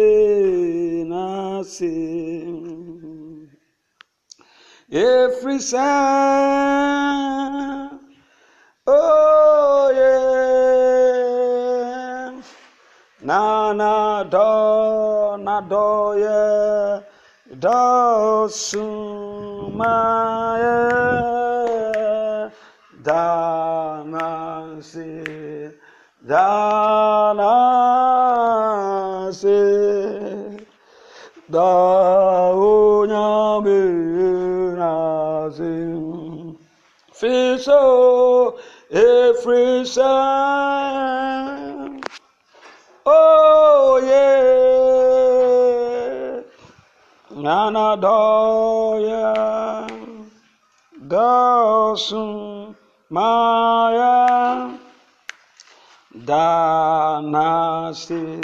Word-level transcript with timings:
nase. 1.09 1.89
every 1.91 1.97
sound 1.97 2.28
efiri 4.91 5.57
sɛ 5.69 5.89
oye 8.87 10.15
nana 13.27 13.93
dɔ 14.33 14.49
na 15.45 15.55
dɔ 15.71 15.87
yɛ 16.23 16.41
dɔ 17.63 17.79
suma 18.65 19.95
yɛ 20.63 20.79
dama 23.05 24.27
se 24.89 25.09
da. 26.29 27.18
Sound. 39.85 42.03
Oh 43.05 43.99
yeah, 44.03 44.19
Nana 47.41 47.97
Doya, 47.97 49.87
Dawson 51.07 52.75
Maya, 53.09 54.77
Danasi, 56.25 58.41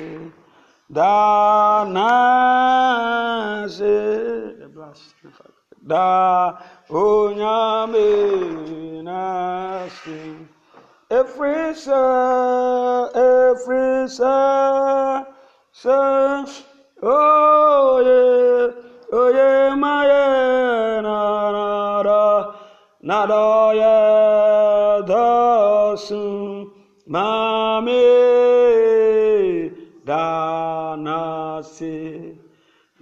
Danasi, 0.92 1.96
da 5.88 6.58
onyame 6.90 8.08
nasi 9.04 10.55
every 11.12 11.76
cell, 11.76 13.12
every 13.16 14.08
cell, 14.10 15.28
cell. 15.72 16.46
Oh 17.04 18.00
yeah, 18.02 18.72
oh 19.12 19.30
yeah, 19.30 19.76
my 19.76 20.06
yeah, 20.08 21.02
na 21.02 21.52
na 21.52 22.02
na, 22.02 22.54
na 23.04 23.26
da 23.28 23.72
yeah, 23.72 25.02
da 25.06 25.96
sun, 25.96 26.72
ma 27.06 27.82
me, 27.82 28.02
da 30.06 30.96
na 30.96 31.62
si, 31.62 32.34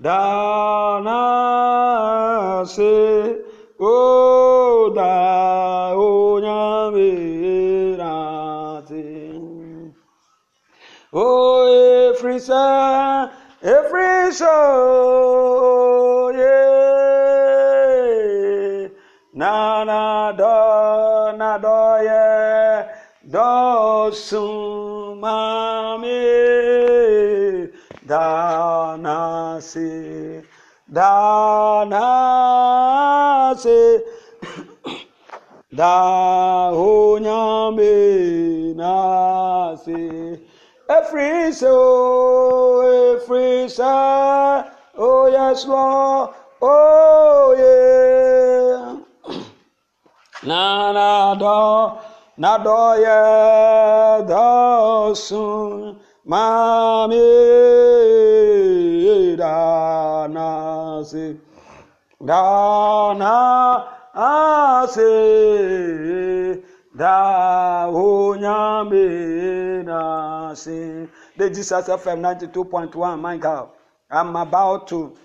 da 0.02 1.00
na 1.00 2.66
si. 2.66 3.43
Efrisa 12.34 13.30
efrisa 13.62 14.58
ye 16.34 16.60
na 19.34 19.84
na 19.84 20.32
do 20.32 21.38
na 21.38 21.58
do 21.58 21.98
ye 22.02 22.86
do 23.30 24.12
sumame 24.12 25.30
danasi 28.08 29.92
danasi 30.92 32.02
da 35.72 36.72
onyame 36.74 37.94
nasi 38.78 40.43
Efrisa 41.14 41.68
oh 41.70 42.82
Efrisa 43.22 44.66
oh 44.98 45.28
yes 45.30 45.66
Lord 45.68 46.34
oh 46.62 47.54
yeah. 47.54 48.98
Na 50.44 50.92
na 50.92 51.36
dọ 51.36 52.02
na 52.38 52.58
dọ 52.66 52.82
yẹ 53.06 54.26
dọ 54.28 55.14
sun 55.14 56.02
ma 56.26 57.06
da 59.38 60.28
na 60.28 61.04
se 61.04 61.36
da 62.26 63.14
na 63.14 63.34
a 64.16 64.88
se 64.90 65.14
the 71.38 71.50
jesus 71.50 71.88
fm 71.88 72.20
92.1 72.20 73.20
my 73.20 73.38
god. 73.38 73.70
I'm 74.12 74.36
about 74.36 74.88
to 74.90 75.18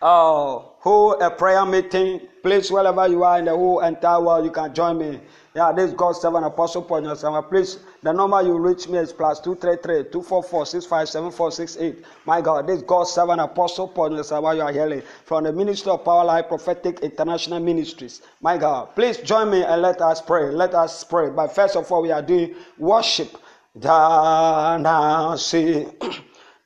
uh, 0.00 0.58
hold 0.78 1.20
a 1.22 1.30
prayer 1.30 1.66
meeting. 1.66 2.20
Place 2.42 2.70
wherever 2.70 3.08
you 3.08 3.24
are 3.24 3.38
in 3.40 3.46
the 3.46 3.50
whole 3.50 3.80
entire 3.80 4.20
world 4.22 4.44
you 4.44 4.52
can 4.52 4.72
join 4.72 4.96
me 4.98 5.20
yeah 5.54 5.72
this 5.72 5.90
is 5.90 5.96
god's 5.96 6.20
seven 6.20 6.44
apostle 6.44 6.82
paul 6.82 7.00
Nyasama. 7.02 7.48
please 7.48 7.78
the 8.02 8.12
number 8.12 8.40
you 8.42 8.58
reach 8.58 8.88
me 8.88 8.98
is 8.98 9.12
plus 9.12 9.40
233 9.40 10.10
244 10.12 10.66
657468 10.66 12.04
my 12.26 12.40
god 12.40 12.66
this 12.66 12.76
is 12.78 12.82
god's 12.82 13.12
seven 13.12 13.38
apostle 13.40 13.88
paul 13.88 14.10
Nyasama. 14.10 14.54
you 14.54 14.62
are 14.62 14.72
hearing 14.72 15.02
from 15.24 15.44
the 15.44 15.52
ministry 15.52 15.90
of 15.90 16.04
power 16.04 16.24
life 16.24 16.46
prophetic 16.48 17.00
international 17.00 17.60
ministries. 17.60 18.22
My 18.40 18.56
god 18.58 18.94
please 18.94 19.18
join 19.18 19.50
me 19.50 19.62
and 19.62 19.82
let 19.82 20.00
us 20.00 20.20
pray. 20.20 20.50
Let 20.50 20.74
us 20.74 21.04
pray. 21.04 21.30
But 21.30 21.54
first 21.54 21.76
of 21.76 21.90
all 21.90 22.02
we 22.02 22.10
are 22.10 22.22
doing 22.22 22.54
worship. 22.78 23.36
Dana 23.78 25.34
si 25.38 25.86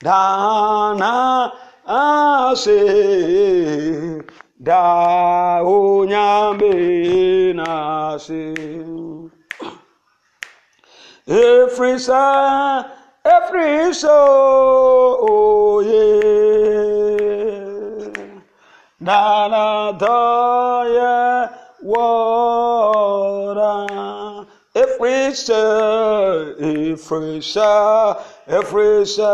dana 0.00 1.52
ase 1.86 2.74
da 4.58 5.60
onyambe 5.62 7.52
na 7.54 8.18
se 8.18 8.54
efirisa 11.26 12.84
efirisa 13.24 14.14
oye 15.20 16.06
dara 19.00 19.92
dọye 19.98 21.48
wọra 21.90 23.74
efirisa 24.74 25.62
efirisa 26.60 27.70
efirisa 28.46 29.32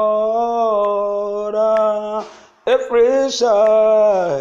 Efrisa, 2.67 3.53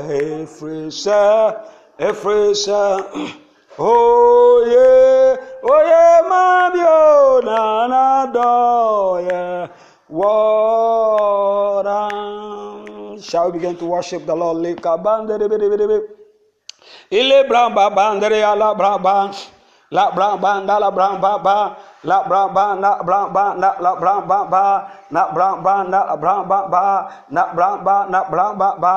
Efrisa, 0.09 1.61
Efrisa. 1.99 3.05
Oh 3.77 4.63
yeah, 4.71 5.35
oh 5.67 5.83
yeah, 5.83 6.23
mabio 6.31 7.43
na 7.43 7.89
na 7.91 8.27
da 8.31 9.19
yeah 9.19 9.67
water. 10.09 12.07
Shall 13.21 13.51
we 13.51 13.59
begin 13.59 13.77
to 13.79 13.87
worship 13.87 14.27
the 14.27 14.35
Lord? 14.37 14.59
Lika 14.63 14.97
bandere 14.97 15.51
ile 17.11 17.45
bramba 17.49 17.91
bandere 17.91 18.43
ala 18.47 18.75
bramba 18.77 19.35
la 19.95 20.11
bra 20.17 20.29
ba 20.43 20.53
na 20.67 20.75
la 20.83 20.91
bra 20.91 21.09
ba 21.23 21.33
ba 21.47 21.57
la 22.03 22.19
bra 22.29 22.43
ba 22.57 22.65
na 22.83 22.91
bra 23.07 23.21
ba 23.35 23.45
na 23.63 23.71
la 23.85 23.93
bra 24.03 24.15
ba 24.29 24.39
ba 24.53 24.65
na 25.15 25.23
bra 25.35 25.49
ba 25.65 25.75
na 25.93 26.01
la 26.11 26.17
bra 26.23 26.35
ba 26.51 26.59
ba 26.73 26.85
na 27.31 27.43
bra 27.55 27.71
ba 27.87 27.97
na 28.13 28.21
bra 28.31 28.47
ba 28.61 28.69
ba 28.83 28.95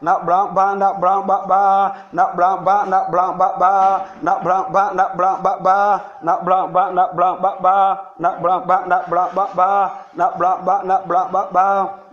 na 0.00 0.14
bra 0.26 0.40
ba 0.56 0.64
na 0.80 0.88
bra 1.00 1.14
ba 1.28 1.36
ba 1.50 1.62
na 2.16 2.24
bra 2.36 2.50
ba 2.66 2.76
na 2.90 2.98
bra 3.12 3.26
ba 3.38 3.48
ba 3.60 3.72
na 4.24 4.34
bra 4.42 4.60
ba 4.72 4.84
na 4.96 5.04
bra 5.14 5.30
ba 5.42 5.52
ba 5.60 5.76
na 6.24 6.34
bra 6.44 6.58
ba 6.74 6.84
na 6.96 7.04
bra 7.14 7.30
ba 7.42 7.52
ba 7.62 7.76
na 8.18 8.30
bra 8.40 8.56
ba 8.68 8.76
na 8.88 8.98
bra 9.10 9.24
ba 9.36 9.44
ba 9.54 9.70
na 10.16 10.26
bra 10.38 10.52
ba 10.66 10.76
na 10.88 10.96
bra 11.08 11.22
ba 11.32 11.42
ba 11.52 11.66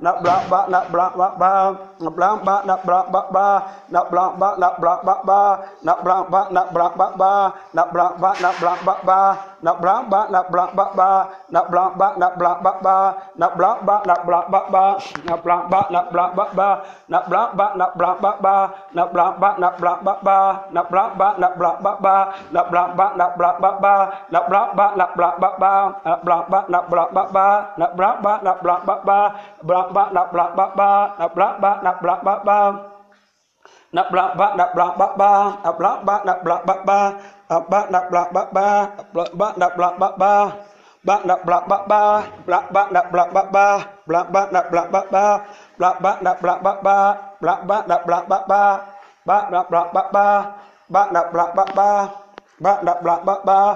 na 0.06 0.12
bra 0.22 0.38
ba 0.50 0.60
na 0.70 0.80
bra 0.94 1.10
ba 1.18 1.28
ba 1.42 1.54
na 1.98 2.10
bra 2.14 2.30
ba 2.46 2.56
na 2.70 2.76
bra 2.86 3.00
ba 3.10 3.22
ba 3.34 3.48
na 3.90 4.02
bra 4.12 4.26
ba 4.38 4.50
na 4.62 4.70
bra 4.78 4.94
ba 5.02 5.16
ba 5.26 5.40
na 5.82 5.94
bra 6.04 6.18
ba 6.30 6.42
na 6.54 6.62
bra 6.74 6.86
ba 6.94 7.08
ba 7.18 7.32
na 7.74 7.84
bra 7.94 8.06
ba 8.22 8.30
na 8.44 8.50
bra 8.62 8.74
ba 8.86 8.94
ba 9.02 9.20
na 9.66 9.72
bra 9.82 9.96
ba 10.06 10.20
na 10.30 10.42
bra 10.54 10.66
ba 10.78 10.86
ba 10.94 11.10
na 11.50 11.62
bra 11.66 11.86
ba 11.98 12.08
na 12.22 12.30
bra 12.38 12.54
ba 12.62 12.74
ba 12.86 12.98
na 13.42 13.48
bra 13.58 13.72
ba 13.90 13.98
na 14.06 14.16
bra 14.22 14.42
ba 14.46 14.62
ba 14.70 14.86
na 15.26 15.36
bra 15.40 15.58
ba 15.66 15.82
na 15.90 15.98
bra 16.06 16.30
ba 16.30 16.38
ba 16.38 16.70
na 17.10 17.24
bra 17.26 17.48
ba 17.50 17.68
na 17.74 17.88
bra 17.96 18.12
ba 18.22 18.34
ba 18.46 18.58
na 18.94 19.06
bra 19.10 19.26
ba 19.34 19.48
na 19.50 19.64
bra 19.66 19.82
ba 19.82 19.92
ba 20.06 20.18
na 20.44 20.84
bra 20.84 21.02
ba 21.02 21.08
na 21.10 21.18
bra 21.18 21.32
ba 21.34 21.42
ba 21.42 22.52
na 22.52 22.72
bra 22.78 22.94
ba 23.02 23.18
na 23.18 23.28
bra 23.34 23.52
ba 23.58 23.72
ba 23.82 23.96
na 24.32 24.42
bra 24.50 24.64
ba 24.78 24.88
na 24.96 25.08
bra 25.16 25.32
ba 25.42 25.50
ba 25.60 25.74
na 26.06 26.14
bra 26.26 26.38
ba 26.52 26.60
na 26.70 26.80
bra 26.90 27.04
ba 27.16 27.24
ba 27.34 27.48
na 27.80 27.88
bra 27.98 28.10
ba 28.24 28.34
na 28.46 28.54
bra 28.62 28.76
ba 28.86 28.96
ba 29.06 29.95
ba 29.96 30.04
nạp 30.16 30.34
lạ 30.38 30.46
ba 30.58 30.66
ba 30.80 30.92
nạp 31.20 31.38
lạ 31.38 31.50
ba 31.62 31.72
nạp 31.84 32.04
lạ 32.04 32.16
ba 32.26 32.36
ba 32.48 32.60
nạp 33.96 34.14
lạ 34.14 34.26
ba 34.40 34.48
nạp 34.60 34.78
lạ 34.78 34.88
ba 35.00 35.08
ba 35.20 35.32
nạp 35.64 35.80
lạ 35.80 35.92
ba 36.06 36.16
nạp 36.26 36.46
lạ 36.46 36.62
ba 36.66 36.76
ba 36.86 37.00
nạp 37.50 37.70
ba 37.70 37.80
nạp 37.92 38.12
lạ 38.12 38.24
ba 38.34 38.44
ba 38.54 38.88
nạp 39.14 39.32
ba 39.38 39.52
nạp 39.58 39.78
lạ 39.80 39.92
ba 40.00 40.10
ba 40.18 40.50
bạn 41.06 41.28
đạp 41.28 41.48
lạp 41.48 41.68
bạ 41.68 41.78
ba 41.88 42.22
lạp 42.48 42.72
bạn 42.72 42.94
đạp 42.94 43.14
lạp 43.14 43.34
bạ 43.34 43.44
ba 43.52 43.80
lạp 44.08 44.32
bạn 44.32 44.54
đạp 44.54 44.74
lạp 44.74 44.92
bạ 44.92 45.02
ba 45.12 45.40
lạp 45.78 46.02
bạn 46.02 46.24
đạp 46.24 46.44
lạp 46.44 46.62
bạ 46.62 46.74
ba 46.82 47.16
lạp 47.40 47.66
bạn 47.66 47.88
đạp 47.88 48.08
lạp 48.08 48.28
bạ 48.28 48.40
ba 48.48 48.78
bạn 49.26 49.52
đạp 49.52 49.72
lạp 49.72 49.94
bạ 49.94 50.04
ba 50.12 50.44
bạn 50.90 51.14
đạp 51.14 51.34
lạp 51.34 51.56
bạ 51.56 51.66
ba 51.76 52.08
bạn 52.60 52.86
đạp 52.86 53.06
lạp 53.06 53.26
bạ 53.26 53.36
ba 53.46 53.76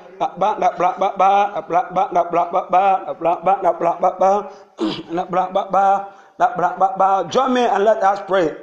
join 7.29 7.53
me 7.53 7.63
and 7.65 7.83
let 7.83 8.03
us 8.03 8.19
pray 8.27 8.55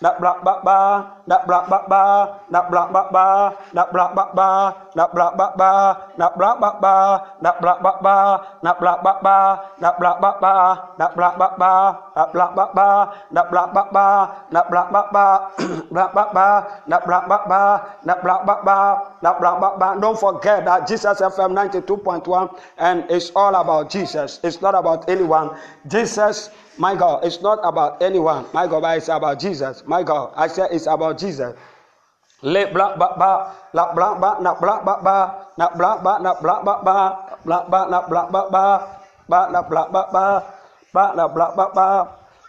da 0.00 0.10
bra 0.20 0.32
ba 0.44 0.54
ba 0.64 0.78
da 1.28 1.38
bra 1.46 1.60
ba 1.70 1.78
ba 1.88 2.02
da 2.50 2.60
bra 2.70 2.82
ba 2.92 3.02
ba 3.12 3.26
da 3.72 3.84
bra 3.92 4.06
ba 4.16 4.24
ba 4.34 4.48
da 4.96 5.06
bra 5.14 5.26
ba 5.36 5.46
ba 5.56 5.70
da 6.16 6.28
bra 6.36 6.50
ba 6.60 6.72
ba 6.80 6.94
da 7.42 7.50
bra 7.60 7.74
ba 7.84 7.92
ba 8.02 8.16
da 8.62 8.72
bra 8.80 8.94
ba 9.04 9.12
ba 9.22 9.36
da 9.80 9.90
bra 9.98 10.12
ba 10.16 10.32
ba 10.40 10.56
da 10.98 11.08
bra 11.12 11.30
ba 11.36 11.48
ba 11.60 11.72
da 12.16 12.24
bra 12.32 12.46
ba 12.56 12.66
ba 12.72 12.88
da 13.30 13.42
bra 13.52 13.64
ba 13.68 13.84
ba 13.92 14.08
da 14.50 14.62
bra 14.70 14.82
ba 14.90 15.02
ba 15.12 15.26
bra 15.90 16.06
ba 16.14 16.24
ba 16.32 16.48
da 16.88 16.98
bra 17.04 17.20
ba 17.28 17.38
ba 17.48 17.60
da 18.04 18.14
bra 18.22 18.36
ba 18.46 18.56
ba 18.64 18.78
da 19.22 19.32
bra 19.38 19.52
ba 19.60 19.68
ba 19.78 19.88
don't 20.00 20.18
forget 20.18 20.64
that 20.64 20.86
Jesus 20.88 21.20
FM 21.20 21.52
92.1 21.52 22.48
and 22.78 23.04
it's 23.10 23.30
all 23.36 23.54
about 23.54 23.90
Jesus 23.90 24.40
it's 24.42 24.60
not 24.62 24.74
about 24.74 25.08
anyone 25.08 25.50
Jesus 25.86 26.48
my 26.80 26.96
God, 26.96 27.24
it's 27.28 27.44
not 27.44 27.60
about 27.62 28.00
anyone. 28.02 28.48
My 28.56 28.66
God, 28.66 28.82
it's 28.96 29.12
about 29.12 29.38
Jesus. 29.38 29.84
My 29.86 30.02
God, 30.02 30.32
I 30.34 30.48
said 30.48 30.72
it's 30.72 30.88
about 30.88 31.20
Jesus. 31.20 31.52
Le 32.40 32.72
bla 32.72 32.96
ba 32.96 33.20
ba 33.20 33.52
la 33.76 33.92
bla 33.92 34.16
ba 34.16 34.40
na 34.40 34.56
bla 34.56 34.80
ba 34.80 34.96
ba 35.04 35.16
na 35.60 35.68
bla 35.76 36.00
ba 36.00 36.16
na 36.24 36.32
bla 36.40 36.56
ba 36.64 36.74
ba 36.80 36.96
bla 37.44 37.58
ba 37.68 37.80
na 37.92 38.00
bla 38.08 38.22
ba 38.32 38.42
ba 38.48 38.64
ba 39.28 39.40
na 39.52 39.60
bla 39.60 39.84
ba 39.92 40.02
ba 40.08 40.24
ba 40.96 41.04
na 41.12 41.24
bla 41.28 41.46
ba 41.52 41.66
ba 41.76 41.88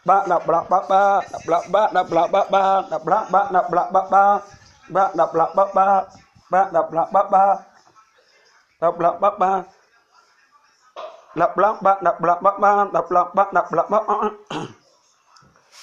ba 0.07 0.15
na 0.31 0.37
bla 0.39 0.59
ba 0.71 0.79
ba 0.87 1.01
na 1.27 1.37
bla 1.43 1.59
ba 1.67 1.81
na 1.91 2.01
bla 2.07 2.23
ba 2.31 2.41
ba 2.47 2.63
na 2.87 2.97
bla 3.03 3.19
ba 3.27 3.41
na 3.51 3.61
bla 3.67 3.83
ba 3.91 4.01
ba 4.07 4.23
ba 4.87 5.03
na 5.11 5.25
bla 5.27 5.45
ba 5.51 5.65
ba 5.75 6.07
ba 6.47 6.61
na 6.71 6.81
bla 6.87 7.03
ba 7.11 7.21
ba 7.27 7.43
na 8.79 8.87
bla 8.95 9.11
ba 9.19 9.29
ba 9.35 9.51
Nak 11.31 11.55
belak 11.55 11.79
ba 11.79 11.95
nak 12.03 12.19
belak 12.19 12.39
ba 12.43 12.51
bak, 12.59 12.91
nak 12.91 13.05
belak 13.07 13.29
ba 13.31 13.43
nak 13.55 13.65
belak 13.71 13.87
ba 13.87 13.99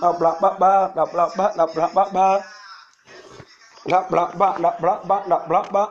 nak 0.00 0.14
belak 0.18 0.36
bak 0.40 0.54
bak, 0.58 0.86
nak 0.94 1.08
belak 1.12 1.30
bak, 1.36 1.50
nak 1.56 1.68
belak 1.74 1.92
bak 1.94 2.08
bak, 2.14 2.38
nak 3.88 4.04
belak 4.08 4.30
bak, 4.38 4.54
nak 4.62 4.76
belak 4.80 5.00
bak, 5.08 5.22
nak 5.28 5.42
belak 5.48 5.66
bak 5.74 5.90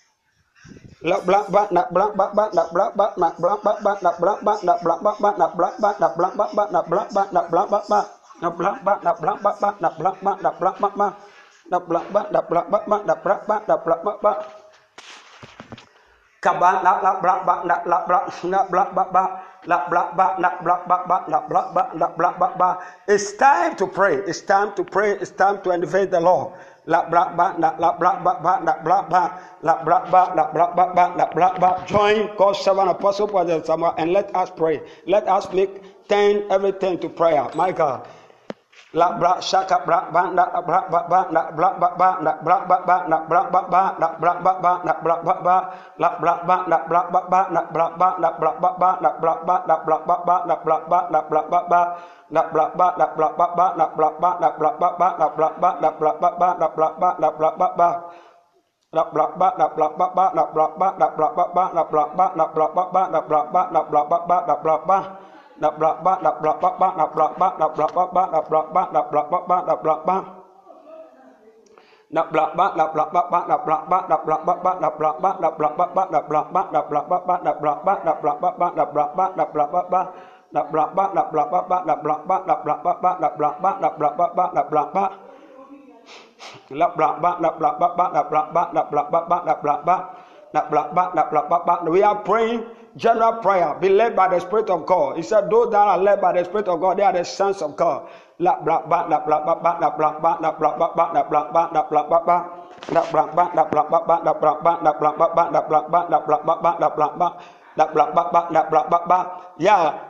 it's 23.07 23.33
time 23.33 23.75
to 23.75 23.85
pray 23.87 24.15
it's 24.25 24.41
time 24.41 24.73
to 24.75 24.83
pray 24.83 25.11
it's 25.11 25.31
time 25.31 25.61
to 25.61 25.71
elevate 25.71 26.09
the 26.11 26.19
Lord 26.19 26.47
la 26.85 27.03
bla 27.09 27.33
ba 27.37 27.55
na 27.59 27.75
la 27.79 27.91
bla 27.93 28.19
ba 28.23 28.39
ba 28.41 28.59
na 28.63 28.73
bla 28.83 29.01
ba 29.09 29.39
la 29.61 29.83
bla 29.83 29.99
ba 30.11 30.33
na 30.35 30.43
bla 30.51 30.67
ba 30.75 30.85
ba 30.95 31.13
na 31.17 31.25
bla 31.25 31.53
ba. 31.59 31.83
Join 31.85 32.29
God's 32.37 32.59
servant 32.59 32.89
apostle 32.89 33.27
and 33.97 34.13
let 34.13 34.35
us 34.35 34.49
pray. 34.55 34.81
Let 35.05 35.27
us 35.27 35.51
make 35.53 35.81
turn 36.07 36.43
everything 36.49 36.99
to 36.99 37.09
prayer. 37.09 37.47
My 37.55 37.71
God 37.71 38.07
la 38.93 39.07
bra 39.19 39.39
shaka 39.39 39.79
bra 39.87 40.03
ba 40.11 40.23
da 40.35 40.45
bra 40.67 40.79
ba 40.91 40.99
ba 41.09 41.19
da 41.31 41.41
bra 41.55 41.69
ba 41.79 41.89
ba 41.97 42.09
da 42.23 42.33
bra 42.43 42.59
ba 42.67 42.77
ba 42.85 42.97
da 43.07 43.17
bra 43.29 43.43
ba 43.51 43.61
ba 43.71 43.83
da 43.99 44.09
bra 44.19 44.33
ba 44.43 44.53
ba 44.61 44.71
da 44.83 44.93
bra 45.03 45.15
ba 45.23 45.35
ba 45.43 45.55
la 45.97 46.09
bra 46.19 46.35
ba 46.47 46.55
da 46.67 46.77
bra 46.89 47.01
ba 47.11 47.21
ba 47.31 47.47
da 47.53 47.61
bra 47.71 47.87
ba 47.99 48.09
da 48.21 48.29
bra 48.39 48.51
ba 48.61 48.69
ba 48.79 48.89
da 49.01 49.09
bra 49.21 49.33
ba 49.47 49.55
da 49.67 49.77
bra 49.85 49.97
ba 50.07 50.17
ba 50.27 50.43
da 50.45 50.55
bra 50.67 50.87
ba 50.89 51.07
da 51.07 51.21
bra 51.29 51.41
ba 51.49 51.63
ba 51.69 51.81
da 52.31 52.43
bra 52.51 52.67
ba 52.75 52.87
da 52.99 53.07
bra 53.15 53.29
ba 53.37 53.47
ba 53.55 53.73
da 53.77 53.87
bra 53.95 54.09
ba 54.19 54.31
da 54.41 54.49
bra 54.59 54.69
ba 54.79 54.89
ba 54.99 55.15
da 55.17 55.27
bra 55.37 55.49
ba 55.61 55.71
da 55.81 55.91
bra 55.99 56.11
ba 56.19 56.29
ba 56.39 56.49
da 56.59 56.67
bra 56.75 56.89
ba 56.99 57.15
da 57.19 57.31
bra 57.31 57.51
ba 57.57 57.67
ba 57.77 57.89
đập 58.91 59.15
lọc 59.15 59.37
ba 59.37 59.55
đập 59.57 59.77
lọc 59.77 59.97
ba 59.97 60.09
ba 60.15 60.31
đập 60.35 60.55
lọc 60.55 60.77
ba 60.77 60.91
đập 60.99 61.19
lọc 61.19 61.35
ba 61.35 61.47
ba 61.55 61.69
đập 61.73 61.93
lọc 61.93 62.15
ba 62.15 62.27
đập 62.35 62.53
lọc 62.65 62.85
ba 62.95 63.07
đập 63.11 63.29
lọc 63.31 63.51
ba 63.53 63.67
đập 63.71 63.91
lọc 63.91 64.11
ba 64.11 64.11
đập 64.11 64.11
lọc 64.11 64.27
ba 64.27 64.41
đập 64.47 64.65
lọc 64.65 64.87
ba 64.87 65.01
We 65.61 65.67
are 92.03 92.15
praying 92.23 92.80
general 92.97 93.33
prayer. 93.41 93.75
Be 93.79 93.89
led 93.89 94.15
by 94.15 94.27
the 94.27 94.39
Spirit 94.39 94.69
of 94.69 94.85
God. 94.85 95.17
He 95.17 95.23
said, 95.23 95.49
Those 95.49 95.71
that 95.71 95.77
are 95.87 95.97
led 95.97 96.21
by 96.21 96.33
the 96.33 96.43
Spirit 96.45 96.67
of 96.67 96.79
God, 96.79 96.97
they 96.97 97.03
are 97.03 97.13
the 97.13 97.23
sons 97.23 97.61
of 97.61 97.75
God. 97.75 98.07
Yeah, 98.39 98.57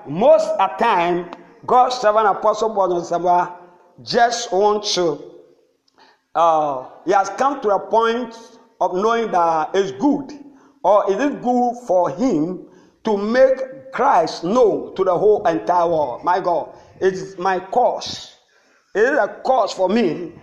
most 0.08 0.48
of 0.48 0.78
time, 0.78 1.32
God's 1.66 1.96
servant 1.96 2.28
Apostle 2.28 2.70
Paul 2.74 3.50
just 4.04 4.52
want 4.52 4.84
to 4.86 5.32
uh, 6.34 6.88
he 7.06 7.12
has 7.12 7.30
come 7.32 7.62
to 7.62 7.70
a 7.70 7.80
point 7.80 8.34
of 8.80 8.96
knowing 8.96 9.32
that 9.32 9.72
it's 9.74 9.92
good, 9.92 10.32
or 10.84 11.12
is 11.12 11.20
it 11.20 11.42
good 11.42 11.76
for 11.86 12.10
him 12.10 12.68
to 13.04 13.18
make 13.18 13.92
Christ 13.92 14.44
known 14.44 14.96
to 14.96 15.04
the 15.04 15.18
whole 15.18 15.46
entire 15.48 15.88
world? 15.88 16.24
My 16.24 16.40
God, 16.40 16.76
it 17.00 17.14
is 17.14 17.38
my 17.38 17.60
cause. 17.60 18.36
It 18.94 19.02
is 19.02 19.18
a 19.20 19.42
cause 19.44 19.74
for 19.74 19.90
me 19.90 20.34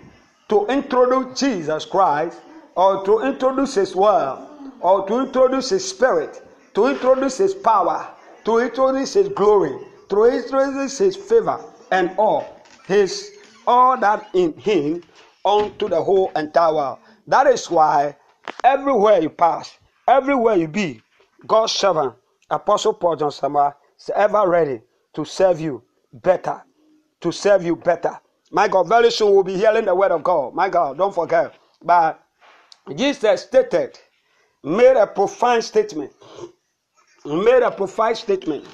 to 0.49 0.67
introduce 0.67 1.39
Jesus 1.39 1.85
Christ, 1.85 2.41
or 2.75 3.05
to 3.05 3.21
introduce 3.21 3.75
His 3.75 3.95
word, 3.95 4.47
or 4.81 5.07
to 5.07 5.21
introduce 5.21 5.71
His 5.71 5.89
Spirit, 5.89 6.43
to 6.75 6.87
introduce 6.87 7.39
His 7.39 7.55
power, 7.55 8.09
to 8.45 8.59
introduce 8.59 9.15
His 9.15 9.29
glory, 9.29 9.77
to 10.09 10.25
introduce 10.25 10.99
His 10.99 11.17
favor, 11.17 11.63
and 11.91 12.11
all 12.17 12.63
His 12.87 13.33
all 13.67 13.99
that 13.99 14.31
in 14.33 14.57
Him 14.57 15.03
unto 15.45 15.89
the 15.89 16.03
whole 16.03 16.33
entire 16.35 16.73
world. 16.73 16.99
That 17.27 17.47
is 17.47 17.71
why 17.71 18.17
everywhere 18.65 19.21
you 19.21 19.29
pass, 19.29 19.77
everywhere 20.07 20.57
you 20.57 20.69
be, 20.69 21.03
God's 21.47 21.73
servant, 21.73 22.15
Apostle 22.51 22.95
Paul 22.95 23.17
John 23.17 23.31
Sama, 23.31 23.75
is 23.99 24.11
ever 24.15 24.49
ready 24.49 24.81
to 25.15 25.25
serve 25.25 25.61
you 25.61 25.83
better, 26.13 26.63
to 27.21 27.33
serve 27.33 27.65
you 27.65 27.77
better. 27.77 28.19
My 28.51 28.69
God, 28.69 28.89
very 28.89 29.11
soon 29.11 29.33
we'll 29.33 29.43
be 29.43 29.57
hearing 29.57 29.85
the 29.85 29.95
word 29.95 30.13
of 30.13 30.23
God. 30.23 30.55
My 30.55 30.69
God, 30.69 30.97
don't 30.97 31.15
forget. 31.15 31.55
But 31.83 32.23
Jesus 32.95 33.43
stated, 33.43 33.99
made 34.65 34.97
a 34.97 35.07
profound 35.07 35.63
statement, 35.65 36.13
made 37.25 37.63
a 37.63 37.71
profound 37.71 38.17
statement, 38.17 38.67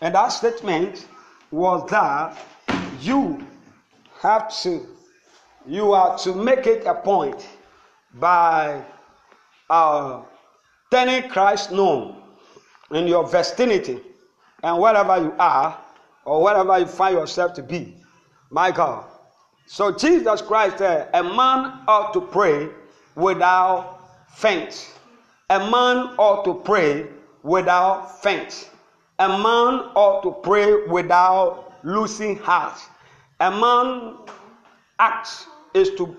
and 0.00 0.14
that 0.14 0.28
statement 0.28 1.08
was 1.50 1.88
that 1.90 2.38
you 3.00 3.44
have 4.20 4.48
to 4.62 4.86
you 5.66 5.92
are 5.92 6.16
to 6.18 6.34
make 6.34 6.66
it 6.66 6.86
a 6.86 6.94
point 6.94 7.46
by 8.14 8.82
uh, 9.68 10.22
turning 10.90 11.28
Christ 11.28 11.72
known 11.72 12.22
in 12.90 13.06
your 13.06 13.26
vicinity 13.26 14.00
and 14.62 14.78
wherever 14.80 15.18
you 15.18 15.34
are 15.38 15.78
or 16.24 16.42
wherever 16.42 16.78
you 16.78 16.86
find 16.86 17.16
yourself 17.16 17.54
to 17.54 17.62
be. 17.62 17.94
My 18.50 18.70
God. 18.70 19.04
So 19.66 19.92
Jesus 19.92 20.40
Christ 20.40 20.78
said, 20.78 21.10
a 21.12 21.22
man 21.22 21.80
ought 21.86 22.12
to 22.14 22.20
pray 22.20 22.68
without 23.14 24.00
faint. 24.34 24.94
A 25.50 25.58
man 25.58 26.14
ought 26.18 26.44
to 26.44 26.54
pray 26.54 27.06
without 27.42 28.22
faint. 28.22 28.70
A 29.18 29.28
man 29.28 29.90
ought 29.94 30.22
to 30.22 30.32
pray 30.42 30.86
without 30.86 31.74
losing 31.82 32.36
heart. 32.36 32.78
A 33.40 33.50
man 33.50 34.16
acts 34.98 35.46
is 35.74 35.90
to 35.96 36.16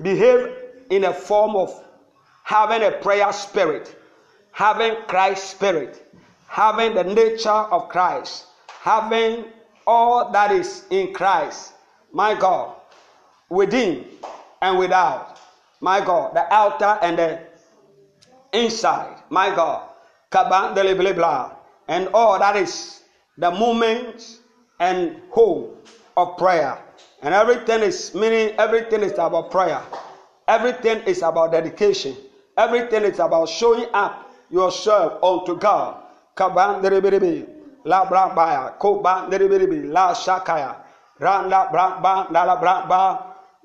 behave 0.00 0.52
in 0.90 1.04
a 1.04 1.12
form 1.12 1.56
of 1.56 1.82
having 2.42 2.82
a 2.82 2.90
prayer 2.90 3.32
spirit, 3.32 3.96
having 4.54 4.94
Christ 5.08 5.50
spirit, 5.50 6.00
having 6.46 6.94
the 6.94 7.02
nature 7.02 7.50
of 7.50 7.88
Christ, 7.88 8.46
having 8.80 9.46
all 9.84 10.30
that 10.30 10.52
is 10.52 10.84
in 10.90 11.12
Christ, 11.12 11.72
my 12.12 12.38
God, 12.38 12.76
within 13.48 14.06
and 14.62 14.78
without, 14.78 15.40
my 15.80 16.00
God, 16.00 16.36
the 16.36 16.52
outer 16.54 16.98
and 17.02 17.18
the 17.18 17.40
inside, 18.52 19.16
my 19.28 19.52
God, 19.52 19.88
and 21.88 22.08
all 22.14 22.38
that 22.38 22.54
is 22.56 23.02
the 23.36 23.50
movement 23.50 24.38
and 24.78 25.20
whole 25.30 25.76
of 26.16 26.36
prayer. 26.38 26.78
And 27.22 27.34
everything 27.34 27.82
is 27.82 28.14
meaning, 28.14 28.54
everything 28.56 29.02
is 29.02 29.12
about 29.14 29.50
prayer. 29.50 29.82
Everything 30.46 31.00
is 31.06 31.22
about 31.22 31.50
dedication. 31.50 32.16
Everything 32.56 33.02
is 33.02 33.18
about 33.18 33.48
showing 33.48 33.86
up 33.92 34.23
yourself 34.54 35.18
unto 35.18 35.58
God. 35.58 35.98
Kabandiribibi, 36.38 37.46
la 37.84 38.06
brabaya, 38.06 38.78
kobandiribibi, 38.78 39.90
la 39.90 40.14
shakaya, 40.14 40.78
randa 41.18 41.66
braba, 41.70 42.26
la 42.30 42.42
la 42.46 42.56
braba, 42.58 43.02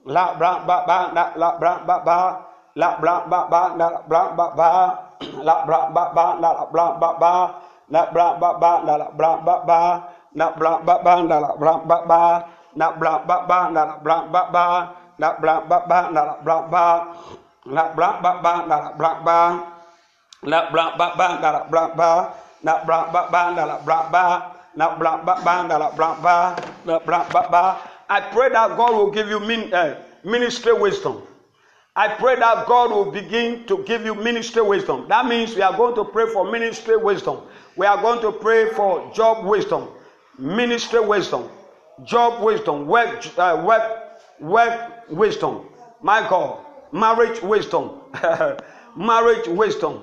la 0.05 0.33
braba, 0.37 0.77
la 0.89 1.25
la 1.37 1.49
braba, 1.57 2.17
la 2.75 2.89
braba, 2.97 2.97
la 2.97 2.97
braba, 2.97 3.61
la 3.77 3.89
braba, 4.09 4.49
la 5.41 5.55
braba, 5.65 6.37
la 6.39 6.51
braba, 6.69 7.09
la 7.89 8.03
braba, 8.13 8.51
la 8.85 8.89
braba, 8.89 8.89
la 8.89 9.05
braba, 9.13 10.09
na 10.29 10.45
bla 10.55 10.73
ba 15.67 15.79
ba 15.87 16.03
na 17.75 17.89
bla 17.95 18.13
ba 18.21 18.33
ba 18.41 18.59
na 18.69 18.77
bla 18.93 18.93
ba 18.97 19.11
ba 19.25 19.39
na 20.43 20.69
bla 20.71 20.95
ba 20.97 21.15
na 21.17 21.27
bla 21.35 21.35
ba 21.39 21.39
ba 21.39 21.39
na 21.43 21.63
bla 21.69 21.87
ba. 21.95 22.11
Na 22.63 22.83
bla 22.83 23.09
ba 23.11 23.29
ba 23.31 23.51
na 23.53 23.65
bla 23.79 23.79
ba 23.79 23.79
na 23.79 23.79
bla 23.79 23.99
ba. 24.11 24.11
Ba 24.11 24.55
na 24.75 24.95
bla 24.95 25.17
ba 25.25 25.35
na 25.35 25.77
bla 25.77 25.79
ba 25.79 25.79
ba 25.79 25.79
na 25.79 25.89
bla 25.89 26.09
ba. 26.21 26.55
Na 26.85 26.99
bla 26.99 27.19
ba 27.31 27.47
ba. 27.51 27.77
I 28.09 28.21
pray 28.21 28.49
that 28.49 28.75
God 28.77 28.93
will 28.93 29.11
give 29.11 29.29
you 29.29 29.39
min, 29.39 29.73
uh, 29.73 29.95
ministry 30.23 30.73
wisdom. 30.73 31.21
I 31.95 32.07
pray 32.07 32.37
that 32.37 32.65
God 32.67 32.91
will 32.91 33.11
begin 33.11 33.65
to 33.67 33.83
give 33.83 34.05
you 34.05 34.15
ministry 34.15 34.61
wisdom. 34.61 35.05
That 35.09 35.27
means 35.27 35.55
we 35.55 35.61
are 35.61 35.75
going 35.75 35.95
to 35.95 36.05
pray 36.05 36.25
for 36.31 36.49
ministry 36.49 36.97
wisdom. 36.97 37.41
We 37.75 37.85
are 37.85 38.01
going 38.01 38.21
to 38.21 38.31
pray 38.31 38.69
for 38.73 39.11
job 39.13 39.45
wisdom, 39.45 39.89
ministry 40.37 41.01
wisdom, 41.01 41.49
job 42.05 42.41
wisdom, 42.43 42.87
work, 42.87 43.25
uh, 43.37 43.61
work, 43.65 44.21
work 44.39 45.09
wisdom. 45.09 45.65
My 46.01 46.27
God, 46.29 46.59
marriage 46.91 47.41
wisdom, 47.43 48.01
marriage 48.95 49.47
wisdom, 49.47 50.01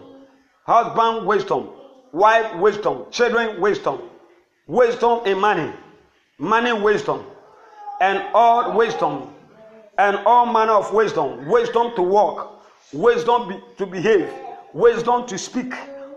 husband 0.67 1.27
wisdom, 1.27 1.71
wife 2.13 2.57
wisdom, 2.57 3.05
children 3.13 3.61
wisdom, 3.61 4.01
wisdom 4.67 5.25
in 5.25 5.39
money, 5.39 5.73
money 6.39 6.73
wisdom, 6.73 7.25
and 8.01 8.23
all 8.35 8.77
wisdom, 8.77 9.33
and 9.99 10.17
all 10.27 10.45
manner 10.45 10.73
of 10.73 10.93
wisdom, 10.93 11.49
wisdom 11.49 11.95
to 11.95 12.03
walk, 12.03 12.63
wisdom 12.93 13.49
be, 13.49 13.61
to 13.79 13.87
behave, 13.87 14.29
wisdom 14.75 15.25
to 15.27 15.39
speak, 15.39 15.73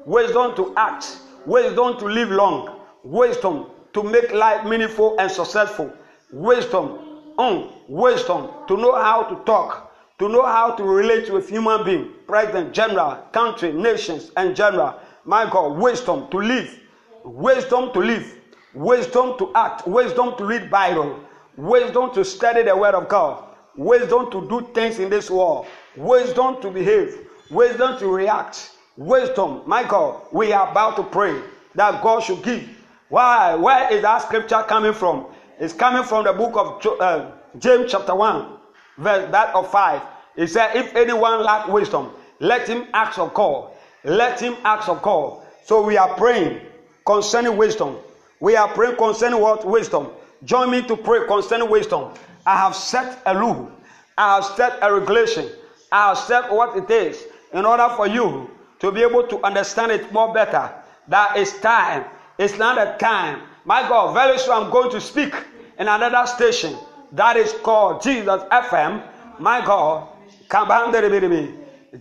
wisdom 0.06 0.56
to 0.56 0.74
act, 0.78 1.20
wisdom 1.46 1.98
to 2.00 2.06
live 2.06 2.32
long, 2.32 2.80
wisdom 3.04 3.68
to 3.94 4.02
make 4.04 4.32
life 4.34 4.66
meaningful 4.66 5.16
and 5.20 5.32
successful. 5.32 5.94
Wisdom, 6.32 7.22
um, 7.38 7.70
wisdom 7.88 8.50
to 8.68 8.78
know 8.78 8.96
how 8.96 9.24
to 9.24 9.36
talk, 9.46 9.89
to 10.20 10.30
know 10.30 10.46
how 10.46 10.76
to 10.76 10.84
relate 10.84 11.32
with 11.32 11.50
human 11.50 11.84
being, 11.84 12.12
president, 12.28 12.74
general, 12.74 13.16
country, 13.32 13.72
nations, 13.72 14.32
and 14.38 14.56
general. 14.56 15.00
My 15.26 15.50
God, 15.50 15.78
wisdom 15.78 16.30
to 16.30 16.38
live, 16.38 16.80
wisdom 17.24 17.92
to 17.94 18.00
live, 18.00 18.36
wisdom 18.74 19.38
to 19.40 19.52
act, 19.56 19.88
wisdom 19.88 20.36
to 20.38 20.46
read 20.46 20.70
Bible, 20.70 21.20
wisdom 21.58 22.14
to 22.14 22.24
study 22.24 22.64
the 22.64 22.76
Word 22.76 22.96
of 22.96 23.08
God, 23.08 23.44
wisdom 23.76 24.30
to 24.32 24.48
do 24.48 24.68
things 24.74 25.00
in 25.00 25.10
this 25.10 25.30
world, 25.30 25.68
wisdom 25.96 26.62
to 26.62 26.70
behave, 26.70 27.28
wisdom 27.50 27.98
to 28.00 28.08
react, 28.08 28.72
wisdom. 28.98 29.62
My 29.66 29.84
God, 29.84 30.22
we 30.32 30.52
are 30.52 30.70
about 30.70 30.96
to 30.98 31.04
pray 31.04 31.40
that 31.76 32.04
God 32.04 32.20
should 32.22 32.44
give 32.44 32.68
why? 33.10 33.56
Where 33.56 33.92
is 33.92 34.04
that 34.04 34.22
scripture 34.22 34.64
coming 34.68 34.94
from? 34.94 35.26
It's 35.60 35.74
coming 35.74 36.04
from 36.04 36.26
the 36.26 36.34
book 36.34 36.56
of 36.56 37.02
uh, 37.02 37.32
James, 37.58 37.92
chapter 37.92 38.14
1, 38.14 38.59
verse 39.00 39.30
that 39.32 39.56
of 39.56 39.70
5. 39.72 40.02
It 40.36 40.48
said, 40.48 40.76
If 40.76 40.96
anyone 40.96 41.44
lack 41.44 41.68
wisdom, 41.68 42.12
let 42.40 42.68
him 42.68 42.88
ask 42.94 43.18
of 43.18 43.34
God. 43.34 43.72
Let 44.04 44.40
him 44.40 44.56
ask 44.64 44.88
of 44.88 45.02
God. 45.02 45.44
So 45.66 45.84
we 45.86 45.98
are 45.98 46.14
praying 46.16 46.62
concerning 47.06 47.58
wisdom. 47.58 47.98
We 48.40 48.56
are 48.56 48.68
praying 48.68 48.98
concerning 48.98 49.42
what? 49.42 49.66
Wisdom. 49.66 50.10
Join 50.44 50.72
me 50.72 50.82
to 50.84 50.96
pray 50.96 51.28
concerning 51.28 51.70
wisdom. 51.70 52.14
I 52.46 52.56
have 52.56 52.76
set 52.76 53.22
a 53.26 53.38
rule. 53.38 53.72
I 54.18 54.36
have 54.36 54.46
set 54.46 54.80
a 54.82 54.94
regulation. 54.94 55.50
I 55.92 56.10
have 56.10 56.18
set 56.18 56.52
what 56.52 56.78
it 56.78 56.90
is 56.90 57.26
in 57.54 57.66
order 57.66 57.90
for 57.96 58.08
you 58.08 58.50
to 58.80 58.92
be 58.92 59.02
able 59.02 59.28
to 59.28 59.44
understand 59.44 59.92
it 59.92 60.12
more 60.14 60.34
better. 60.34 60.72
That 61.08 61.36
is 61.36 61.60
time 61.60 62.06
it's 62.40 62.58
not 62.58 62.78
a 62.78 62.98
time. 62.98 63.42
My 63.66 63.82
God, 63.88 64.14
very 64.14 64.40
soon 64.40 64.54
I'm 64.54 64.72
going 64.72 64.90
to 64.92 65.02
speak 65.02 65.36
in 65.78 65.90
another 65.90 66.26
station 66.26 66.74
that 67.14 67.38
is 67.38 67.54
called 67.64 68.02
Jesus 68.02 68.44
FM 68.52 69.04
My 69.40 69.66
God. 69.66 70.10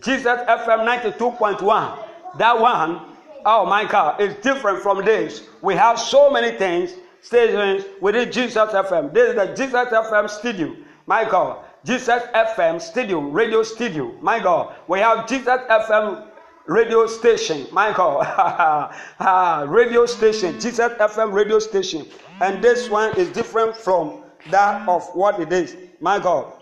Jesus 0.00 0.26
FM 0.26 0.84
92.1. 1.16 2.38
That 2.38 2.60
one, 2.60 3.00
oh 3.44 3.64
my 3.64 3.84
God, 3.84 4.20
is 4.20 4.34
different 4.36 4.82
from 4.82 5.04
this. 5.04 5.48
We 5.62 5.74
have 5.74 5.98
so 5.98 6.30
many 6.30 6.56
things, 6.58 6.94
stations 7.22 7.84
within 8.00 8.30
Jesus 8.32 8.56
FM. 8.56 9.14
This 9.14 9.30
is 9.30 9.34
the 9.36 9.46
Jesus 9.54 9.88
FM 9.92 10.28
studio. 10.28 10.76
My 11.06 11.24
God. 11.28 11.64
Jesus 11.84 12.22
FM 12.34 12.80
studio, 12.80 13.20
radio 13.20 13.62
studio. 13.62 14.12
My 14.20 14.40
God. 14.40 14.74
We 14.88 14.98
have 14.98 15.28
Jesus 15.28 15.60
FM 15.70 16.26
radio 16.66 17.06
station. 17.06 17.66
God. 17.92 18.26
ah, 19.20 19.64
radio 19.68 20.06
station. 20.06 20.58
Jesus 20.60 20.92
FM 20.92 21.32
radio 21.32 21.58
station. 21.58 22.06
And 22.40 22.62
this 22.62 22.90
one 22.90 23.16
is 23.16 23.30
different 23.30 23.76
from 23.76 24.22
that 24.50 24.88
of 24.88 25.04
what 25.14 25.40
it 25.40 25.52
is. 25.52 25.76
My 26.00 26.18
God. 26.18 26.52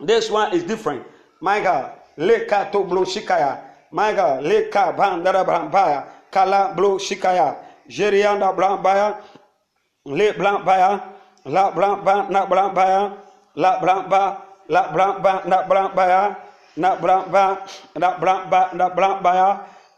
This 0.00 0.30
one 0.30 0.52
is 0.54 0.62
different. 0.62 1.02
My 1.40 1.60
God. 1.60 1.92
Leka 2.16 2.70
to 2.72 2.84
blow 2.84 3.02
shikaya. 3.04 3.58
My 3.90 4.12
God. 4.12 4.44
Leka 4.44 4.94
bandara 4.94 5.42
brambaya. 5.44 6.06
Kala 6.30 6.74
blow 6.76 6.98
shikaya. 6.98 7.56
Jerianda 7.88 8.54
brambaya. 8.54 9.18
Le 10.06 10.32
brambaya. 10.32 11.02
La 11.46 11.70
bramba 11.70 12.30
na 12.30 12.46
brambaya. 12.46 13.12
La 13.56 13.78
bramba. 13.80 14.42
La 14.68 14.82
bramba 14.92 15.44
na 15.46 15.62
brambaya. 15.62 16.36
Na 16.76 16.96
bramba. 16.96 17.58
Na 17.96 18.08
bramba 18.18 18.60
na 18.74 18.86
brambaya. 18.90 19.48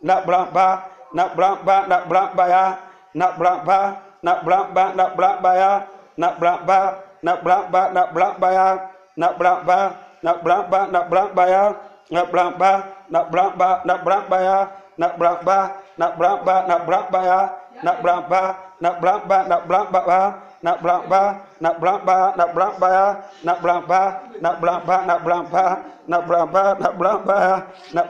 Na 0.02 0.20
bramba. 0.24 0.66
Na 1.12 1.24
bramba 1.28 1.76
na 1.88 1.98
brambaya. 2.06 2.78
Na 3.14 3.26
bramba. 3.36 3.78
Na 4.22 4.34
bramba 4.42 4.84
na 4.94 5.04
brambaya. 5.14 5.70
Na 6.16 6.28
bramba. 6.38 7.09
Na 7.22 7.36
bramba 7.36 7.90
na 7.92 8.06
brambaya. 8.06 8.88
Na 9.16 9.32
bramba. 9.32 9.94
Na 10.22 10.34
bramba 10.34 10.88
na 10.92 11.00
brambaya 11.02 11.76
na 12.10 12.24
bramba 12.26 12.84
na 13.08 13.22
bramba 13.30 13.84
na 13.86 13.94
bramba 14.02 14.38
ya 14.42 14.58
na 14.98 15.08
bramba 15.14 15.56
na 15.96 16.06
bramba 16.10 16.54
na 16.66 16.76
bramba 16.82 17.20
ya 17.24 17.40
na 17.82 17.92
bramba 18.02 18.42
na 18.82 18.90
bramba 18.98 19.36
na 19.48 19.56
bramba 19.62 20.00
ya 20.10 20.22
na 20.62 20.72
bramba 20.76 21.20
na 21.60 21.70
bramba 21.72 22.16
na 22.36 22.46
bramba 22.52 22.88
ya 22.90 23.06
na 23.44 23.54
bramba 23.54 24.00
na 24.40 24.50
bramba 24.58 24.96
na 25.06 25.16
bramba 25.18 25.72
na 26.08 26.18
bramba 26.18 27.64
na 27.94 28.02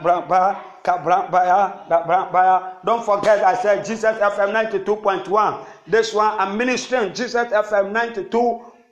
bramba 0.97 1.39
ya 1.45 1.61
na 1.87 1.97
bramba 2.01 2.41
Don't 2.83 3.05
forget, 3.05 3.43
I 3.43 3.53
said 3.55 3.85
Jesus 3.85 4.17
FM 4.17 4.49
92.1. 4.83 5.65
This 5.87 6.13
one, 6.13 6.33
I'm 6.39 6.57
ministering 6.57 7.13
Jesus 7.13 7.45
FM 7.53 7.93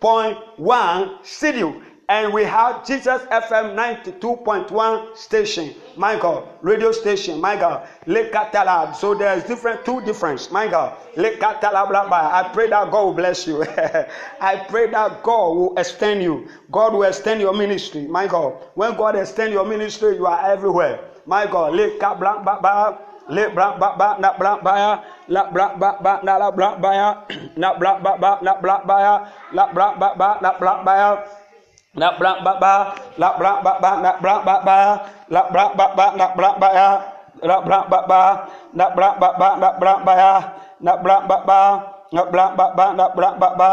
92.1 0.02 1.26
studio. 1.26 1.82
And 2.10 2.34
we 2.34 2.44
have 2.44 2.88
Jesus 2.88 3.22
FM 3.30 3.76
92.1 4.20 5.16
station, 5.16 5.76
my 5.96 6.18
God, 6.20 6.50
radio 6.64 6.92
station, 6.92 7.40
my 7.40 7.56
God, 7.56 7.88
Lekatala. 8.08 8.96
So 8.96 9.14
there's 9.14 9.44
different, 9.44 9.86
two 9.86 10.02
difference, 10.02 10.50
my 10.50 10.68
God, 10.68 10.98
Lekatala 11.16 11.86
I 12.12 12.50
pray 12.52 12.68
that 12.70 12.90
God 12.90 13.06
will 13.06 13.14
bless 13.14 13.46
you. 13.46 13.64
I 14.42 14.66
pray 14.68 14.90
that 14.90 15.22
God 15.22 15.50
will 15.56 15.78
extend 15.78 16.24
you. 16.24 16.48
God 16.72 16.94
will 16.94 17.04
extend 17.04 17.42
your 17.42 17.54
ministry, 17.54 18.08
my 18.08 18.26
God. 18.26 18.54
When 18.74 18.98
God 18.98 19.16
extend 19.16 19.54
your 19.54 19.66
ministry, 19.66 20.16
you 20.16 20.26
are 20.26 20.50
everywhere, 20.50 21.00
my 21.28 21.46
God. 21.46 21.74
Lekatala 21.74 22.98
le 23.30 23.44
bra 23.56 23.68
ba 23.82 23.90
ba 24.00 24.10
na 24.22 24.30
bra 24.40 24.52
ba 24.66 24.74
ya 24.84 24.92
la 25.30 25.44
bra 25.54 25.68
ba 25.82 25.90
ba 26.04 26.14
na 26.26 26.34
la 26.42 26.50
bra 26.58 26.70
ba 26.82 26.90
ya 27.00 27.10
na 27.62 27.70
bra 27.80 27.92
ba 28.04 28.12
ba 28.22 28.32
na 28.42 28.54
bra 28.62 28.76
ba 28.90 28.96
ya 29.06 29.14
la 29.58 29.64
bra 29.74 29.88
ba 30.00 30.08
ba 30.20 30.30
na 30.42 30.52
bra 30.60 30.74
ba 30.86 30.94
ya 31.02 31.10
na 32.00 32.08
bra 32.20 32.32
ba 32.46 32.54
ba 32.64 32.74
la 33.22 33.30
bra 33.40 33.52
ba 33.66 33.72
ba 33.84 33.92
na 34.04 34.12
bra 34.22 34.36
ba 34.48 34.56
ba 34.68 34.78
la 35.34 35.42
bra 35.54 35.66
ba 35.78 35.86
ba 35.98 36.06
na 36.20 36.26
bra 36.38 36.50
ba 36.62 36.70
ya 36.80 36.90
la 37.50 37.58
bra 37.66 37.80
ba 37.92 38.00
ba 38.10 38.22
na 38.74 38.86
bra 38.96 39.10
ba 39.22 39.30
ba 39.40 39.50
na 39.62 39.70
bra 39.80 39.94
ba 40.06 40.14
ya 40.22 40.34
na 40.86 40.94
bra 41.04 41.16
ba 41.30 41.38
ba 41.50 41.60
na 42.16 42.24
bra 42.32 42.46
ba 42.58 42.66
ba 42.78 42.86
na 42.98 43.06
bra 43.16 43.30
ba 43.42 43.50
ba 43.60 43.72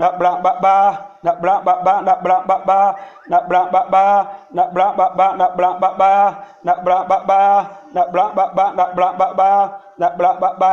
na 0.00 0.08
bra 0.18 0.32
ba 0.44 0.52
ba 0.64 0.76
na 1.26 1.32
bra 1.34 1.58
ba 1.66 1.74
ba, 1.82 1.94
na 2.06 2.14
bra 2.22 2.36
ba 2.46 2.56
ba, 2.62 2.80
na 3.26 3.38
bra 3.42 3.60
ba 3.66 3.82
ba, 3.90 4.04
na 4.54 4.64
bra 4.70 4.86
ba 4.94 5.06
ba, 5.18 5.26
na 5.34 5.46
bra 5.50 5.70
ba 5.74 5.90
ba, 5.98 6.12
na 6.62 6.72
bra 6.78 6.98
ba 7.02 7.18
ba, 7.26 7.40
na 7.90 8.02
bra 8.06 8.26
ba 8.30 8.46
ba, 8.54 8.64
na 8.78 8.84
bra 8.94 9.08
ba 9.18 9.28
ba, 9.34 9.50
na 9.98 10.08
bra 10.14 10.30
ba 10.38 10.50
ba. 10.54 10.72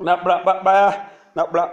na 0.00 0.16
bra 0.22 0.42
na 1.36 1.46
bra 1.46 1.72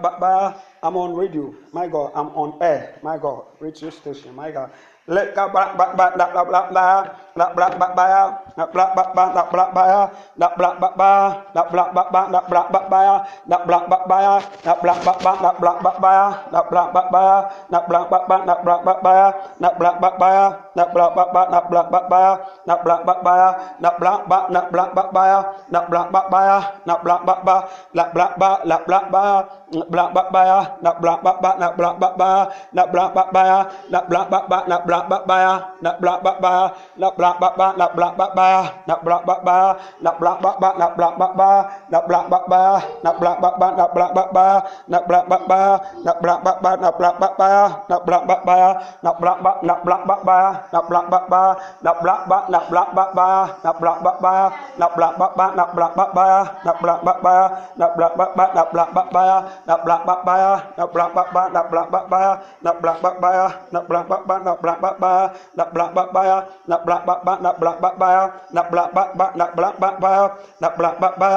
I'm 0.84 0.98
on 0.98 1.16
radio. 1.16 1.56
My 1.74 1.88
God, 1.88 2.12
I'm 2.16 2.30
on 2.30 2.58
air. 2.62 3.00
My 3.04 3.18
God, 3.18 3.46
radio 3.60 3.90
station. 3.92 4.36
My 4.36 4.52
God. 4.52 4.72
lệ 5.08 5.26
ca 5.36 5.48
bạc 5.48 5.70
bạc 5.78 5.96
bạc 5.98 6.16
đạp 6.18 6.30
đạp 6.34 6.50
đạp 6.52 6.72
ba 6.74 7.04
đạp 7.36 7.56
đạp 7.56 7.70
bạc 7.80 7.90
ba 7.96 8.32
đạp 8.56 8.70
đạp 8.74 8.94
bạc 8.96 9.08
ba 9.16 9.26
đạp 9.36 9.52
đạp 9.54 9.72
ba 9.74 9.92
đạp 10.36 10.58
đạp 10.60 10.74
bạc 10.82 10.96
ba 10.98 11.30
đạp 11.54 11.72
đạp 11.74 11.92
bạc 11.94 12.10
ba 12.10 12.28
đạp 12.28 12.48
đạp 12.48 12.70
bạc 12.72 12.88
ba 12.88 13.10
đạp 13.46 13.68
đạp 13.68 13.88
bạc 13.90 14.08
ba 14.10 14.32
đạp 14.64 14.84
đạp 14.84 15.04
bạc 15.04 15.20
ba 15.22 15.32
đạp 15.46 15.62
đạp 15.62 15.84
bạc 15.84 16.00
ba 16.02 16.32
đạp 16.52 16.72
đạp 16.72 16.94
bạc 16.94 17.12
ba 17.12 17.42
đạp 17.70 17.90
đạp 17.90 18.08
bạc 18.10 18.22
ba 18.22 18.42
đạp 18.42 18.60
đạp 18.60 18.82
bạc 18.82 19.02
ba 19.02 19.32
đạp 19.60 19.80
đạp 19.80 20.00
bạc 20.02 20.20
ba 20.20 20.52
đạp 20.76 20.94
đạp 20.96 21.06
bạc 21.16 21.20
ba 21.20 21.20
đạp 21.20 21.24
đạp 21.24 21.24
bạc 21.24 21.24
ba 21.24 22.50
đạp 22.66 22.86
đạp 22.86 23.06
bạc 23.06 23.24
ba 23.24 23.56
đạp 23.80 24.04
đạp 24.04 24.22
bạc 24.24 24.50
đạp 24.50 24.70
đạp 24.72 24.84
bạc 24.84 24.84
ba 24.84 24.84
đạp 24.84 24.84
đạp 24.84 24.90
bạc 24.94 25.12
ba 25.14 25.52
đạp 25.68 25.90
đạp 25.92 26.12
bạc 26.12 26.32
ba 26.32 26.62
đạp 26.86 27.04
đạp 27.06 27.26
bạc 27.26 27.44
ba 27.44 27.62
đạp 27.94 28.16
đạp 28.16 28.38
bạc 28.38 28.66
đạp 28.66 28.82
đạp 28.88 29.10
ba 29.12 29.44
black 29.90 30.14
back 30.14 30.32
buyer, 30.32 30.78
not 30.82 31.02
black 31.02 31.24
back 31.24 31.42
back, 31.42 31.58
not 31.60 31.78
black 31.78 32.00
back 32.00 32.18
buyer, 32.18 32.46
not 32.74 32.92
black 32.94 33.14
back 33.14 33.32
buyer, 33.34 33.66
not 33.90 34.10
black 34.10 34.30
back 34.30 34.50
back, 34.50 34.68
not 34.68 34.86
black 34.86 35.10
back 35.10 35.26
buyer, 35.26 35.58
not 35.82 36.02
black 36.02 36.24
back 36.24 36.42
buyer, 36.42 36.74
not 37.02 37.18
black 37.18 37.40
back 37.40 37.58
back, 37.58 37.78
not 37.78 37.98
black 37.98 38.18
back 38.18 38.32
buyer, 38.36 38.64
not 38.86 39.06
black 39.06 39.26
back 39.26 39.44
buyer, 39.46 39.66
not 40.04 40.20
black 40.20 40.40
back 40.40 40.60
back, 40.60 40.78
not 40.78 40.90
black 40.90 41.10
back 41.10 41.28
buyer, 41.28 41.64
not 41.90 42.08
black 42.08 42.30
back 42.30 42.48
buyer, 42.48 42.82
not 43.04 43.20
black 43.20 43.42
back 43.42 43.60
back, 43.60 43.78
not 43.78 43.94
black 43.96 44.14
back 44.16 44.34
buyer, 44.34 44.62
not 44.88 45.08
black 45.08 45.28
back 45.30 45.48
buyer, 45.48 45.80
not 46.04 46.22
black 46.22 46.44
back 46.44 46.62
back, 46.62 46.82
not 46.82 46.98
black 47.00 47.20
back 47.20 47.38
buyer, 47.38 47.68
not 47.90 48.06
black 48.06 48.28
back 48.28 48.46
buyer, 48.46 48.72
not 49.04 49.20
black 49.22 49.44
back, 49.44 49.64
not 49.64 49.86
black 49.86 50.08
back 50.08 50.24
buyer, 50.26 50.52
not 50.74 50.90
black 50.90 51.10
back 51.10 51.26
buyer, 51.26 51.56
not 51.84 52.02
black 52.02 52.20
back, 52.20 52.44
not 52.50 52.70
black 52.70 52.96
back 52.96 53.06
buyer, 53.06 53.50
not 53.64 53.80
black 53.80 54.04
back 54.04 54.22
buyer, 54.22 54.52
not 54.78 54.96
black 54.96 55.18
back 55.18 55.36
back, 55.38 55.56
not 55.56 55.76
black 55.76 55.96
back 55.96 56.14
buyer, 56.14 56.44
not 56.66 56.82
black 56.82 57.04
back 57.04 57.22
buyer, 57.24 57.50
not 57.78 57.98
black 57.98 58.18
back 58.18 58.36
back, 58.36 58.56
not 58.56 58.74
black 58.74 58.94
back 58.94 59.12
buyer 59.12 59.40
na 59.68 59.76
bla 59.84 59.98
ba 60.08 60.16
ba 60.26 60.36
na 60.78 60.86
bla 60.88 61.06
ba 61.16 61.24
ba 61.34 61.44
na 61.54 61.62
bla 61.64 61.84
ba 61.92 62.00
ba 62.12 62.22
na 62.64 62.72
bla 62.82 62.94
ba 63.02 63.12
ba 63.22 63.32
na 63.72 63.80
bla 63.82 64.02
ba 64.04 64.18
ba 64.28 64.36
na 64.44 64.54
bla 64.60 64.74
ba 64.76 64.92
ba 65.00 65.12
na 65.56 65.66
bla 65.66 65.86
ba 65.86 65.98
ba 66.04 66.52
na 66.68 66.76
bla 66.84 67.06
ba 67.14 67.22
ba 67.22 67.32
na 67.40 67.52
bla 67.56 67.76
ba 67.80 67.92
ba 68.00 68.10
na 68.52 68.62
bla 68.70 68.84
ba 68.92 69.10
ba 69.16 70.12
na 70.60 70.70
bla 70.72 70.92
ba 71.00 71.10
ba 71.18 71.32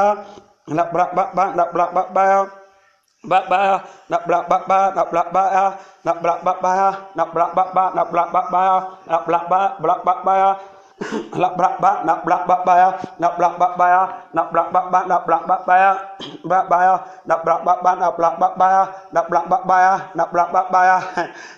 na 0.75 0.83
bla 0.91 1.05
ba 1.15 1.25
ba 1.35 1.45
na 1.55 1.65
bla 1.71 1.87
ba 1.95 2.03
ba 2.15 2.27
ba 3.27 3.41
ba 3.51 3.71
na 4.09 4.19
bla 4.27 4.39
ba 4.43 4.59
ba 4.67 4.79
na 4.95 4.95
bla 4.95 4.95
ba 4.95 4.95
na 4.95 5.05
bla 5.05 5.23
ba 5.23 5.35
ba 5.35 5.55
na 6.05 6.13
bla 6.15 6.35
ba 6.45 6.55
ba 6.63 6.87
na 7.17 7.25
bla 7.33 7.47
ba 7.55 7.65
ba 7.75 7.85
na 7.95 8.05
bla 8.05 8.25
ba 8.27 8.27
bla 8.27 8.27
ba 8.35 8.43
ba 8.53 8.65
la 9.07 9.19
bra 9.27 9.41
ba 9.51 9.61
na 9.65 9.79
bra 9.83 9.95
ba 10.05 10.15
ba 10.25 10.37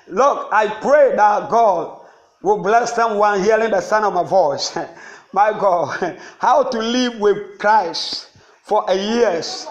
Look, 0.09 0.49
I 0.53 0.67
pray 0.81 1.15
that 1.15 1.49
God 1.51 2.01
will 2.43 2.63
bless 2.63 2.95
someone 2.95 3.43
hearing 3.43 3.71
the 3.71 3.81
sound 3.81 4.07
of 4.07 4.15
my 4.15 4.25
voice. 4.25 4.77
my 5.33 5.53
God, 5.53 6.19
how 6.39 6.65
to 6.65 6.79
live 6.79 7.21
with 7.21 7.59
Christ 7.59 8.31
for 8.65 8.85
a 8.89 8.95
years. 8.97 9.69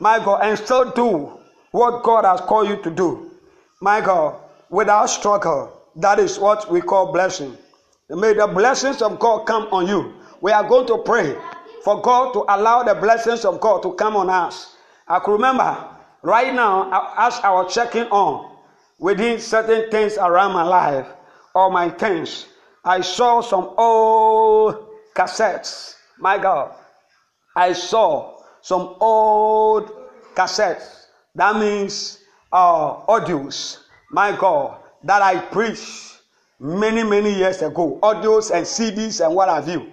My 0.00 0.18
God, 0.18 0.40
and 0.42 0.58
still 0.58 0.90
do 0.90 1.38
what 1.70 2.02
God 2.02 2.24
has 2.24 2.40
called 2.40 2.68
you 2.68 2.82
to 2.82 2.90
do. 2.90 3.30
My 3.80 4.00
God, 4.00 4.34
without 4.70 5.06
struggle. 5.06 5.72
That 5.96 6.18
is 6.18 6.38
what 6.38 6.70
we 6.70 6.80
call 6.80 7.12
blessing. 7.12 7.56
May 8.10 8.32
the 8.32 8.46
blessings 8.46 9.02
of 9.02 9.18
God 9.18 9.46
come 9.46 9.68
on 9.70 9.86
you. 9.86 10.14
We 10.40 10.52
are 10.52 10.66
going 10.66 10.86
to 10.86 10.98
pray 10.98 11.36
for 11.84 12.00
God 12.00 12.32
to 12.32 12.44
allow 12.48 12.82
the 12.82 12.94
blessings 12.94 13.44
of 13.44 13.60
God 13.60 13.82
to 13.82 13.92
come 13.92 14.16
on 14.16 14.30
us. 14.30 14.76
I 15.06 15.18
can 15.18 15.34
remember 15.34 15.88
right 16.22 16.54
now, 16.54 16.90
as 17.18 17.38
I 17.40 17.50
was 17.50 17.74
checking 17.74 18.04
on 18.04 18.56
within 18.98 19.38
certain 19.38 19.90
things 19.90 20.16
around 20.16 20.52
my 20.52 20.62
life, 20.62 21.06
or 21.54 21.70
my 21.70 21.88
things, 21.90 22.46
I 22.84 23.00
saw 23.00 23.40
some 23.40 23.74
old 23.76 24.86
cassettes. 25.14 25.94
My 26.18 26.38
God. 26.38 26.72
I 27.56 27.72
saw 27.72 28.38
some 28.62 28.96
old 29.00 29.90
cassettes. 30.34 31.06
That 31.34 31.56
means 31.56 32.20
uh, 32.52 33.04
audios. 33.06 33.78
My 34.10 34.36
God. 34.36 34.78
That 35.04 35.22
I 35.22 35.38
preached 35.38 36.07
many, 36.60 37.02
many 37.02 37.34
years 37.34 37.62
ago. 37.62 37.98
Audios 38.02 38.50
and 38.50 38.66
CDs 38.66 39.24
and 39.24 39.34
what 39.34 39.48
have 39.48 39.68
you. 39.68 39.92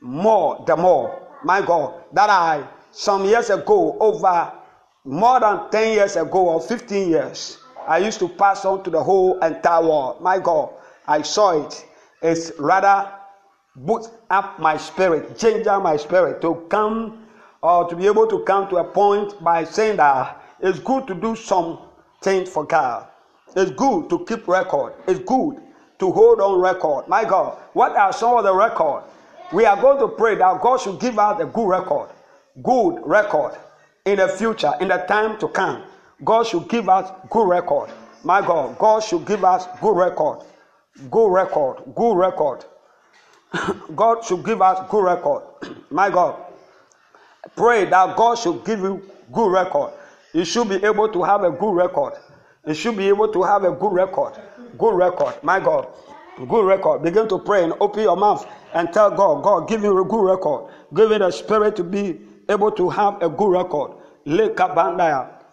More, 0.00 0.62
the 0.66 0.76
more. 0.76 1.28
My 1.44 1.60
God. 1.64 1.94
That 2.12 2.30
I, 2.30 2.66
some 2.90 3.24
years 3.24 3.50
ago, 3.50 3.96
over 3.98 4.52
more 5.04 5.40
than 5.40 5.70
10 5.70 5.92
years 5.94 6.16
ago 6.16 6.48
or 6.50 6.60
15 6.60 7.08
years, 7.08 7.58
I 7.86 7.98
used 7.98 8.18
to 8.20 8.28
pass 8.28 8.64
on 8.64 8.84
to 8.84 8.90
the 8.90 9.02
whole 9.02 9.38
entire 9.40 9.82
world. 9.82 10.20
My 10.20 10.38
God, 10.38 10.70
I 11.06 11.22
saw 11.22 11.66
it. 11.66 11.86
It's 12.22 12.52
rather 12.58 13.10
boost 13.74 14.10
up 14.28 14.58
my 14.58 14.76
spirit, 14.76 15.38
change 15.38 15.64
my 15.64 15.96
spirit 15.96 16.42
to 16.42 16.66
come 16.68 17.26
or 17.62 17.88
to 17.88 17.96
be 17.96 18.06
able 18.06 18.26
to 18.26 18.40
come 18.40 18.68
to 18.68 18.76
a 18.76 18.84
point 18.84 19.42
by 19.42 19.64
saying 19.64 19.96
that 19.96 20.42
it's 20.60 20.78
good 20.78 21.06
to 21.06 21.14
do 21.14 21.34
something 21.34 22.44
for 22.46 22.64
God. 22.64 23.06
It's 23.56 23.70
good 23.70 24.10
to 24.10 24.24
keep 24.26 24.46
record. 24.46 24.94
It's 25.08 25.20
good 25.20 25.60
to 26.00 26.10
hold 26.10 26.40
on 26.40 26.60
record. 26.60 27.06
My 27.08 27.24
God, 27.24 27.56
what 27.74 27.92
are 27.96 28.12
some 28.12 28.36
of 28.36 28.44
the 28.44 28.54
record? 28.54 29.04
We 29.52 29.64
are 29.64 29.80
going 29.80 29.98
to 29.98 30.08
pray 30.08 30.34
that 30.36 30.60
God 30.60 30.80
should 30.80 30.98
give 30.98 31.18
us 31.18 31.40
a 31.40 31.44
good 31.44 31.68
record. 31.68 32.08
Good 32.62 33.00
record 33.04 33.56
in 34.04 34.16
the 34.16 34.28
future, 34.28 34.72
in 34.80 34.88
the 34.88 34.98
time 35.08 35.38
to 35.38 35.48
come. 35.48 35.82
God 36.24 36.46
should 36.46 36.68
give 36.68 36.88
us 36.88 37.10
good 37.30 37.48
record. 37.48 37.90
My 38.24 38.40
God, 38.40 38.78
God 38.78 39.02
should 39.02 39.26
give 39.26 39.44
us 39.44 39.66
good 39.80 39.96
record. 39.96 40.44
Good 41.10 41.32
record. 41.32 41.82
Good 41.94 42.14
record. 42.16 42.64
God 43.96 44.24
should 44.24 44.44
give 44.44 44.60
us 44.62 44.86
good 44.90 45.04
record. 45.04 45.42
My 45.90 46.10
God. 46.10 46.36
Pray 47.56 47.84
that 47.86 48.16
God 48.16 48.36
should 48.36 48.64
give 48.64 48.80
you 48.80 49.02
good 49.32 49.50
record. 49.50 49.92
You 50.32 50.44
should 50.44 50.68
be 50.68 50.76
able 50.84 51.08
to 51.08 51.22
have 51.22 51.42
a 51.42 51.50
good 51.50 51.74
record. 51.74 52.14
You 52.66 52.74
should 52.74 52.96
be 52.96 53.08
able 53.08 53.32
to 53.32 53.42
have 53.42 53.64
a 53.64 53.72
good 53.72 53.92
record. 53.92 54.34
Good 54.78 54.94
record. 54.94 55.34
My 55.42 55.60
God. 55.60 55.88
Good 56.48 56.64
record. 56.64 57.02
Begin 57.02 57.28
to 57.28 57.38
pray 57.38 57.64
and 57.64 57.74
open 57.80 58.02
your 58.02 58.16
mouth 58.16 58.46
and 58.74 58.92
tell 58.92 59.10
God, 59.10 59.42
God, 59.42 59.68
give 59.68 59.82
me 59.82 59.88
a 59.88 59.92
good 59.92 60.24
record. 60.24 60.72
Give 60.94 61.10
me 61.10 61.18
the 61.18 61.30
spirit 61.30 61.76
to 61.76 61.84
be 61.84 62.20
able 62.48 62.70
to 62.72 62.88
have 62.88 63.20
a 63.22 63.28
good 63.28 63.50
record. 63.50 63.92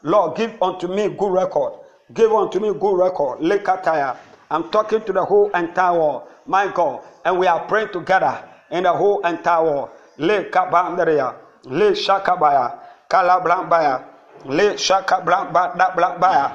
Lord, 0.04 0.36
give 0.38 0.62
unto 0.62 0.88
me 0.88 1.10
good 1.10 1.32
record. 1.32 1.74
Give 2.14 2.32
unto 2.32 2.60
me 2.60 2.74
good 2.74 2.98
record. 2.98 3.40
Lekataya. 3.40 4.16
I'm 4.50 4.70
talking 4.70 5.02
to 5.04 5.12
the 5.14 5.26
whole 5.26 5.50
entire 5.52 5.98
world. 5.98 6.24
My 6.46 6.72
God. 6.72 7.02
And 7.26 7.38
we 7.38 7.48
are 7.48 7.60
praying 7.68 7.90
together 7.92 8.42
in 8.72 8.84
the 8.84 8.94
whole 8.94 9.20
entire 9.26 9.64
world. 9.64 9.90
Le 10.18 10.46
kabandaria. 10.46 11.36
Le 11.66 11.92
shakabaya. 11.92 12.80
Kalabrambaya. 13.10 14.04
Le 14.46 14.76
shakabramba 14.76 15.76
da 15.78 15.92
blambaya. 15.92 16.52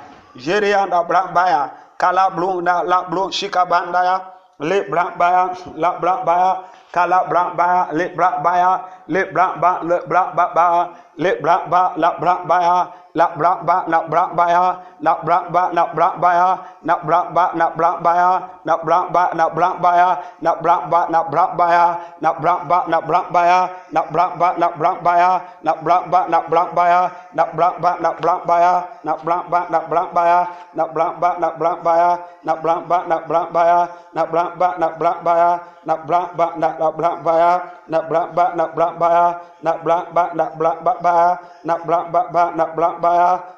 kala 2.02 2.24
blong 2.34 2.64
da 2.66 2.82
la 2.82 2.98
blong 3.10 3.30
shika 3.30 3.62
banda 3.70 4.00
ya 4.08 4.16
le 4.58 4.78
bra 4.90 5.04
baya 5.18 5.44
la 5.82 5.90
bra 6.02 6.14
baya 6.26 6.52
kala 6.94 7.18
bra 7.30 7.42
baya 7.58 7.82
le 7.98 8.06
bra 8.16 8.28
baya 8.44 8.70
le 9.06 9.22
bra 9.34 9.46
ba 9.62 9.70
le 9.88 9.96
bra 10.10 10.22
ba 10.36 10.44
ba 10.56 10.66
le 11.22 11.30
bra 11.42 11.56
ba 11.72 11.82
la 12.02 12.10
bra 12.20 12.34
baya 12.50 12.76
la 13.14 13.26
bra 13.38 13.52
ba 13.66 13.76
la 13.92 14.00
bra 14.10 14.22
baya 14.38 14.64
la 15.00 15.14
bra 15.24 15.38
ba 15.54 15.62
la 15.74 15.84
bra 15.94 16.08
baya 16.22 16.48
na 16.86 16.96
bra 17.04 17.20
ba 17.34 17.44
na 17.54 17.66
bra 17.76 17.90
baya 18.04 18.30
na 18.64 18.74
bra 18.84 18.98
ba 19.14 19.24
na 19.38 19.48
bra 19.56 19.70
baya 19.84 20.10
na 20.40 20.52
bra 20.62 20.76
ba 20.92 21.08
na 21.12 21.24
bra 21.30 21.46
baya 21.62 21.86
na 22.20 22.32
bra 22.42 22.56
ba 22.70 22.84
na 22.88 23.00
bra 23.00 23.22
baya 23.34 23.60
na 23.92 24.02
bra 24.12 24.26
ba 24.40 24.48
na 24.58 24.68
bra 24.78 24.90
baya 25.04 25.30
na 25.64 25.72
bra 25.84 25.96
ba 26.12 26.20
na 26.32 26.38
bra 26.50 26.62
baya 26.76 27.00
ba 27.32 28.56
ya 28.60 28.74
na 29.04 29.14
bra 29.16 29.36
ba 29.48 29.60
na 29.72 29.80
ba 30.12 30.22
ya 30.28 30.40
na 30.76 30.84
bra 30.86 31.06
ba 31.20 31.30
na 31.40 31.48
ba 31.84 31.92
ya 31.96 32.10
na 32.44 32.54
bra 32.56 32.76
ba 32.88 32.98
na 33.08 33.16
ba 33.48 33.62
ya 33.66 33.80
na 34.12 34.22
bra 34.24 34.44
ba 34.58 34.68
na 34.78 34.88
bra 34.90 35.12
ba 35.24 35.32
ya 35.36 35.50
na 35.86 35.94
bra 38.04 38.22
ba 38.36 38.46
na 38.56 38.66
bra 38.68 38.88
ba 38.96 39.08
ya 39.14 39.26
na 39.62 39.72
bra 39.72 39.98
ba 40.12 40.24
na 40.34 40.44
bra 40.54 40.74
ba 40.84 41.10
ya 41.12 41.28
na 41.64 41.74
bra 41.78 42.00
ba 42.12 42.22
ba 42.32 42.44
na 42.56 42.64
bra 42.76 42.88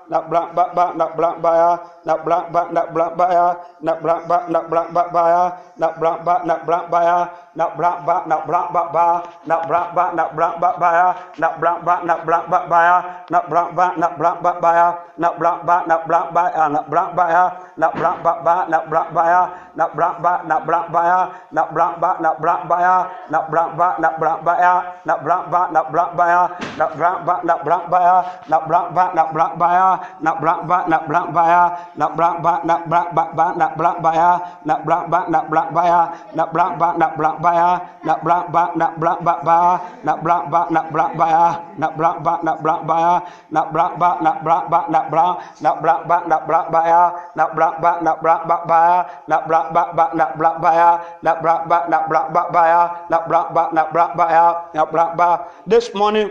nạp 0.08 0.32
lạng 0.32 0.54
bạc 0.54 0.74
bạc 0.74 0.96
nạp 0.96 1.18
lạng 1.18 1.42
bạc 1.42 1.50
a 1.50 1.76
nạp 2.04 2.26
lạng 2.26 2.52
bạc 2.52 2.72
nạp 2.72 2.96
lạng 2.96 3.16
bạc 3.16 3.28
a 3.30 3.54
nạp 3.80 4.04
lạng 4.04 4.28
bạc 4.28 4.48
nạp 4.48 4.72
lạng 4.72 4.94
bạc 4.94 5.12
bạc 5.12 5.24
a 5.24 5.50
nạp 5.76 6.00
lạng 6.02 6.24
bạc 6.24 6.46
nạp 6.46 6.68
lạng 6.68 6.90
bạc 6.90 7.04
a 7.04 7.26
nạp 7.54 7.78
lạng 7.78 8.04
bạc 8.06 8.26
nạp 8.26 8.48
lạng 8.48 8.72
bạc 8.72 8.92
ba 8.92 9.18
nạp 9.46 9.70
lạng 9.70 9.94
bạc 9.94 10.14
nạp 10.14 10.38
lạng 10.38 10.60
bạc 10.60 10.78
ba 10.78 11.12
nạp 11.38 11.62
lạng 11.62 11.84
bạc 11.84 12.04
nạp 12.04 12.28
lạng 12.28 12.50
bạc 12.50 12.66
ba 12.68 13.02
nạp 13.30 13.50
lạng 13.52 13.74
bạc 13.76 13.92
nạp 13.98 14.20
lạng 14.20 14.42
bạc 14.42 14.60
ba 14.60 14.92
nạp 15.16 15.40
lạng 15.40 15.66
bạc 15.66 15.86
nạp 15.86 16.08
lạng 16.10 16.34
bạc 16.34 16.52
a 16.54 16.68
nạp 16.68 16.92
lạng 16.92 17.16
bạc 17.16 17.28
a 17.34 17.50
nạp 17.76 18.00
lạng 18.00 18.22
bạc 18.22 18.44
ba 18.44 18.64
nạp 18.68 18.92
lạng 18.92 19.14
bạc 19.14 19.26
a 19.26 19.46
nạp 19.74 19.96
lạng 19.98 20.22
bạc 20.22 20.44
nạp 20.48 20.68
lạng 20.68 20.92
bạc 20.92 21.02
a 21.04 21.26
nạp 21.50 21.74
lạng 21.76 22.00
bạc 22.00 22.20
nạp 22.20 22.40
lạng 22.40 22.68
bạc 22.68 22.80
a 22.80 23.04
nạp 23.30 23.52
lạng 23.54 23.78
bạc 23.78 24.00
nạp 24.00 24.22
lạng 24.22 24.44
bạc 24.44 24.58
a 24.58 24.82
nạp 25.00 25.24
lạng 25.24 25.48
bạc 25.48 25.70
nạp 25.70 25.92
lạng 25.92 26.16
bạc 26.16 26.26
a 26.28 26.48
nạp 26.76 26.96
lạng 26.96 27.26
bạc 27.26 27.44
nạp 27.44 27.66
lạng 27.66 27.90
bạc 27.90 28.24
nạp 28.48 28.70
lạng 28.70 28.94
bạc 28.94 29.14
nạp 29.14 29.36
lạng 29.36 29.58
bạc 29.58 29.93
Na 30.20 30.32
nak 30.40 30.66
ba 30.68 30.78
na 30.88 30.98
nak 31.08 31.26
ba 31.34 31.42
ya 31.48 31.64
na 31.96 32.06
belak 32.10 32.36
ba 32.42 32.52
na 32.64 32.76
belak 32.86 33.08
ba 33.14 33.24
ba 33.34 33.46
nak 33.56 33.72
ba 33.76 34.10
ya 34.14 34.30
na 34.64 34.74
belak 34.84 35.04
ba 35.10 35.20
nak 35.28 35.44
belak 35.50 35.68
baya 35.74 36.00
nak 36.34 36.48
belak 36.52 36.72
ba 36.78 36.88
nak 36.98 37.12
belak 37.16 37.36
baya 37.40 37.70
nak 38.04 38.18
belak 38.24 38.44
ba 38.52 38.62
na 38.74 38.86
belak 38.98 39.20
ba 39.22 39.34
ba 39.44 39.58
na 40.04 40.12
belak 40.22 40.44
ba 40.50 40.60
nak 40.70 40.86
belak 40.92 41.12
baya 41.16 41.46
na 41.78 41.88
belak 41.94 42.16
ba 42.24 42.32
nak 42.42 42.56
belak 42.62 42.82
baya 42.86 43.14
nak 43.50 43.66
belak 43.72 43.92
ba 43.98 44.10
na 44.20 44.32
belak 44.42 44.64
ba 44.70 44.80
nak 44.90 45.04
belak 45.10 45.34
nak 45.60 45.76
belak 45.82 46.00
ba 46.08 46.16
nak 46.28 46.42
belak 46.46 46.66
baya 46.70 47.02
nak 47.34 47.50
belak 47.54 47.74
ba 47.80 47.90
na 48.02 48.12
belak 48.20 48.46
ba 48.50 48.60
ya 48.74 48.94
na 49.26 49.36
belak 49.46 49.66
ba 49.74 49.92
ba 49.94 50.04
nak 50.14 50.32
ba 50.60 50.70
ya 50.74 50.90
na 51.22 51.32
belak 51.40 51.62
ba 51.68 51.78
na 51.88 51.98
belak 52.06 52.48
ba 52.52 52.62
ya 52.66 52.82
na 53.10 53.18
belak 53.26 53.48
ba 53.54 53.62
na 53.72 53.82
nak 53.84 54.12
ba 54.16 54.26
ya 54.30 54.46
na 54.74 54.82
belak 54.84 55.10
ba 55.16 55.28
this 55.66 55.90
morning 55.94 56.30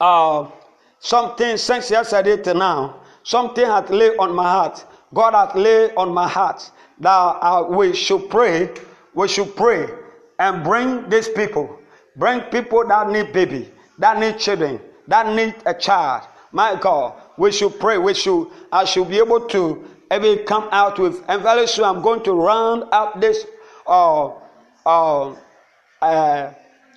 uh 0.00 0.61
something 1.02 1.56
since 1.58 1.90
yesterday 1.90 2.38
to 2.42 2.54
now. 2.54 3.00
Something 3.24 3.66
had 3.66 3.90
laid 3.90 4.16
on 4.18 4.34
my 4.34 4.50
heart. 4.50 4.84
God 5.12 5.34
had 5.34 5.54
laid 5.60 5.92
on 5.96 6.14
my 6.14 6.26
heart 6.26 6.70
that 7.00 7.10
uh, 7.10 7.66
we 7.68 7.94
should 7.94 8.30
pray 8.30 8.70
we 9.14 9.28
should 9.28 9.54
pray 9.54 9.86
and 10.38 10.64
bring 10.64 11.06
these 11.10 11.28
people. 11.28 11.78
Bring 12.16 12.40
people 12.48 12.86
that 12.88 13.10
need 13.10 13.32
baby 13.32 13.70
that 13.98 14.18
need 14.18 14.38
children 14.38 14.80
that 15.08 15.26
need 15.36 15.54
a 15.66 15.74
child. 15.74 16.22
My 16.52 16.74
god 16.80 17.14
we 17.36 17.50
should 17.52 17.78
pray 17.80 17.98
we 17.98 18.14
should 18.14 18.46
i 18.72 18.84
should 18.84 19.08
be 19.08 19.18
able 19.18 19.40
to 19.40 19.84
maybe 20.10 20.42
come 20.44 20.68
out 20.70 20.98
with 20.98 21.22
and 21.28 21.42
very 21.42 21.66
soon 21.66 21.84
i'm 21.84 22.02
going 22.02 22.22
to 22.22 22.32
round 22.32 22.84
up 22.92 23.20
this 23.20 23.46
uh, 23.86 24.30
uh, 24.86 25.34
uh, 26.02 26.52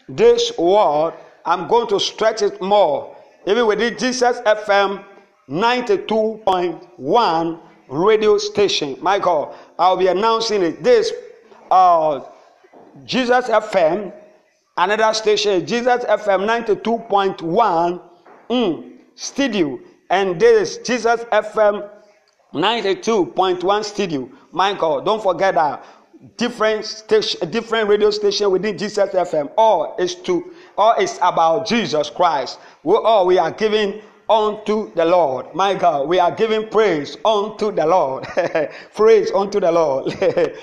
this 0.10 0.58
word 0.58 1.14
i'm 1.46 1.68
going 1.68 1.88
to 1.88 2.00
stretch 2.00 2.42
it 2.42 2.62
more 2.62 3.15
even 3.48 3.66
within 3.68 3.98
jesus 3.98 4.40
fm 4.42 5.04
92.1 5.50 7.60
radio 7.90 8.38
station 8.38 8.98
god 9.02 9.56
i'll 9.80 9.98
be 9.98 10.08
announcing 10.08 10.62
it 10.62 10.84
this 10.84 11.12
uh, 11.72 12.22
Jesus 13.04 13.48
FM, 13.48 14.14
another 14.78 15.14
station, 15.14 15.66
Jesus 15.66 16.06
FM 16.06 16.48
92.1 16.48 18.02
mm, 18.50 18.92
studio, 19.16 19.80
and 20.10 20.40
this 20.40 20.78
Jesus 20.78 21.22
FM 21.26 21.90
92.1 22.54 23.84
studio. 23.84 24.30
God, 24.54 25.06
don't 25.06 25.22
forget 25.22 25.56
that 25.56 25.84
different 26.38 26.86
station, 26.86 27.52
different 27.52 27.90
radio 27.90 28.10
station 28.12 28.50
within 28.50 28.78
Jesus 28.78 29.10
FM. 29.10 29.52
All 29.58 29.98
is 30.00 30.16
to, 30.16 30.54
all 30.78 30.96
is 31.00 31.18
about 31.22 31.68
Jesus 31.68 32.10
Christ. 32.10 32.60
We 32.84 32.96
all 32.96 33.26
we 33.26 33.38
are 33.38 33.52
giving 33.52 34.02
unto 34.30 34.94
the 34.96 35.06
Lord. 35.06 35.54
My 35.54 35.76
God, 35.76 36.08
we 36.08 36.20
are 36.20 36.32
giving 36.32 36.68
praise 36.70 37.18
unto 37.26 37.72
the 37.72 37.86
Lord. 37.86 38.26
praise 38.94 39.32
unto 39.32 39.60
the 39.60 39.72
Lord. 39.72 40.14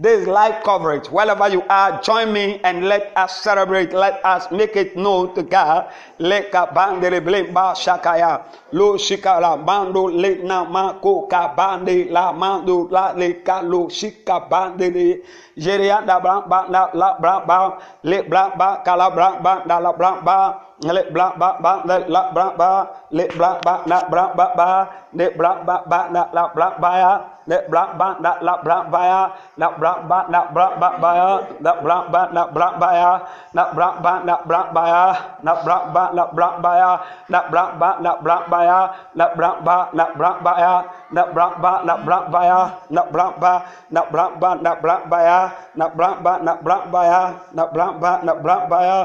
This 0.00 0.24
is 0.24 0.26
live 0.32 0.64
coverage. 0.64 1.12
Wherever 1.12 1.44
you 1.52 1.60
are, 1.68 2.00
join 2.00 2.32
me 2.32 2.56
and 2.64 2.88
let 2.88 3.12
us 3.20 3.44
celebrate. 3.44 3.92
Let 3.92 4.24
us 4.24 4.48
make 4.48 4.72
it 4.72 4.96
known 4.96 5.34
to 5.36 5.42
God. 5.44 5.92
Leka 6.16 6.72
bandere 6.72 7.20
blemba 7.20 7.76
shakaya. 7.76 8.40
Lo 8.72 8.96
shikala 8.96 9.60
bando 9.60 10.08
le 10.08 10.40
na 10.40 10.64
ma 10.64 10.96
ko 11.04 11.28
ka 11.28 11.52
bande 11.52 12.08
la 12.08 12.32
mando 12.32 12.88
la 12.88 13.12
le 13.12 13.44
ka 13.44 13.60
lo 13.60 13.92
shika 13.92 14.48
bandere. 14.48 15.20
Jeria 15.60 16.00
da 16.06 16.16
bra 16.18 16.48
ba 16.48 16.64
na 16.72 16.88
la 16.96 17.18
bra 17.20 17.44
ba 17.44 17.76
le 18.02 18.22
bra 18.22 18.56
ba 18.56 18.80
kala 18.82 19.10
bra 19.12 19.36
ba 19.44 19.64
da 19.68 19.80
la 19.84 19.92
bra 19.92 20.16
ba 20.24 20.64
le 20.80 21.02
ba 21.12 21.36
ba 21.36 21.82
le 21.84 22.08
la 22.08 22.32
ba 22.32 22.88
le 23.12 23.28
ba 23.36 23.84
na 23.84 24.00
ba 24.08 24.32
ba 24.56 24.88
le 25.12 25.28
ba 25.36 25.84
ba 25.84 26.08
na 26.08 26.24
la 26.32 26.48
bra 26.56 26.72
ba 26.80 27.36
ne 27.50 27.58
bra 27.70 27.82
ba 27.98 28.08
da 28.24 28.32
la 28.46 28.54
bra 28.64 28.76
ba 28.92 29.00
ya 29.10 29.22
na 29.60 29.68
bra 29.78 29.92
ba 30.10 30.18
na 30.32 30.40
bra 30.54 30.66
ba 30.80 30.88
ba 31.02 31.10
ya 31.20 31.30
na 31.64 31.72
bra 31.82 31.96
ba 32.12 32.22
na 32.34 32.42
bra 32.54 32.68
ba 32.80 32.88
ya 33.00 33.10
na 33.56 33.64
bra 33.76 33.88
ba 34.04 34.12
na 34.28 34.34
bra 34.48 34.60
ba 34.74 34.82
ya 34.92 35.04
na 35.46 35.52
bra 35.64 35.76
ba 35.94 36.04
na 36.16 36.24
bra 36.36 36.48
ba 36.62 36.72
ya 36.80 36.90
na 37.32 37.40
bra 37.50 37.64
ba 37.80 37.90
na 38.04 38.12
bra 38.24 38.36
ba 38.50 38.60
ya 38.70 38.80
na 39.18 39.26
bra 39.36 39.50
ba 39.66 39.76
na 39.98 40.04
bra 40.18 40.30
ba 40.44 40.52
ya 40.64 40.74
nak 41.10 41.34
brak 41.34 41.58
ba 41.58 41.82
nak 41.82 42.06
brak 42.06 42.24
baya 42.30 42.60
nak 42.90 43.10
brak 43.10 43.34
ba 43.42 43.54
nak 43.90 44.06
brak 44.14 44.32
ba 44.38 44.50
nak 44.62 44.78
brak 44.78 45.02
baya 45.10 45.38
nak 45.74 45.90
brak 45.98 46.16
ba 46.22 46.32
nak 46.42 46.58
brak 46.62 46.84
baya 46.90 47.22
nak 47.50 47.68
brak 47.74 47.94
ba 47.98 48.12
nak 48.22 48.38
brak 48.42 48.62
baya 48.70 48.98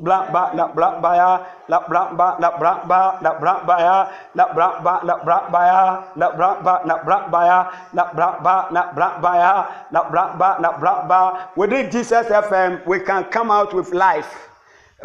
brak 0.00 0.24
ba 0.32 0.42
nak 0.56 0.70
brak 0.72 0.94
baya 1.04 1.30
nak 1.68 1.84
brak 1.88 2.08
ba 2.16 2.28
nak 2.40 2.54
brak 2.56 2.80
ba 2.88 3.00
nak 3.20 3.36
brak 3.40 3.60
baya 3.68 3.96
nak 4.32 4.50
brak 4.56 4.74
ba 4.80 4.94
nak 5.04 5.20
brak 5.24 5.44
baya 5.52 5.82
nak 6.16 6.32
brak 6.36 6.56
ba 6.64 6.74
nak 6.88 7.00
brak 7.04 7.24
baya 7.28 7.58
nak 7.92 8.10
brak 8.16 8.36
ba 8.40 8.56
nak 8.72 8.88
brak 8.96 9.14
baya 9.20 9.52
nak 9.92 10.06
brak 10.08 10.30
ba 10.40 10.50
nak 10.56 10.74
brak 10.80 11.00
ba 11.04 11.20
within 11.56 11.92
Jesus 11.92 12.26
FM 12.32 12.80
we 12.88 12.96
can 13.04 13.28
come 13.28 13.52
out 13.52 13.76
with 13.76 13.92
life 13.92 14.48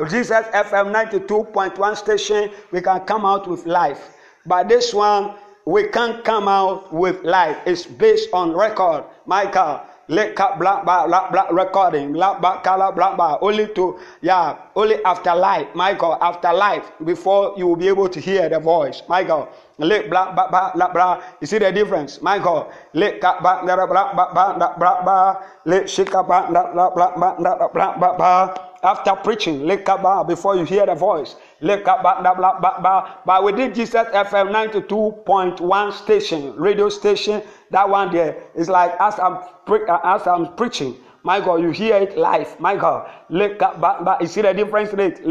Jesus 0.07 0.45
FM 0.53 0.93
92.1 0.93 1.75
station 1.97 2.53
we 2.71 2.79
can 2.79 3.03
come 3.03 3.25
out 3.25 3.49
with 3.49 3.65
life 3.65 4.15
but 4.45 4.69
this 4.69 4.93
one 4.93 5.35
we 5.67 5.83
can't 5.89 6.23
come 6.23 6.47
out 6.47 6.93
with 6.93 7.21
life. 7.23 7.57
It's 7.65 7.85
based 7.85 8.29
on 8.31 8.55
record. 8.55 9.03
Michael, 9.25 9.81
let 10.07 10.33
black 10.37 10.85
black, 10.85 10.85
black 10.85 11.51
recording 11.51 12.13
Black, 12.13 12.39
black, 12.39 12.63
color 12.63 12.93
black. 12.93 13.17
blah 13.17 13.37
only 13.41 13.67
to 13.75 13.99
yeah 14.21 14.55
only 14.73 15.03
after 15.03 15.35
life 15.35 15.67
michael 15.75 16.17
after 16.21 16.53
life 16.53 16.93
before 17.03 17.53
you 17.57 17.67
will 17.67 17.75
be 17.75 17.89
able 17.89 18.07
to 18.07 18.21
hear 18.21 18.47
the 18.47 18.57
voice 18.57 19.01
michael 19.09 19.49
let 19.79 20.09
black, 20.09 20.33
black, 20.33 20.49
black. 20.49 20.93
blah 20.93 21.21
you 21.41 21.47
see 21.47 21.57
the 21.57 21.69
difference 21.73 22.21
michael 22.21 22.71
let 22.93 23.19
black, 23.19 23.41
black, 23.41 23.65
black. 23.65 23.89
Black, 23.89 24.33
black, 24.33 24.79
black, 24.79 25.03
black. 25.03 25.43
let 25.65 25.89
shake 25.89 26.11
blah 26.11 26.23
blah 26.23 26.71
blah 26.71 26.89
blah 26.95 27.35
blah 27.35 27.97
blah 27.97 28.15
blah 28.15 28.55
after 28.83 29.13
preaching 29.15 29.65
let 29.67 29.83
blah 29.83 30.23
before 30.23 30.55
you 30.55 30.63
hear 30.63 30.85
the 30.85 30.95
voice 30.95 31.35
But 31.59 33.43
we 33.43 33.51
within 33.51 33.73
Jesus 33.73 34.07
FM 34.13 34.51
92.1 34.87 35.93
station, 35.93 36.55
radio 36.55 36.89
station, 36.89 37.41
that 37.71 37.89
one 37.89 38.11
there 38.13 38.37
is 38.55 38.69
like 38.69 38.93
as 38.99 39.17
I'm, 39.19 39.39
pre- 39.65 39.87
uh, 39.87 39.99
as 40.03 40.27
I'm 40.27 40.53
preaching. 40.55 40.95
My 41.23 41.41
God, 41.41 41.61
you 41.61 41.71
hear 41.71 41.97
it 41.97 42.17
live. 42.17 42.59
My 42.59 42.75
God, 42.75 43.09
you 43.29 44.27
see 44.27 44.41
the 44.41 44.53
difference 44.53 44.93
in 44.93 44.99
it. 44.99 45.25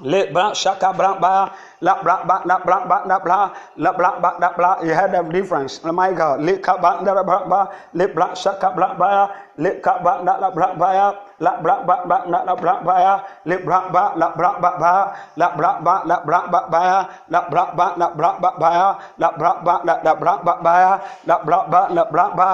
Le 0.00 0.26
bra 0.32 0.52
shaka 0.54 0.92
bra 0.92 1.14
ba 1.20 1.52
la 1.80 2.02
bra 2.02 2.24
ba 2.26 2.42
la 2.44 2.58
bra 2.58 2.84
ba 2.86 3.02
la 3.06 3.18
bla 3.18 3.50
la 3.76 3.92
bra 3.92 4.10
ba 4.20 4.30
la 4.40 4.50
bla. 4.56 4.78
You 4.82 4.94
heard 4.94 5.12
the 5.12 5.22
difference? 5.32 5.82
My 5.84 6.12
God, 6.12 6.40
leka 6.40 6.78
ba 6.80 7.00
da 7.04 7.22
ba 7.22 7.46
ba 7.48 7.60
le 7.94 8.06
bra 8.08 8.34
shaka 8.34 8.70
bra 8.76 8.94
ba 8.98 9.30
le 9.56 9.80
ka 9.80 9.98
ba 10.02 10.22
la 10.22 10.50
bra 10.50 10.74
ba 10.74 11.14
la 11.38 11.52
bra 11.62 11.82
ba 11.86 11.96
ba 12.06 12.18
na 12.26 12.44
la 12.44 12.54
bra 12.54 12.74
ba 12.86 12.94
ya 13.00 13.14
le 13.44 13.56
bra 13.66 13.90
ba 13.90 14.12
la 14.16 14.28
bra 14.36 14.50
ba 14.62 14.70
ba 14.78 14.92
la 15.36 15.48
bra 15.56 15.70
ba 15.82 15.94
la 16.06 16.16
bra 16.26 16.40
ba 16.50 16.60
ba 16.70 16.80
ya 16.90 16.98
la 17.28 17.40
bra 17.50 17.64
ba 17.78 17.86
la 17.96 18.08
bra 18.14 18.30
ba 18.42 18.50
ba 18.58 18.70
ya 18.74 18.88
la 19.18 19.30
bra 19.38 19.52
ba 19.66 19.74
la 19.84 19.94
la 20.04 20.14
bra 20.14 20.32
ba 20.46 20.54
ba 20.62 20.72
ya 20.82 20.92
la 21.26 21.36
bra 21.46 21.60
ba 21.70 21.80
la 21.90 22.04
bra 22.04 22.24
ba 22.38 22.48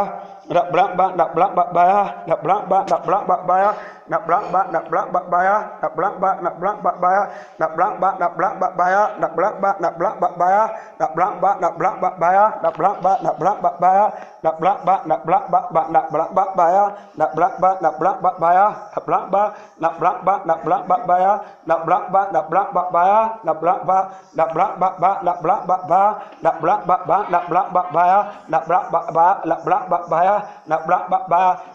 nạp 2.27 2.43
bạc 2.43 2.69
bạc 2.69 2.85
nạp 2.89 3.27
bạc 3.27 3.45
bạc 3.47 3.75
nak 4.07 4.23
belak 4.23 4.43
bak 4.55 4.65
nak 4.71 4.85
belak 4.87 5.07
bak 5.11 5.25
bayar 5.27 5.61
nak 5.83 5.91
belak 5.95 6.15
bak 6.19 6.35
nak 6.39 6.55
belak 6.55 6.77
bak 6.79 6.95
bayar 7.03 7.25
nak 7.59 7.71
belak 7.75 7.93
bak 7.99 8.13
nak 8.19 8.31
belak 8.39 8.53
bak 8.55 8.73
bayar 8.79 9.07
nak 9.19 9.31
belak 9.35 9.55
bak 9.59 9.75
nak 9.83 9.93
belak 9.99 10.15
bak 10.19 10.33
bayar 10.39 10.67
nak 10.99 11.11
belak 11.13 11.35
bak 11.43 11.57
nak 11.59 11.73
belak 11.75 11.95
bak 11.99 12.15
bayar 12.19 12.49
nak 12.63 12.73
belak 12.77 12.97
bak 13.03 13.17
nak 13.19 13.35
belak 13.37 13.57
bak 13.59 13.75
bayar 13.79 14.07
nak 14.43 14.55
belak 14.59 14.79
bak 14.87 15.01
nak 15.03 15.21
belak 15.27 15.43
bak 15.51 15.65
bak 15.75 15.87
nak 15.91 16.05
belak 16.07 16.29
bak 16.31 16.49
bayar 16.55 16.87
nak 17.17 17.31
belak 17.35 17.53
bak 17.59 17.75
nak 17.81 17.95
belak 17.99 18.17
bak 18.23 18.35
bayar 18.39 18.69
nak 18.87 19.03
belak 19.03 19.25
bak 19.27 19.49
nak 19.81 19.97
belak 19.99 20.17
bak 20.23 20.39
nak 20.47 20.59
belak 20.63 20.81
bak 20.87 21.01
bayar 21.03 21.35
nak 21.67 21.79
belak 21.83 22.05
bak 22.07 22.27
nak 22.31 22.45
belak 22.47 22.69
bak 22.71 22.87
bayar 22.95 23.23
nak 23.43 23.57
belak 23.59 23.79
bak 23.83 24.03
nak 24.37 24.49
belak 24.55 24.73
bak 24.79 24.93
bak 24.95 25.17
nak 25.23 25.37
belak 25.43 25.61
bak 25.67 25.81
bayar 25.83 26.11
nak 26.41 26.55
belak 26.61 26.81
bak 26.87 27.03
bak 27.03 27.25
nak 27.27 27.43
belak 27.49 27.67
bak 27.75 27.87
bayar 27.91 28.21
nak 28.47 28.63
belak 28.67 28.85
bak 28.87 29.05
bak 29.11 29.35
nak 29.43 29.59
belak 29.67 29.83
bak 29.91 30.03
bayar 30.07 30.39
nak 30.67 30.81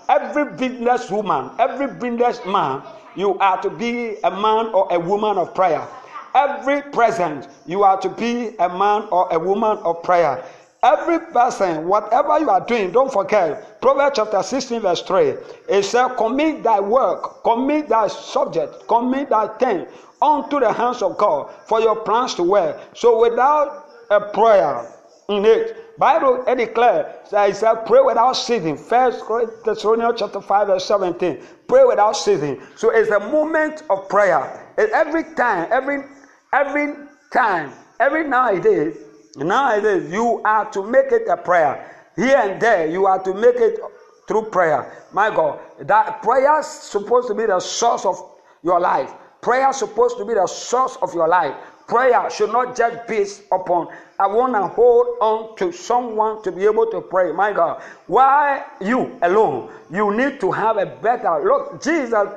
every 0.09 0.45
business 0.57 1.11
woman 1.13 1.53
every 1.59 1.89
business 2.01 2.22
man 2.47 2.83
you 3.17 3.39
are 3.39 3.61
to 3.61 3.71
be 3.71 4.17
a 4.25 4.31
man 4.31 4.67
or 4.75 4.87
a 4.91 4.99
woman 4.99 5.37
of 5.39 5.55
prayer 5.55 5.87
every 6.35 6.81
present 6.93 7.49
you 7.67 7.83
are 7.83 8.01
to 8.01 8.09
be 8.09 8.57
a 8.59 8.69
man 8.69 9.07
or 9.11 9.29
a 9.33 9.39
woman 9.39 9.77
of 9.85 10.03
prayer 10.03 10.43
Every 10.85 11.21
person, 11.33 11.87
whatever 11.87 12.41
you 12.41 12.51
are 12.51 12.67
doing, 12.67 12.91
don't 12.91 13.13
forget. 13.13 13.81
Proverbs 13.81 14.17
chapter 14.17 14.43
16, 14.43 14.81
verse 14.81 15.01
3. 15.03 15.35
It 15.69 15.85
says, 15.85 16.11
Commit 16.17 16.65
thy 16.65 16.81
work, 16.81 17.45
commit 17.45 17.89
thy 17.89 18.09
subject, 18.09 18.89
commit 18.89 19.31
thy 19.31 19.47
thing 19.59 19.87
unto 20.21 20.59
the 20.59 20.73
hands 20.73 21.01
of 21.01 21.17
God 21.19 21.53
for 21.69 21.81
your 21.81 21.95
plans 21.95 22.35
to 22.35 22.43
work. 22.43 22.81
So 22.97 23.21
without 23.21 23.87
a 24.11 24.21
prayer 24.21 24.93
in 25.29 25.45
it, 25.45 25.99
Bible 25.99 26.43
it 26.49 26.57
declare 26.57 27.15
that 27.31 27.51
it 27.51 27.57
said, 27.57 27.87
pray 27.87 28.01
without 28.01 28.33
ceasing. 28.33 28.77
First 28.77 29.23
Thessalonians 29.65 30.19
chapter 30.19 30.41
5, 30.41 30.67
verse 30.67 30.85
17. 30.85 31.39
Pray 31.73 31.85
without 31.85 32.13
ceasing. 32.13 32.61
So 32.77 32.91
it's 32.91 33.11
a 33.11 33.19
moment 33.19 33.83
of 33.89 34.07
prayer. 34.09 34.69
It's 34.77 34.93
every 34.93 35.25
time, 35.35 35.69
every 35.73 36.05
every 36.53 36.95
time, 37.33 37.73
every 37.99 38.29
nowadays, 38.29 38.97
Nowadays, 39.37 40.13
you 40.13 40.43
are 40.45 40.71
to 40.73 40.85
make 40.85 41.11
it 41.11 41.27
a 41.29 41.37
prayer. 41.37 42.11
Here 42.17 42.37
and 42.37 42.61
there, 42.61 42.87
you 42.87 43.07
are 43.07 43.23
to 43.23 43.33
make 43.33 43.57
it 43.57 43.81
through 44.29 44.51
prayer. 44.51 45.07
My 45.13 45.35
God, 45.35 45.59
that 45.81 46.23
prayer 46.23 46.61
is 46.61 46.67
supposed 46.67 47.29
to 47.29 47.35
be 47.35 47.47
the 47.47 47.59
source 47.59 48.05
of 48.05 48.17
your 48.63 48.79
life. 48.79 49.11
Prayer 49.41 49.71
is 49.71 49.77
supposed 49.77 50.19
to 50.19 50.27
be 50.27 50.35
the 50.35 50.47
source 50.47 50.99
of 51.01 51.15
your 51.15 51.29
life. 51.29 51.55
Prayer 51.93 52.31
should 52.31 52.51
not 52.51 52.75
just 52.75 53.07
be 53.07 53.27
upon, 53.53 53.89
I 54.19 54.27
want 54.27 54.55
to 54.55 54.67
hold 54.67 55.19
on 55.21 55.57
to 55.57 55.71
someone 55.73 56.43
to 56.43 56.51
be 56.51 56.65
able 56.65 56.87
to 56.91 57.03
pray. 57.03 57.33
My 57.33 57.53
God, 57.53 57.83
why 58.07 58.65
you 58.81 59.19
alone? 59.21 59.71
You 59.91 60.11
need 60.17 60.41
to 60.41 60.51
have 60.51 60.79
a 60.79 60.87
better 60.87 61.45
look. 61.45 61.83
Jesus 61.83 62.31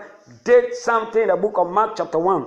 did 0.43 0.75
something 0.75 1.21
in 1.21 1.27
the 1.29 1.37
book 1.37 1.57
of 1.57 1.69
Mark, 1.69 1.95
chapter 1.95 2.19
1, 2.19 2.45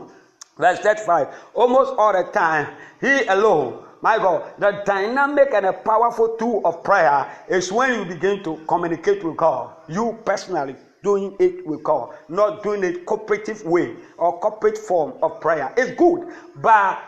verse 0.58 0.80
35. 0.80 1.28
Almost 1.54 1.94
all 1.96 2.12
the 2.12 2.30
time, 2.30 2.76
he 3.00 3.24
alone 3.24 3.84
my 4.02 4.18
God, 4.18 4.52
the 4.58 4.82
dynamic 4.84 5.48
and 5.54 5.66
a 5.66 5.72
powerful 5.72 6.36
tool 6.38 6.62
of 6.64 6.84
prayer 6.84 7.26
is 7.48 7.72
when 7.72 7.98
you 7.98 8.04
begin 8.04 8.44
to 8.44 8.56
communicate 8.68 9.24
with 9.24 9.36
God. 9.36 9.74
You 9.88 10.16
personally 10.24 10.76
doing 11.08 11.34
it 11.38 11.66
with 11.66 11.82
God, 11.82 12.10
not 12.28 12.62
doing 12.62 12.84
it 12.84 13.06
cooperative 13.06 13.64
way 13.64 13.96
or 14.18 14.38
corporate 14.40 14.76
form 14.76 15.14
of 15.22 15.40
prayer. 15.40 15.72
It's 15.74 15.92
good, 15.98 16.20
but 16.56 16.98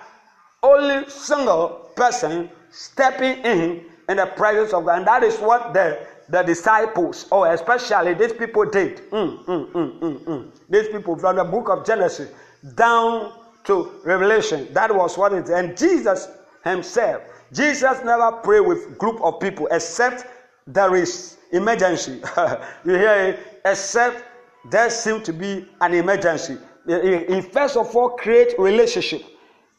only 0.62 1.06
single 1.10 1.90
person 1.96 2.48
stepping 2.70 3.36
in 3.44 3.84
in 4.08 4.16
the 4.16 4.26
presence 4.26 4.72
of 4.72 4.86
God, 4.86 4.98
and 5.00 5.06
that 5.06 5.22
is 5.22 5.36
what 5.38 5.74
the 5.74 5.86
the 6.30 6.42
disciples, 6.42 7.26
or 7.30 7.52
especially 7.52 8.14
these 8.14 8.32
people 8.32 8.64
did. 8.64 9.02
Mm, 9.10 9.44
mm, 9.44 9.72
mm, 9.72 9.98
mm, 10.00 10.24
mm. 10.24 10.50
These 10.70 10.88
people 10.88 11.18
from 11.18 11.36
the 11.36 11.44
book 11.44 11.68
of 11.68 11.84
Genesis 11.84 12.30
down 12.74 13.32
to 13.64 14.00
Revelation. 14.04 14.72
That 14.72 14.94
was 14.94 15.18
what 15.18 15.34
it. 15.34 15.48
And 15.50 15.76
Jesus 15.76 16.26
himself. 16.64 17.22
Jesus 17.52 17.98
never 18.04 18.32
prayed 18.44 18.60
with 18.60 18.96
group 18.96 19.20
of 19.22 19.40
people 19.40 19.68
except 19.72 20.24
there 20.66 20.94
is 20.94 21.36
emergency. 21.52 22.20
you 22.84 22.94
hear 22.94 23.14
it? 23.30 23.49
Except 23.64 24.24
there 24.70 24.90
seems 24.90 25.22
to 25.24 25.32
be 25.32 25.66
an 25.80 25.94
emergency. 25.94 26.58
He 26.86 27.40
first 27.40 27.76
of 27.76 27.94
all 27.94 28.10
create 28.10 28.54
relationship. 28.58 29.22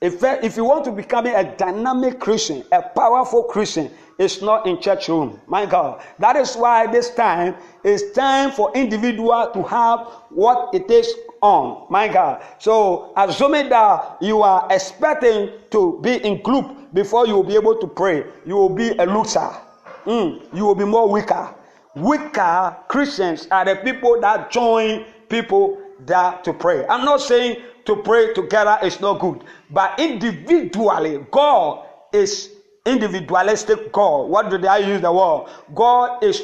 If, 0.01 0.23
if 0.23 0.57
you 0.57 0.65
want 0.65 0.85
to 0.85 0.91
become 0.91 1.27
a 1.27 1.43
dynamic 1.57 2.19
Christian, 2.19 2.63
a 2.71 2.81
powerful 2.81 3.43
Christian, 3.43 3.91
it's 4.17 4.41
not 4.41 4.65
in 4.65 4.81
church 4.81 5.07
room. 5.09 5.39
My 5.47 5.65
God. 5.65 6.01
That 6.19 6.35
is 6.35 6.55
why 6.55 6.87
this 6.87 7.13
time 7.13 7.55
is 7.83 8.11
time 8.13 8.51
for 8.51 8.71
individual 8.75 9.51
to 9.53 9.63
have 9.63 10.07
what 10.29 10.73
it 10.73 10.89
is 10.89 11.13
on. 11.41 11.85
My 11.89 12.07
God. 12.07 12.43
So 12.59 13.13
assuming 13.15 13.69
that 13.69 14.17
you 14.21 14.41
are 14.41 14.67
expecting 14.71 15.51
to 15.69 15.99
be 16.01 16.15
in 16.25 16.41
group 16.41 16.93
before 16.93 17.27
you 17.27 17.35
will 17.35 17.43
be 17.43 17.55
able 17.55 17.75
to 17.79 17.87
pray, 17.87 18.25
you 18.45 18.55
will 18.55 18.69
be 18.69 18.89
a 18.97 19.05
loser. 19.05 19.49
mm, 20.05 20.41
you 20.53 20.65
will 20.65 20.75
be 20.75 20.85
more 20.85 21.07
weaker. 21.09 21.53
Weaker 21.95 22.77
Christians 22.87 23.47
are 23.51 23.65
the 23.65 23.75
people 23.77 24.19
that 24.21 24.51
join 24.51 25.05
people 25.29 25.77
that 26.05 26.43
to 26.43 26.53
pray. 26.53 26.85
I'm 26.87 27.05
not 27.05 27.21
saying 27.21 27.61
to 27.85 27.97
pray 27.97 28.33
together 28.33 28.77
is 28.83 28.99
not 29.01 29.19
good, 29.19 29.43
but 29.69 29.99
individually, 29.99 31.25
God 31.31 31.85
is 32.13 32.51
individualistic 32.85 33.91
God. 33.91 34.29
What 34.29 34.49
did 34.49 34.65
I 34.65 34.77
use 34.77 35.01
the 35.01 35.11
word? 35.11 35.47
God 35.75 36.23
is 36.23 36.43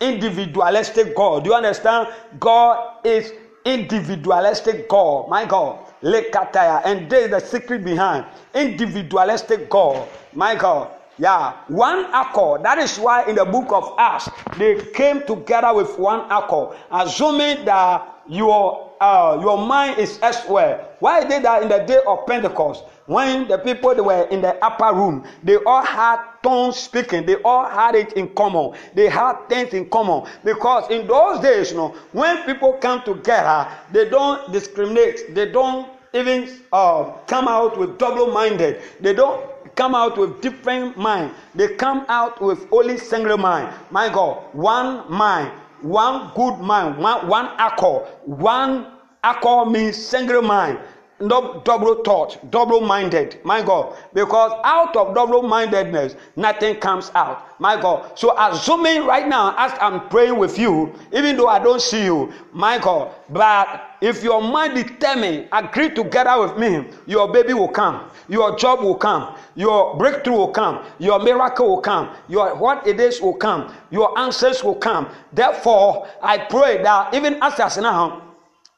individualistic 0.00 1.14
God. 1.14 1.44
Do 1.44 1.50
you 1.50 1.56
understand? 1.56 2.08
God 2.38 3.04
is 3.04 3.32
individualistic 3.64 4.88
God. 4.88 5.28
My 5.28 5.44
God. 5.44 5.78
Lekataya. 6.02 6.82
And 6.84 7.10
there 7.10 7.24
is 7.24 7.30
the 7.30 7.40
secret 7.40 7.84
behind 7.84 8.24
individualistic 8.54 9.68
God. 9.68 10.08
My 10.32 10.54
God. 10.54 10.90
Yeah, 11.20 11.52
one 11.68 12.06
accord. 12.14 12.62
That 12.62 12.78
is 12.78 12.96
why 12.96 13.26
in 13.28 13.34
the 13.34 13.44
book 13.44 13.70
of 13.72 13.94
Acts 13.98 14.30
they 14.56 14.80
came 14.94 15.20
together 15.26 15.74
with 15.74 15.98
one 15.98 16.20
accord, 16.32 16.78
assuming 16.90 17.66
that 17.66 18.22
your 18.26 18.90
uh, 19.02 19.38
your 19.38 19.58
mind 19.58 19.98
is 19.98 20.18
elsewhere. 20.22 20.88
Why 21.00 21.22
did 21.28 21.42
that 21.42 21.62
in 21.62 21.68
the 21.68 21.80
day 21.80 22.00
of 22.06 22.26
Pentecost? 22.26 22.84
When 23.04 23.48
the 23.48 23.58
people 23.58 23.94
they 23.94 24.00
were 24.00 24.22
in 24.28 24.40
the 24.40 24.56
upper 24.64 24.94
room, 24.94 25.26
they 25.44 25.56
all 25.56 25.82
had 25.82 26.20
tongues 26.42 26.78
speaking. 26.78 27.26
They 27.26 27.36
all 27.42 27.68
had 27.68 27.94
it 27.96 28.14
in 28.14 28.34
common. 28.34 28.78
They 28.94 29.10
had 29.10 29.46
things 29.50 29.74
in 29.74 29.90
common 29.90 30.26
because 30.42 30.90
in 30.90 31.06
those 31.06 31.40
days, 31.40 31.72
you 31.72 31.76
know, 31.76 31.94
when 32.12 32.44
people 32.44 32.72
come 32.74 33.02
together, 33.02 33.68
they 33.92 34.08
don't 34.08 34.50
discriminate. 34.52 35.34
They 35.34 35.50
don't 35.52 35.86
even 36.14 36.48
uh, 36.72 37.12
come 37.26 37.46
out 37.46 37.78
with 37.78 37.98
double-minded. 37.98 38.80
They 39.00 39.12
don't 39.12 39.49
come 39.80 39.94
out 39.94 40.18
with 40.18 40.42
different 40.42 40.98
mind. 40.98 41.32
They 41.54 41.68
come 41.74 42.04
out 42.08 42.42
with 42.42 42.66
only 42.70 42.98
single 42.98 43.38
mind. 43.38 43.72
My 43.90 44.10
God, 44.10 44.44
one 44.52 45.10
mind, 45.10 45.50
one 45.80 46.30
good 46.34 46.58
mind, 46.58 46.98
one, 46.98 47.26
one 47.26 47.48
accord. 47.58 48.06
One 48.26 48.88
accord 49.24 49.72
means 49.72 49.96
single 49.96 50.42
mind 50.42 50.78
double 51.28 52.02
thought, 52.02 52.50
double 52.50 52.80
minded, 52.80 53.40
my 53.44 53.62
God. 53.62 53.94
Because 54.14 54.52
out 54.64 54.96
of 54.96 55.14
double 55.14 55.42
mindedness, 55.42 56.16
nothing 56.36 56.76
comes 56.76 57.10
out, 57.14 57.60
my 57.60 57.80
God. 57.80 58.18
So, 58.18 58.34
assuming 58.38 59.04
right 59.04 59.28
now, 59.28 59.54
as 59.58 59.76
I'm 59.80 60.08
praying 60.08 60.38
with 60.38 60.58
you, 60.58 60.94
even 61.12 61.36
though 61.36 61.48
I 61.48 61.58
don't 61.58 61.82
see 61.82 62.04
you, 62.04 62.32
my 62.52 62.78
God, 62.78 63.12
but 63.28 63.96
if 64.00 64.22
your 64.22 64.42
mind 64.42 64.74
determined, 64.74 65.48
agree 65.52 65.90
together 65.90 66.40
with 66.40 66.56
me, 66.56 66.88
your 67.06 67.30
baby 67.30 67.52
will 67.52 67.68
come, 67.68 68.08
your 68.28 68.56
job 68.56 68.80
will 68.80 68.94
come, 68.94 69.36
your 69.56 69.96
breakthrough 69.96 70.36
will 70.36 70.48
come, 70.48 70.84
your 70.98 71.18
miracle 71.18 71.68
will 71.68 71.82
come, 71.82 72.14
your 72.28 72.54
what 72.56 72.86
it 72.86 72.98
is 72.98 73.20
will 73.20 73.34
come, 73.36 73.74
your 73.90 74.18
answers 74.18 74.64
will 74.64 74.74
come. 74.74 75.08
Therefore, 75.32 76.08
I 76.22 76.38
pray 76.38 76.82
that 76.82 77.12
even 77.12 77.42
as 77.42 77.60
as 77.60 77.76
now, 77.76 78.22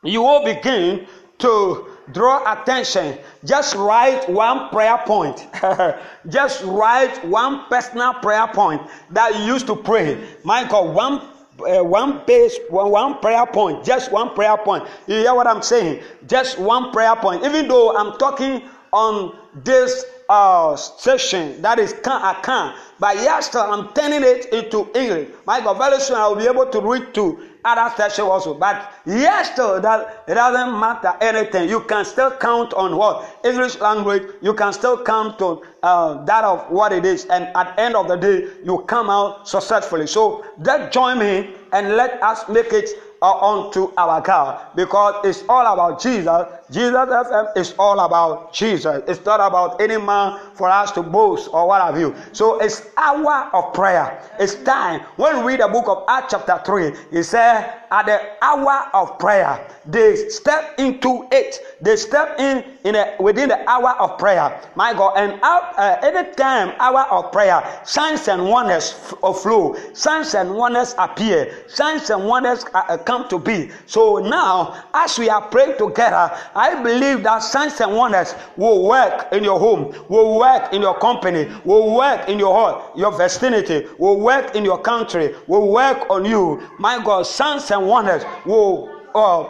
you 0.02 0.22
will 0.22 0.44
begin 0.44 1.06
to 1.38 1.91
draw 2.12 2.52
attention. 2.52 3.18
Just 3.44 3.74
write 3.74 4.28
one 4.28 4.68
prayer 4.70 4.98
point. 5.06 5.46
Just 6.28 6.64
write 6.64 7.24
one 7.24 7.64
personal 7.68 8.14
prayer 8.14 8.48
point 8.48 8.82
that 9.10 9.38
you 9.38 9.44
used 9.44 9.66
to 9.68 9.76
pray. 9.76 10.18
God 10.44 10.94
one 10.94 11.28
uh, 11.60 11.84
one 11.84 12.20
page 12.20 12.52
one, 12.70 12.90
one 12.90 13.18
prayer 13.20 13.46
point. 13.46 13.84
Just 13.84 14.10
one 14.10 14.34
prayer 14.34 14.56
point. 14.56 14.88
You 15.06 15.16
hear 15.16 15.34
what 15.34 15.46
i'm 15.46 15.62
saying? 15.62 16.02
Just 16.26 16.58
one 16.58 16.90
prayer 16.92 17.14
point. 17.16 17.44
Even 17.44 17.68
though 17.68 17.96
i'm 17.96 18.18
talking 18.18 18.62
on 18.92 19.36
this 19.64 20.04
uh, 20.28 20.76
session 20.76 21.60
that 21.62 21.78
is 21.78 21.92
can 21.92 22.20
I 22.22 22.34
can. 22.42 22.74
But 22.98 23.16
yes 23.16 23.54
I'm 23.54 23.92
turning 23.92 24.22
it 24.22 24.46
into 24.46 24.90
English. 24.98 25.28
God 25.60 25.78
very 25.78 26.00
soon 26.00 26.16
I 26.16 26.26
will 26.28 26.36
be 26.36 26.46
able 26.46 26.66
to 26.66 26.80
read 26.80 27.14
to 27.14 27.48
other 27.64 27.94
session 27.96 28.24
also. 28.24 28.54
But 28.54 28.92
yes, 29.06 29.52
still 29.52 29.80
that 29.80 30.24
it 30.28 30.34
doesn't 30.34 30.78
matter 30.78 31.14
anything. 31.20 31.68
You 31.68 31.80
can 31.80 32.04
still 32.04 32.30
count 32.30 32.74
on 32.74 32.96
what 32.96 33.38
English 33.44 33.78
language. 33.80 34.24
You 34.40 34.54
can 34.54 34.72
still 34.72 35.02
count 35.02 35.40
on 35.40 35.62
uh, 35.82 36.24
that 36.24 36.44
of 36.44 36.70
what 36.70 36.92
it 36.92 37.04
is, 37.04 37.26
and 37.26 37.44
at 37.56 37.78
end 37.78 37.96
of 37.96 38.08
the 38.08 38.16
day, 38.16 38.48
you 38.64 38.78
come 38.88 39.10
out 39.10 39.48
successfully. 39.48 40.06
So 40.06 40.44
just 40.62 40.92
join 40.92 41.18
me 41.18 41.54
and 41.72 41.96
let 41.96 42.22
us 42.22 42.48
make 42.48 42.72
it 42.72 42.90
uh, 43.22 43.38
unto 43.38 43.92
our 43.96 44.20
God 44.20 44.60
because 44.74 45.24
it's 45.24 45.44
all 45.48 45.72
about 45.72 46.00
Jesus. 46.00 46.46
Jesus 46.72 46.94
FM 46.94 47.56
is 47.56 47.74
all 47.78 48.00
about 48.00 48.52
Jesus. 48.54 49.02
It's 49.06 49.24
not 49.24 49.40
about 49.40 49.80
any 49.80 49.98
man 49.98 50.40
for 50.54 50.68
us 50.68 50.90
to 50.92 51.02
boast 51.02 51.50
or 51.52 51.68
what 51.68 51.82
have 51.82 51.98
you. 51.98 52.14
So 52.32 52.58
it's 52.60 52.86
hour 52.96 53.50
of 53.52 53.74
prayer. 53.74 54.22
It's 54.40 54.54
time. 54.54 55.02
When 55.16 55.44
we 55.44 55.52
read 55.52 55.60
the 55.60 55.68
book 55.68 55.86
of 55.88 56.04
Acts 56.08 56.32
chapter 56.32 56.60
3, 56.64 56.92
he 57.10 57.22
said, 57.22 57.82
at 57.92 58.06
the 58.06 58.20
hour 58.40 58.88
of 58.94 59.18
prayer, 59.18 59.68
they 59.84 60.16
step 60.30 60.78
into 60.78 61.28
it. 61.30 61.58
They 61.82 61.96
step 61.96 62.40
in 62.40 62.64
in 62.84 62.94
a, 62.94 63.16
within 63.20 63.50
the 63.50 63.68
hour 63.68 63.90
of 64.00 64.18
prayer. 64.18 64.60
My 64.74 64.94
God, 64.94 65.12
and 65.18 65.38
out, 65.42 65.78
uh, 65.78 65.98
any 66.02 66.32
time 66.34 66.74
hour 66.78 67.06
of 67.10 67.32
prayer, 67.32 67.62
signs 67.84 68.28
and 68.28 68.48
wonders 68.48 68.94
f- 68.94 69.36
flow. 69.42 69.76
Signs 69.92 70.34
and 70.34 70.54
wonders 70.54 70.94
appear. 70.96 71.52
Signs 71.68 72.08
and 72.08 72.24
wonders 72.26 72.64
uh, 72.72 72.82
uh, 72.88 72.96
come 72.96 73.28
to 73.28 73.38
be. 73.38 73.70
So 73.84 74.16
now, 74.18 74.84
as 74.94 75.18
we 75.18 75.28
are 75.28 75.42
praying 75.42 75.76
together, 75.76 76.30
I 76.62 76.80
believe 76.80 77.24
that 77.24 77.40
signs 77.42 77.80
and 77.80 77.92
wonders 77.92 78.36
will 78.56 78.86
work 78.86 79.32
in 79.32 79.42
your 79.42 79.58
home, 79.58 79.92
will 80.08 80.38
work 80.38 80.72
in 80.72 80.80
your 80.80 80.96
company, 80.96 81.50
will 81.64 81.96
work 81.96 82.28
in 82.28 82.38
your 82.38 82.54
heart, 82.54 82.96
your 82.96 83.10
vicinity, 83.10 83.88
will 83.98 84.20
work 84.20 84.54
in 84.54 84.64
your 84.64 84.80
country, 84.80 85.34
will 85.48 85.72
work 85.72 86.08
on 86.08 86.24
you. 86.24 86.62
My 86.78 87.02
God, 87.04 87.26
signs 87.26 87.68
and 87.72 87.88
wonders 87.88 88.22
will. 88.46 88.88
Uh, 89.12 89.48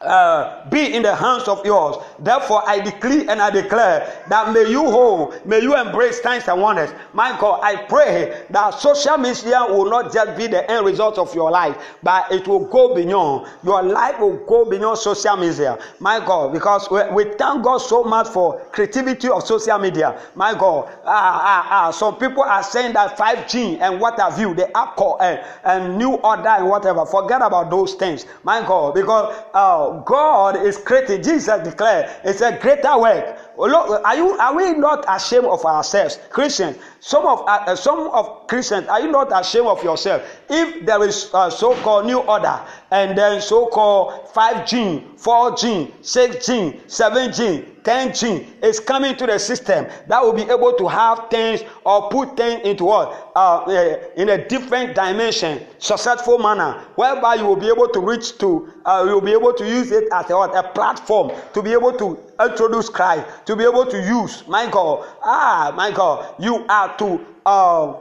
uh, 0.00 0.68
be 0.70 0.94
in 0.94 1.02
the 1.02 1.14
hands 1.14 1.48
of 1.48 1.64
yours. 1.66 1.96
Therefore, 2.20 2.62
I 2.66 2.80
decree 2.80 3.28
and 3.28 3.40
I 3.40 3.50
declare 3.50 4.24
that 4.28 4.52
may 4.52 4.68
you 4.68 4.90
hold, 4.90 5.44
may 5.46 5.60
you 5.60 5.76
embrace 5.76 6.20
signs 6.20 6.48
and 6.48 6.60
wonders. 6.60 6.90
My 7.12 7.38
God, 7.38 7.60
I 7.62 7.76
pray 7.76 8.44
that 8.50 8.74
social 8.80 9.16
media 9.18 9.64
will 9.68 9.88
not 9.88 10.12
just 10.12 10.36
be 10.36 10.48
the 10.48 10.68
end 10.70 10.84
result 10.84 11.18
of 11.18 11.32
your 11.34 11.50
life, 11.50 11.76
but 12.02 12.30
it 12.32 12.48
will 12.48 12.64
go 12.66 12.94
beyond. 12.94 13.48
Your 13.62 13.82
life 13.82 14.18
will 14.18 14.36
go 14.46 14.68
beyond 14.68 14.98
social 14.98 15.36
media. 15.36 15.78
My 16.00 16.18
God, 16.18 16.52
because 16.52 16.90
we, 16.90 17.02
we 17.12 17.34
thank 17.34 17.62
God 17.62 17.78
so 17.78 18.02
much 18.02 18.28
for 18.28 18.60
creativity 18.72 19.28
of 19.28 19.44
social 19.46 19.78
media. 19.78 20.20
My 20.34 20.54
God, 20.54 20.88
ah, 21.04 21.40
ah, 21.42 21.68
ah, 21.70 21.90
some 21.92 22.16
people 22.16 22.42
are 22.42 22.62
saying 22.62 22.94
that 22.94 23.16
5G 23.16 23.80
and 23.80 24.00
what 24.00 24.18
have 24.18 24.38
you, 24.40 24.54
the 24.54 24.76
Apple 24.76 25.18
and, 25.20 25.40
and 25.64 25.96
new 25.96 26.14
order 26.14 26.48
and 26.48 26.68
whatever. 26.68 27.06
Forget 27.06 27.42
about 27.42 27.70
those 27.70 27.94
things. 27.94 28.26
My 28.42 28.60
God, 28.66 28.94
because 28.94 29.36
uh, 29.54 30.00
God 30.00 30.56
is 30.66 30.76
creating. 30.78 31.22
Jesus 31.22 31.62
declared 31.62 32.07
it's 32.24 32.40
a 32.40 32.56
greater 32.58 32.98
work. 32.98 33.47
Are 33.58 34.16
you 34.16 34.38
are 34.38 34.54
we 34.54 34.72
not 34.74 35.04
ashamed 35.08 35.46
of 35.46 35.64
ourselves, 35.64 36.18
Christians? 36.30 36.78
Some 37.00 37.26
of 37.26 37.42
uh, 37.48 37.74
some 37.74 38.08
of 38.10 38.46
Christians, 38.46 38.86
are 38.86 39.00
you 39.00 39.10
not 39.10 39.32
ashamed 39.32 39.66
of 39.66 39.82
yourself? 39.82 40.22
If 40.48 40.86
there 40.86 41.02
is 41.02 41.30
a 41.34 41.50
so-called 41.50 42.06
new 42.06 42.20
order 42.20 42.60
and 42.92 43.18
then 43.18 43.40
so-called 43.40 44.28
5G, 44.32 45.18
4G, 45.18 45.90
6G, 46.02 46.80
7G, 46.86 47.82
10G 47.82 48.62
is 48.62 48.78
coming 48.78 49.16
to 49.16 49.26
the 49.26 49.38
system 49.38 49.86
that 50.06 50.22
will 50.22 50.32
be 50.34 50.42
able 50.42 50.74
to 50.74 50.86
have 50.86 51.28
things 51.28 51.62
or 51.84 52.08
put 52.10 52.36
things 52.36 52.60
into 52.64 52.84
what? 52.84 53.32
Uh, 53.34 53.64
eh, 53.64 53.96
in 54.16 54.28
a 54.28 54.46
different 54.46 54.94
dimension, 54.94 55.66
successful 55.78 56.38
manner, 56.38 56.74
whereby 56.94 57.34
you 57.34 57.46
will 57.46 57.56
be 57.56 57.68
able 57.68 57.88
to 57.88 57.98
reach 57.98 58.38
to, 58.38 58.72
uh, 58.84 59.04
you 59.06 59.14
will 59.14 59.20
be 59.20 59.32
able 59.32 59.52
to 59.52 59.66
use 59.66 59.90
it 59.90 60.04
as 60.12 60.30
a, 60.30 60.34
a 60.34 60.62
platform 60.74 61.32
to 61.54 61.62
be 61.62 61.72
able 61.72 61.92
to 61.92 62.27
introduce 62.40 62.88
Christ, 62.88 63.26
to 63.46 63.56
be 63.56 63.64
able 63.64 63.86
to 63.86 63.98
use, 63.98 64.46
God, 64.70 65.06
ah, 65.22 65.72
God, 65.90 66.34
you 66.38 66.64
are 66.68 66.96
to 66.98 67.26
uh, 67.46 67.94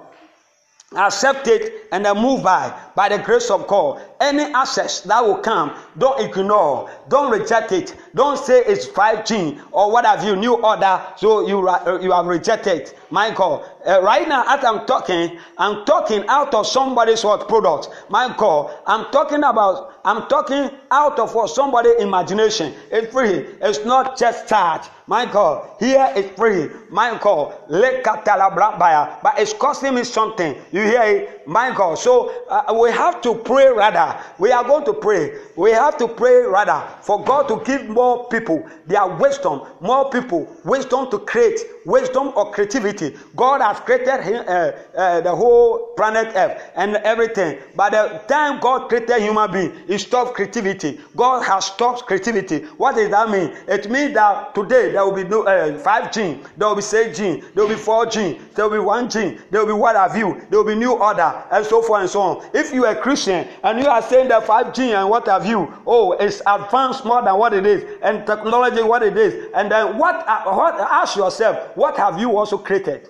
accept 0.95 1.47
it 1.47 1.87
and 1.91 2.05
then 2.05 2.17
move 2.17 2.43
by 2.43 2.73
by 2.97 3.07
the 3.07 3.19
grace 3.19 3.51
of 3.51 3.67
God. 3.67 4.01
Any 4.19 4.51
access 4.55 5.01
that 5.01 5.23
will 5.23 5.37
come, 5.37 5.71
don't 5.99 6.19
ignore, 6.19 6.89
don't 7.09 7.29
reject 7.31 7.71
it. 7.71 7.95
Don't 8.15 8.39
say 8.39 8.63
it's 8.65 8.87
5G 8.87 9.61
or 9.71 9.91
what 9.91 10.03
have 10.03 10.23
you, 10.23 10.35
new 10.35 10.55
order, 10.55 10.99
so 11.15 11.47
you, 11.47 11.69
uh, 11.69 11.99
you 12.01 12.11
have 12.11 12.25
rejected. 12.25 12.91
My 13.11 13.29
God, 13.29 13.69
uh, 13.85 14.01
right 14.01 14.27
now 14.27 14.43
as 14.47 14.65
I'm 14.65 14.87
talking, 14.87 15.37
I'm 15.59 15.85
talking 15.85 16.25
out 16.27 16.55
of 16.55 16.65
somebody's 16.65 17.23
what 17.23 17.47
product. 17.47 17.89
God, 18.09 18.75
I'm 18.87 19.11
talking 19.11 19.43
about, 19.43 19.99
I'm 20.03 20.27
talking 20.27 20.71
out 20.89 21.19
of 21.19 21.35
what 21.35 21.51
somebody 21.51 21.91
imagination. 21.99 22.73
It's 22.89 23.13
free. 23.13 23.45
It's 23.61 23.85
not 23.85 24.17
just 24.17 24.49
charge. 24.49 24.89
God, 25.07 25.69
here 25.79 26.11
it's 26.15 26.35
free. 26.37 26.69
My 26.89 27.17
God, 27.21 27.53
but 27.69 29.39
it's 29.39 29.53
costing 29.53 29.93
me 29.93 30.03
something. 30.03 30.55
You 30.71 30.81
hear 30.81 31.03
it? 31.03 31.36
My 31.47 31.73
God. 31.73 31.97
So 31.97 32.29
uh, 32.49 32.77
we 32.77 32.91
have 32.91 33.21
to 33.21 33.33
pray 33.33 33.69
rather. 33.69 34.21
We 34.37 34.51
are 34.51 34.65
going 34.65 34.83
to 34.83 34.93
pray. 34.93 35.37
We 35.55 35.71
have 35.71 35.97
to 35.97 36.07
pray 36.07 36.41
rather 36.41 36.85
for 37.01 37.23
God 37.23 37.47
to 37.47 37.63
give 37.63 37.87
more 37.87 38.27
people 38.27 38.67
their 38.85 39.07
wisdom, 39.07 39.61
more 39.79 40.09
people 40.09 40.53
wisdom 40.65 41.09
to 41.09 41.19
create, 41.19 41.61
wisdom 41.85 42.33
or 42.35 42.51
creativity. 42.51 43.15
God 43.37 43.61
has 43.61 43.79
created 43.79 44.23
him, 44.23 44.43
uh, 44.45 44.71
uh, 44.97 45.21
the 45.21 45.33
whole 45.33 45.93
planet 45.95 46.33
Earth 46.35 46.61
and 46.75 46.97
everything. 46.97 47.59
By 47.75 47.91
the 47.91 48.21
time 48.27 48.59
God 48.59 48.89
created 48.89 49.21
human 49.21 49.49
being, 49.49 49.73
He 49.87 49.97
stopped 49.97 50.35
creativity. 50.35 50.99
God 51.15 51.43
has 51.43 51.65
stopped 51.65 52.05
creativity. 52.05 52.59
What 52.77 52.95
does 52.95 53.09
that 53.11 53.29
mean? 53.29 53.55
It 53.69 53.89
means 53.89 54.13
that 54.15 54.53
today 54.53 54.91
there 54.91 55.05
will 55.05 55.15
be 55.15 55.23
no 55.23 55.43
uh, 55.43 55.77
five 55.79 56.11
gene, 56.11 56.43
there 56.57 56.67
will 56.67 56.75
be 56.75 56.81
six 56.81 57.17
gene, 57.17 57.43
there 57.55 57.63
will 57.63 57.73
be 57.73 57.81
four 57.81 58.05
gene, 58.05 58.41
there 58.53 58.67
will 58.67 58.79
be 58.81 58.85
one 58.85 59.09
gene, 59.09 59.39
there 59.49 59.61
will 59.61 59.73
be 59.73 59.79
what 59.79 59.95
have 59.95 60.17
you, 60.17 60.41
there 60.49 60.59
will 60.59 60.67
be 60.67 60.75
new 60.75 60.93
order, 60.93 61.36
and 61.51 61.65
so 61.65 61.81
forth 61.81 62.01
and 62.01 62.09
so 62.09 62.21
on. 62.21 62.49
If 62.53 62.73
you 62.73 62.85
are 62.85 62.93
a 62.93 63.01
Christian 63.01 63.47
and 63.63 63.79
you 63.79 63.87
are 63.87 64.01
saying 64.01 64.29
that 64.29 64.45
five 64.45 64.73
gene 64.73 64.93
and 64.95 65.09
what 65.09 65.27
have 65.27 65.45
you, 65.45 65.73
oh, 65.85 66.13
it's 66.13 66.41
advanced 66.45 67.05
more 67.05 67.21
than 67.21 67.37
what 67.37 67.53
it 67.53 67.65
is, 67.65 67.83
and 68.01 68.25
technology 68.25 68.83
what 68.83 69.03
it 69.03 69.17
is, 69.17 69.51
and 69.55 69.71
then 69.71 69.97
what? 69.97 70.27
Uh, 70.27 70.43
what 70.53 70.79
ask 70.79 71.15
yourself, 71.15 71.75
what 71.75 71.97
have 71.97 72.19
you 72.19 72.37
also 72.37 72.57
created? 72.57 73.09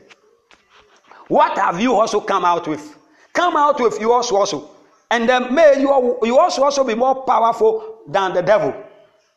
What 1.27 1.57
have 1.57 1.79
you 1.79 1.93
also 1.93 2.21
come 2.21 2.45
out 2.45 2.67
with? 2.67 2.97
Come 3.33 3.55
out 3.55 3.79
with 3.79 3.99
yours 3.99 4.31
also. 4.31 4.71
And 5.11 5.27
then 5.27 5.53
may 5.53 5.79
you, 5.79 6.19
you 6.23 6.37
also 6.37 6.63
also 6.63 6.83
be 6.83 6.95
more 6.95 7.23
powerful 7.23 7.99
than 8.07 8.33
the 8.33 8.41
devil. 8.41 8.73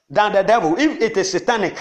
Than 0.08 0.32
the 0.32 0.42
devil. 0.42 0.76
If 0.78 1.00
it 1.00 1.16
is 1.16 1.30
satanic, 1.30 1.76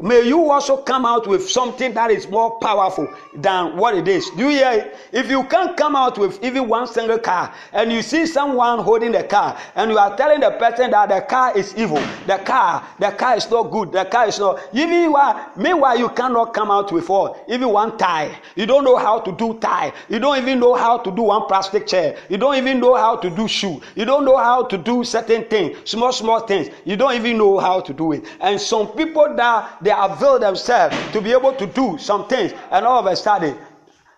May 0.00 0.28
you 0.28 0.48
also 0.48 0.76
come 0.76 1.04
out 1.04 1.26
with 1.26 1.50
something 1.50 1.92
that 1.94 2.12
is 2.12 2.28
more 2.28 2.56
powerful 2.60 3.12
than 3.34 3.76
what 3.76 3.96
it 3.96 4.06
is. 4.06 4.30
Do 4.30 4.44
you 4.44 4.50
hear 4.50 4.70
it? 4.70 4.96
If 5.10 5.28
you 5.28 5.42
can't 5.42 5.76
come 5.76 5.96
out 5.96 6.16
with 6.16 6.42
even 6.44 6.68
one 6.68 6.86
single 6.86 7.18
car 7.18 7.52
and 7.72 7.90
you 7.92 8.02
see 8.02 8.24
someone 8.24 8.78
holding 8.78 9.10
the 9.10 9.24
car 9.24 9.58
and 9.74 9.90
you 9.90 9.98
are 9.98 10.16
telling 10.16 10.38
the 10.38 10.52
person 10.52 10.92
that 10.92 11.08
the 11.08 11.20
car 11.22 11.58
is 11.58 11.74
evil, 11.76 12.00
the 12.28 12.38
car, 12.44 12.86
the 13.00 13.10
car 13.10 13.36
is 13.38 13.50
not 13.50 13.72
good, 13.72 13.90
the 13.90 14.04
car 14.04 14.28
is 14.28 14.38
not. 14.38 14.60
Even 14.72 15.10
while, 15.10 15.50
meanwhile, 15.56 15.98
you 15.98 16.08
cannot 16.10 16.54
come 16.54 16.70
out 16.70 16.92
with 16.92 17.08
what? 17.08 17.44
Even 17.48 17.70
one 17.70 17.98
tie. 17.98 18.38
You 18.54 18.66
don't 18.66 18.84
know 18.84 18.98
how 18.98 19.18
to 19.18 19.32
do 19.32 19.58
tie. 19.58 19.92
You 20.08 20.20
don't 20.20 20.38
even 20.38 20.60
know 20.60 20.74
how 20.74 20.98
to 20.98 21.10
do 21.10 21.22
one 21.22 21.46
plastic 21.48 21.88
chair. 21.88 22.16
You 22.28 22.36
don't 22.36 22.54
even 22.54 22.78
know 22.78 22.94
how 22.94 23.16
to 23.16 23.30
do 23.30 23.48
shoe. 23.48 23.80
You 23.96 24.04
don't 24.04 24.24
know 24.24 24.36
how 24.36 24.62
to 24.62 24.78
do 24.78 25.02
certain 25.02 25.44
things, 25.46 25.76
small, 25.90 26.12
small 26.12 26.38
things. 26.46 26.68
You 26.84 26.96
don't 26.96 27.14
even 27.16 27.36
know 27.36 27.58
how 27.58 27.80
to 27.80 27.92
do 27.92 28.12
it. 28.12 28.24
And 28.40 28.60
some 28.60 28.86
people 28.92 29.34
that 29.34 29.87
they 29.88 29.94
avail 29.96 30.38
themselves 30.38 30.94
to 31.12 31.20
be 31.22 31.32
able 31.32 31.54
to 31.54 31.66
do 31.66 31.96
some 31.98 32.28
things, 32.28 32.52
and 32.70 32.84
all 32.84 32.98
of 32.98 33.06
a 33.06 33.16
sudden, 33.16 33.56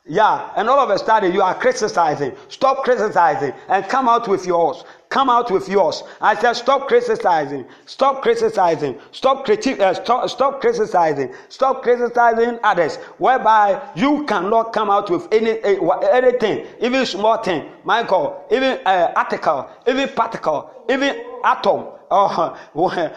yeah, 0.04 0.50
and 0.56 0.68
all 0.68 0.80
of 0.80 0.90
a 0.90 0.98
sudden 0.98 1.32
you 1.32 1.42
are 1.42 1.54
criticizing. 1.54 2.32
Stop 2.48 2.82
criticizing 2.82 3.54
and 3.68 3.86
come 3.88 4.08
out 4.08 4.26
with 4.26 4.44
yours. 4.46 4.82
Come 5.10 5.28
out 5.28 5.50
with 5.50 5.68
yours. 5.68 6.04
I 6.20 6.36
said, 6.40 6.52
stop 6.52 6.86
criticizing. 6.86 7.66
Stop 7.84 8.22
criticizing. 8.22 8.96
Stop, 9.10 9.44
criti- 9.44 9.80
uh, 9.80 9.92
stop, 9.92 10.30
stop 10.30 10.60
criticizing. 10.60 11.34
Stop 11.48 11.82
criticizing 11.82 12.60
others, 12.62 12.94
whereby 13.18 13.82
you 13.96 14.24
cannot 14.26 14.72
come 14.72 14.88
out 14.88 15.10
with 15.10 15.26
any 15.32 15.60
uh, 15.62 15.98
anything, 16.12 16.64
even 16.80 17.04
small 17.04 17.42
thing. 17.42 17.68
Michael, 17.82 18.46
even 18.52 18.78
uh, 18.86 19.12
article, 19.16 19.68
even 19.88 20.08
particle, 20.10 20.70
even 20.88 21.20
atom, 21.44 21.86
or, 22.08 22.56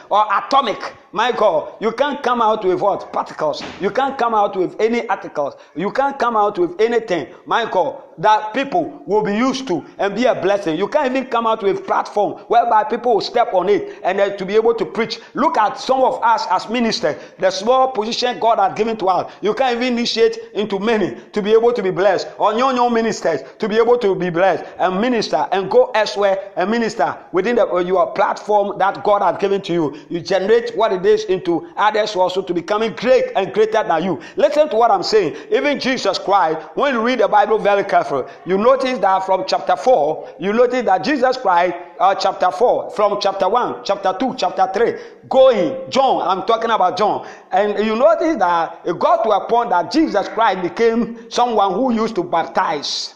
or 0.10 0.26
atomic 0.34 0.96
Michael, 1.16 1.78
you 1.80 1.92
can't 1.92 2.24
come 2.24 2.42
out 2.42 2.66
with 2.66 2.82
what? 2.82 3.14
Particles. 3.14 3.62
You 3.80 3.92
can't 3.92 4.18
come 4.18 4.34
out 4.34 4.56
with 4.56 4.76
any 4.82 5.08
articles. 5.08 5.54
You 5.76 5.92
can't 5.92 6.18
come 6.18 6.36
out 6.36 6.58
with 6.58 6.82
anything, 6.82 7.28
God, 7.48 8.02
that 8.18 8.54
people 8.54 9.02
will 9.06 9.24
be 9.24 9.36
used 9.36 9.68
to 9.68 9.86
and 9.98 10.16
be 10.16 10.26
a 10.26 10.36
blessing. 10.36 10.78
You 10.78 10.88
can't 10.88 11.16
even 11.16 11.28
come 11.30 11.48
out 11.48 11.64
with 11.64 11.80
a 11.80 11.82
platform 11.82 12.34
whereby 12.48 12.84
people 12.84 13.16
will 13.16 13.22
step 13.22 13.54
on 13.54 13.70
it 13.70 14.00
and 14.04 14.20
then 14.20 14.38
to 14.38 14.46
be 14.46 14.56
able 14.56 14.74
to 14.76 14.86
preach. 14.86 15.20
Look 15.34 15.58
at 15.58 15.80
some 15.80 16.02
of 16.02 16.22
us 16.24 16.46
as 16.50 16.70
ministers, 16.70 17.16
the 17.40 17.52
small 17.52 17.92
position 17.92 18.40
God 18.40 18.60
has 18.60 18.78
given 18.78 18.98
to 18.98 19.08
us. 19.08 19.34
You 19.42 19.54
can't 19.54 19.76
even 19.78 19.94
initiate 19.94 20.38
into 20.54 20.80
many 20.80 21.16
to 21.32 21.42
be 21.42 21.52
able 21.54 21.74
to 21.74 21.82
be 21.82 21.92
blessed, 21.92 22.28
or 22.38 22.54
young 22.54 22.76
young 22.76 22.94
ministers 22.94 23.42
to 23.60 23.68
be 23.68 23.78
able 23.78 23.98
to 23.98 24.16
be 24.16 24.30
blessed 24.30 24.64
and 24.80 25.00
minister 25.02 25.48
and 25.52 25.70
go 25.70 25.92
elsewhere 25.96 26.52
and 26.56 26.70
minister 26.70 27.18
within 27.32 27.56
the, 27.56 27.68
uh, 27.68 27.80
your 27.80 28.12
platform 28.14 28.78
that 28.78 29.04
God 29.04 29.22
has 29.22 29.38
given 29.40 29.62
to 29.64 29.74
you. 29.74 29.98
You 30.10 30.20
generate 30.20 30.76
what 30.76 30.94
it 30.94 31.06
is 31.06 31.24
into 31.26 31.68
others 31.76 32.16
also 32.16 32.42
to 32.42 32.54
becoming 32.54 32.94
great 32.94 33.32
and 33.36 33.54
greater 33.54 33.84
than 33.84 34.04
you. 34.04 34.22
Listen 34.36 34.70
to 34.70 34.76
what 34.76 34.92
I'm 34.92 35.04
saying. 35.04 35.36
Even 35.52 35.80
Jesus 35.80 36.18
Christ, 36.18 36.68
when 36.76 36.94
you 36.94 37.02
read 37.02 37.20
the 37.20 37.28
Bible 37.28 37.58
very 37.58 37.84
carefully, 37.84 38.03
you 38.46 38.58
notice 38.58 39.00
that 39.00 39.26
from 39.26 39.46
chapter 39.48 39.76
4, 39.76 40.36
you 40.40 40.54
notice 40.54 40.84
that 40.86 41.04
Jesus 41.04 41.38
Christ, 41.38 41.76
uh, 42.00 42.16
chapter 42.16 42.52
4, 42.52 42.92
from 42.92 43.20
chapter 43.22 43.48
1, 43.48 43.84
chapter 43.84 44.16
2, 44.20 44.36
chapter 44.38 44.70
3, 44.74 44.94
going, 45.30 45.90
John, 45.90 46.28
I'm 46.28 46.46
talking 46.46 46.72
about 46.72 46.98
John, 46.98 47.28
and 47.52 47.86
you 47.86 47.96
notice 47.96 48.38
that 48.38 48.82
it 48.86 48.98
got 49.00 49.24
to 49.24 49.30
a 49.32 49.48
point 49.48 49.70
that 49.70 49.92
Jesus 49.92 50.28
Christ 50.30 50.62
became 50.62 51.30
someone 51.30 51.74
who 51.74 51.94
used 51.94 52.16
to 52.16 52.24
baptize. 52.24 53.16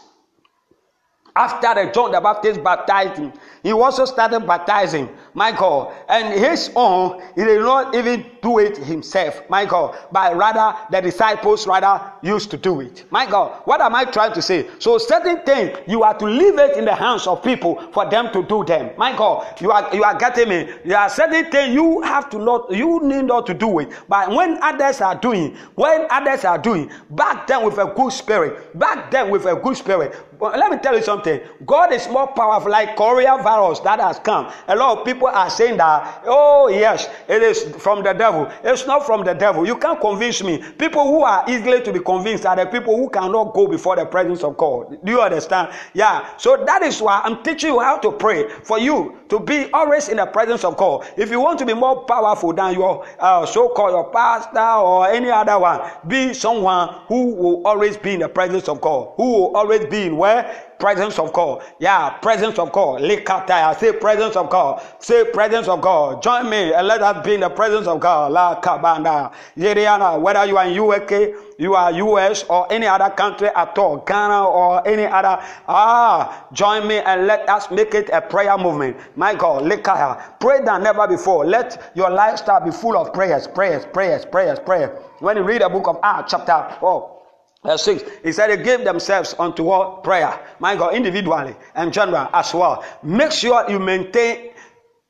After 1.36 1.72
the 1.74 1.92
John 1.92 2.10
the 2.10 2.20
Baptist 2.20 2.64
baptized 2.64 3.18
him, 3.18 3.32
he 3.62 3.72
also 3.72 4.04
started 4.04 4.40
baptizing, 4.40 5.08
God. 5.38 5.94
And 6.08 6.38
his 6.38 6.70
own, 6.74 7.22
he 7.34 7.44
did 7.44 7.60
not 7.60 7.94
even 7.94 8.26
do 8.42 8.58
it 8.58 8.76
himself, 8.76 9.42
God, 9.48 9.96
but 10.12 10.36
rather 10.36 10.76
the 10.90 11.00
disciples 11.00 11.66
rather 11.66 12.12
used 12.22 12.50
to 12.50 12.56
do 12.56 12.80
it. 12.80 13.04
God, 13.10 13.62
what 13.64 13.80
am 13.80 13.94
I 13.94 14.04
trying 14.04 14.32
to 14.34 14.42
say? 14.42 14.68
So 14.78 14.98
certain 14.98 15.42
things 15.44 15.78
you 15.86 16.02
are 16.02 16.16
to 16.18 16.24
leave 16.24 16.58
it 16.58 16.76
in 16.76 16.84
the 16.84 16.94
hands 16.94 17.26
of 17.26 17.42
people 17.42 17.80
for 17.92 18.08
them 18.08 18.32
to 18.32 18.42
do 18.42 18.64
them. 18.64 18.90
God, 18.96 19.60
you 19.60 19.70
are 19.70 19.94
you 19.94 20.04
are 20.04 20.16
getting 20.16 20.48
me. 20.48 20.72
There 20.84 20.98
are 20.98 21.08
certain 21.08 21.50
things 21.50 21.74
you 21.74 22.02
have 22.02 22.30
to 22.30 22.38
not 22.38 22.70
you 22.70 23.00
need 23.02 23.24
not 23.24 23.46
to 23.46 23.54
do 23.54 23.78
it. 23.80 23.90
But 24.08 24.30
when 24.30 24.62
others 24.62 25.00
are 25.00 25.14
doing, 25.14 25.56
when 25.74 26.06
others 26.10 26.44
are 26.44 26.58
doing, 26.58 26.90
back 27.10 27.46
them 27.46 27.64
with 27.64 27.78
a 27.78 27.92
good 27.96 28.12
spirit, 28.12 28.78
back 28.78 29.10
them 29.10 29.30
with 29.30 29.46
a 29.46 29.56
good 29.56 29.76
spirit. 29.76 30.14
But 30.38 30.58
let 30.58 30.70
me 30.70 30.78
tell 30.78 30.94
you 30.94 31.02
something. 31.02 31.40
God 31.66 31.92
is 31.92 32.08
more 32.08 32.28
powerful, 32.28 32.70
like 32.70 32.96
coronavirus 32.96 33.82
that 33.84 34.00
has 34.00 34.18
come. 34.18 34.52
A 34.68 34.76
lot 34.76 34.98
of 34.98 35.04
people 35.04 35.28
are 35.28 35.50
saying 35.50 35.78
that, 35.78 36.22
oh 36.26 36.68
yes, 36.68 37.08
it 37.28 37.42
is 37.42 37.64
from 37.76 38.02
the 38.02 38.12
devil. 38.12 38.50
It's 38.62 38.86
not 38.86 39.04
from 39.04 39.24
the 39.24 39.34
devil. 39.34 39.66
You 39.66 39.76
can't 39.76 40.00
convince 40.00 40.42
me. 40.42 40.62
People 40.78 41.04
who 41.04 41.22
are 41.22 41.44
easily 41.48 41.82
to 41.82 41.92
be 41.92 42.00
convinced 42.00 42.46
are 42.46 42.56
the 42.56 42.66
people 42.66 42.96
who 42.96 43.10
cannot 43.10 43.54
go 43.54 43.66
before 43.66 43.96
the 43.96 44.06
presence 44.06 44.44
of 44.44 44.56
God. 44.56 44.98
Do 45.04 45.12
you 45.12 45.20
understand? 45.20 45.72
Yeah. 45.94 46.36
So 46.36 46.62
that 46.64 46.82
is 46.82 47.00
why 47.02 47.20
I'm 47.24 47.42
teaching 47.42 47.72
you 47.72 47.80
how 47.80 47.98
to 47.98 48.12
pray 48.12 48.48
for 48.62 48.78
you 48.78 49.18
to 49.28 49.40
be 49.40 49.70
always 49.72 50.08
in 50.08 50.16
the 50.18 50.26
presence 50.26 50.64
of 50.64 50.76
God. 50.76 51.06
If 51.16 51.30
you 51.30 51.40
want 51.40 51.58
to 51.58 51.66
be 51.66 51.74
more 51.74 52.04
powerful 52.04 52.52
than 52.52 52.74
your 52.74 53.06
uh, 53.18 53.44
so-called 53.44 53.90
your 53.90 54.10
pastor 54.10 54.60
or 54.60 55.08
any 55.08 55.30
other 55.30 55.58
one, 55.58 55.80
be 56.06 56.32
someone 56.32 56.94
who 57.08 57.34
will 57.34 57.66
always 57.66 57.96
be 57.96 58.14
in 58.14 58.20
the 58.20 58.28
presence 58.28 58.68
of 58.68 58.80
God. 58.80 59.12
Who 59.16 59.32
will 59.32 59.56
always 59.56 59.84
be 59.86 60.04
in 60.04 60.16
where 60.28 60.64
presence 60.78 61.18
of 61.18 61.32
God. 61.32 61.62
Yeah, 61.80 62.10
presence 62.18 62.58
of 62.58 62.70
God. 62.72 63.00
Likataya. 63.00 63.76
Say 63.78 63.92
presence 63.92 64.36
of 64.36 64.48
God. 64.48 64.82
Say 65.00 65.24
presence 65.32 65.66
of 65.66 65.80
God. 65.80 66.22
Join 66.22 66.48
me 66.48 66.72
and 66.72 66.86
let 66.86 67.02
us 67.02 67.24
be 67.24 67.34
in 67.34 67.40
the 67.40 67.50
presence 67.50 67.86
of 67.86 67.98
God. 68.00 68.32
La 68.32 68.60
kabanda. 68.60 69.32
Yeriana, 69.56 70.20
whether 70.20 70.44
you 70.44 70.56
are 70.56 70.66
in 70.66 70.78
UK, 70.78 71.34
you 71.58 71.74
are 71.74 71.90
US 71.92 72.44
or 72.44 72.70
any 72.72 72.86
other 72.86 73.10
country 73.10 73.48
at 73.48 73.76
all, 73.76 73.96
Ghana 73.98 74.44
or 74.44 74.86
any 74.86 75.06
other. 75.06 75.42
Ah, 75.66 76.46
join 76.52 76.86
me 76.86 76.98
and 76.98 77.26
let 77.26 77.48
us 77.48 77.70
make 77.70 77.94
it 77.94 78.08
a 78.12 78.20
prayer 78.20 78.56
movement. 78.56 78.96
My 79.16 79.34
God, 79.34 79.64
Likaya. 79.64 80.38
Pray 80.38 80.60
than 80.64 80.84
never 80.84 81.08
before. 81.08 81.44
Let 81.44 81.90
your 81.96 82.10
lifestyle 82.10 82.64
be 82.64 82.70
full 82.70 82.96
of 82.96 83.12
prayers, 83.12 83.48
prayers, 83.48 83.84
prayers, 83.92 84.24
prayers, 84.24 84.60
prayers. 84.60 84.90
When 85.18 85.36
you 85.36 85.42
read 85.42 85.62
the 85.62 85.68
book 85.68 85.88
of 85.88 85.98
Acts, 86.04 86.30
chapter 86.30 86.76
4, 86.78 87.17
Verse 87.64 87.82
6, 87.82 88.04
he 88.24 88.32
said 88.32 88.48
they 88.48 88.62
gave 88.62 88.84
themselves 88.84 89.34
unto 89.38 89.64
what? 89.64 90.04
Prayer. 90.04 90.38
My 90.60 90.76
God, 90.76 90.94
individually 90.94 91.56
and 91.74 91.92
general 91.92 92.28
as 92.32 92.54
well. 92.54 92.84
Make 93.02 93.32
sure 93.32 93.68
you 93.68 93.78
maintain 93.78 94.50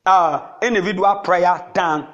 uh, 0.06 0.52
individual 0.62 1.16
prayer 1.16 1.70
than 1.74 2.08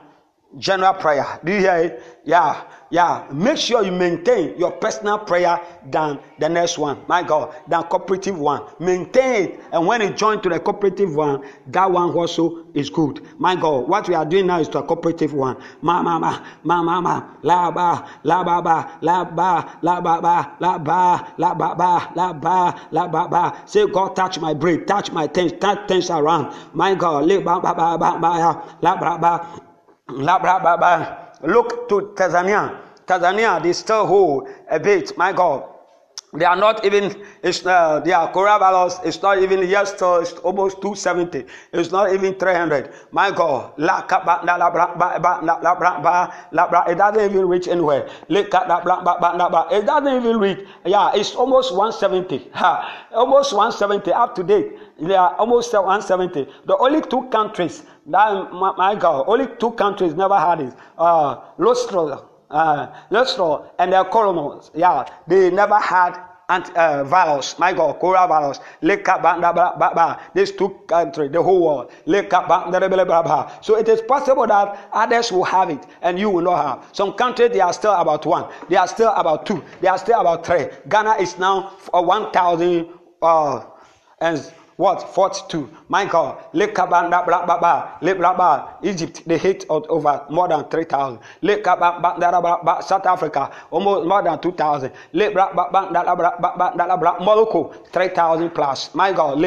general 0.59 0.95
prayer. 0.95 1.41
Do 1.45 1.53
you 1.53 1.59
hear 1.59 1.77
it? 1.77 2.03
Yeah, 2.25 2.65
yeah. 2.91 3.27
Make 3.33 3.59
sure 3.59 3.85
you 3.85 3.93
maintain 3.93 4.57
your 4.59 4.73
personal 4.73 5.19
prayer 5.19 5.61
than 5.91 6.19
the 6.39 6.49
next 6.49 6.79
one. 6.79 7.03
My 7.07 7.23
God, 7.23 7.55
than 7.69 7.83
cooperative 7.83 8.39
one. 8.39 8.63
Maintain 8.81 9.45
it. 9.45 9.61
And 9.73 9.87
when 9.87 10.01
you 10.01 10.11
join 10.11 10.41
to 10.43 10.49
the 10.49 10.59
cooperative 10.59 11.15
one, 11.15 11.45
that 11.67 11.91
one 11.91 12.11
also 12.11 12.65
is 12.73 12.89
good. 12.89 13.21
My 13.39 13.57
God, 13.57 13.89
what 13.89 14.09
we 14.09 14.15
are 14.15 14.25
doing 14.25 14.47
now 14.47 14.59
is 14.61 14.69
to 14.71 14.79
a 14.79 14.83
cooperative 14.83 15.35
one. 15.35 15.57
Ma 15.83 16.03
ma 16.03 16.19
ma 16.19 16.43
ma 16.63 16.83
ma 16.83 17.01
ma 17.01 17.29
la 17.43 17.71
ba 17.71 18.09
la 18.23 18.43
ba 18.43 18.63
ba 18.63 18.99
la 19.03 19.25
ba 19.25 19.79
la 19.83 20.01
ba 20.01 20.21
ba 20.23 20.57
la 20.61 20.79
ba 20.79 21.35
la 21.37 21.55
ba 21.55 21.75
ba 21.75 22.13
la 22.15 22.33
ba 22.33 22.81
la 22.91 23.09
ba 23.09 23.29
ba. 23.29 23.63
Say, 23.67 23.87
God, 23.87 24.17
touch 24.17 24.41
my 24.41 24.55
brain, 24.55 24.87
touch 24.87 25.13
my 25.13 25.27
things, 25.27 25.53
touch 25.61 25.87
things 25.89 26.09
around. 26.09 26.55
My 26.73 26.95
God, 26.95 27.27
la 27.27 27.41
ba 27.41 27.61
ba 27.61 27.75
ba 27.75 27.99
ba 27.99 28.65
la 28.81 28.97
ba 28.97 29.19
ba. 29.19 29.61
Look 31.43 31.89
to 31.89 32.13
Tanzania. 32.15 32.79
Tanzania, 33.07 33.63
they 33.63 33.73
still 33.73 34.07
hold 34.07 34.49
a 34.71 34.79
bit. 34.79 35.17
My 35.17 35.33
God. 35.33 35.65
They 36.35 36.45
are 36.45 36.57
not 36.57 36.85
even, 36.85 37.15
it's, 37.45 37.65
uh, 37.65 38.01
their 38.01 38.17
coronavirus 38.35 39.07
is 39.07 39.23
not 39.23 39.39
even, 39.39 39.69
yes, 39.69 39.93
it's 39.93 40.33
almost 40.43 40.83
270. 40.83 41.45
It's 41.73 41.93
not 41.93 42.13
even 42.13 42.35
300. 42.35 42.91
My 43.13 43.31
God. 43.31 43.75
It 43.79 43.87
doesn't 46.99 47.31
even 47.31 47.47
reach 47.49 47.69
anywhere. 47.69 48.09
It 48.29 48.51
doesn't 48.51 50.17
even 50.17 50.39
reach. 50.41 50.67
Yeah, 50.85 51.13
it's 51.15 51.37
almost 51.37 51.73
170. 51.73 52.51
almost 53.15 53.53
170 53.53 54.13
up 54.13 54.35
to 54.35 54.43
date. 54.43 54.73
They 55.01 55.15
are 55.15 55.37
almost 55.37 55.73
170. 55.73 56.49
The 56.67 56.77
only 56.79 57.01
two 57.03 57.29
countries, 57.31 57.85
that, 58.07 58.53
my 58.53 58.95
God, 58.95 59.25
only 59.27 59.49
two 59.59 59.73
countries 59.73 60.15
never 60.15 60.39
had 60.39 60.61
it. 60.61 60.75
Uh, 60.99 61.37
Lostro 61.59 62.29
uh, 62.51 62.87
Lustro 63.11 63.67
and 63.79 63.93
their 63.93 64.05
colonels, 64.05 64.71
yeah, 64.75 65.05
they 65.27 65.51
never 65.51 65.79
had 65.79 66.19
anti, 66.49 66.73
uh, 66.75 67.03
virus, 67.05 67.59
my 67.59 67.73
God, 67.73 67.99
coronavirus, 68.01 68.61
these 70.35 70.53
two 70.53 70.69
countries, 70.87 71.33
the 71.33 71.43
whole 71.43 71.61
world. 71.65 71.91
So 73.63 73.77
it 73.77 73.89
is 73.89 74.03
possible 74.03 74.47
that 74.47 74.89
others 74.93 75.33
will 75.33 75.45
have 75.45 75.71
it 75.71 75.85
and 76.03 76.19
you 76.19 76.31
will 76.31 76.43
not 76.43 76.65
have. 76.67 76.89
Some 76.93 77.15
countries, 77.15 77.51
they 77.51 77.61
are 77.61 77.73
still 77.73 77.93
about 77.93 78.27
one, 78.27 78.47
they 78.69 78.77
are 78.77 78.89
still 78.89 79.13
about 79.15 79.47
two, 79.47 79.65
they 79.81 79.89
are 79.89 79.99
still 79.99 80.21
about 80.21 80.47
three. 80.47 80.67
Ghana 80.89 81.15
is 81.15 81.39
now 81.39 81.71
1,000 81.91 82.89
uh, 83.23 83.65
and 84.21 84.53
what? 84.77 85.15
42. 85.15 85.71
My 85.89 86.05
God. 86.05 86.39
Egypt, 88.83 89.23
they 89.27 89.39
hit 89.39 89.65
over 89.69 90.25
more 90.31 90.49
than 90.49 90.65
3,000. 90.65 91.19
South 92.83 93.07
Africa, 93.07 93.51
almost 93.71 94.07
more 94.07 94.23
than 94.23 94.39
2,000. 94.41 94.91
Morocco, 97.21 97.73
3,000 97.93 98.51
plus. 98.51 98.95
My 98.95 99.13
God. 99.13 99.39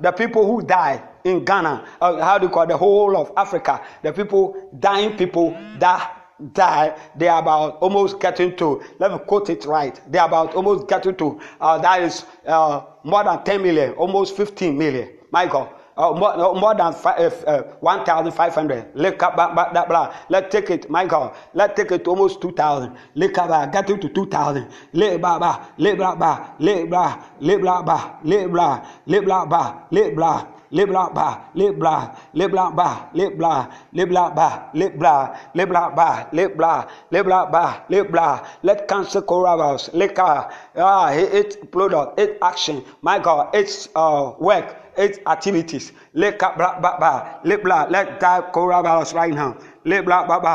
The 0.00 0.12
people 0.16 0.46
who 0.46 0.62
die 0.62 1.02
in 1.24 1.44
Ghana, 1.44 1.84
uh, 2.00 2.18
how 2.20 2.38
do 2.38 2.46
you 2.46 2.50
call 2.50 2.62
it? 2.62 2.68
the 2.70 2.76
whole 2.76 3.16
of 3.16 3.32
Africa, 3.36 3.80
the 4.02 4.12
people, 4.12 4.70
dying 4.78 5.16
people, 5.16 5.56
that 5.78 6.19
die, 6.52 6.96
they 7.16 7.28
are 7.28 7.40
about 7.40 7.78
almost 7.78 8.20
getting 8.20 8.56
to, 8.56 8.82
let 8.98 9.12
me 9.12 9.18
quote 9.18 9.50
it 9.50 9.64
right, 9.64 10.00
they 10.10 10.18
are 10.18 10.28
about 10.28 10.54
almost 10.54 10.88
getting 10.88 11.14
to, 11.16 11.40
uh, 11.60 11.78
that 11.78 12.02
is 12.02 12.24
uh, 12.46 12.82
more 13.04 13.24
than 13.24 13.42
10 13.44 13.62
million, 13.62 13.92
almost 13.92 14.36
15 14.36 14.76
million. 14.76 15.08
My 15.30 15.46
God. 15.46 15.68
Uh, 15.96 16.12
more, 16.12 16.54
more 16.54 16.74
than 16.74 16.92
five, 16.94 17.44
uh, 17.46 17.50
uh 17.50 17.62
1,500. 17.80 18.86
Let's 18.94 20.52
take 20.52 20.70
it, 20.70 20.88
my 20.88 21.04
God. 21.04 21.36
Let's 21.52 21.76
take 21.76 21.92
it 21.92 22.04
to 22.04 22.10
almost 22.10 22.40
2,000. 22.40 22.96
Get 23.16 23.90
it 23.90 24.00
to 24.00 24.08
2,000. 24.08 24.66
Lebra, 24.94 25.66
lebra, 25.78 26.56
lebra, 26.58 27.34
lebra, 27.38 28.14
lebra, 28.22 28.86
lebra, 29.06 29.88
lebra 29.92 30.46
lebla 30.70 31.10
ba 31.14 31.28
lebla 31.54 32.14
lebla 32.34 32.70
ba 32.74 33.10
lebla 33.14 33.54
lebla 33.92 34.24
ba 34.34 34.48
lebla 34.74 35.14
lebla 35.54 35.82
ba 35.94 36.08
lebla 36.32 36.72
lebla 37.10 37.38
ba 37.50 37.64
lebla 37.90 38.28
let 38.62 38.86
cancel 38.86 39.22
coronavirus 39.22 39.90
leka 39.94 40.46
ah 40.78 41.10
it's 41.10 41.56
product 41.74 42.18
it's 42.18 42.38
action 42.42 42.82
my 43.02 43.18
god 43.18 43.50
it's 43.54 43.88
uh 43.98 44.32
work 44.38 44.76
its 44.96 45.18
activities 45.26 45.92
leka 46.14 46.54
bla 46.56 46.78
ba 46.78 46.96
ba 47.02 47.12
lebla 47.42 47.90
let 47.90 48.20
die 48.22 48.42
coronavirus 48.54 49.10
right 49.18 49.34
now 49.34 49.54
lebla 49.84 50.26
ba 50.30 50.38
ba 50.38 50.54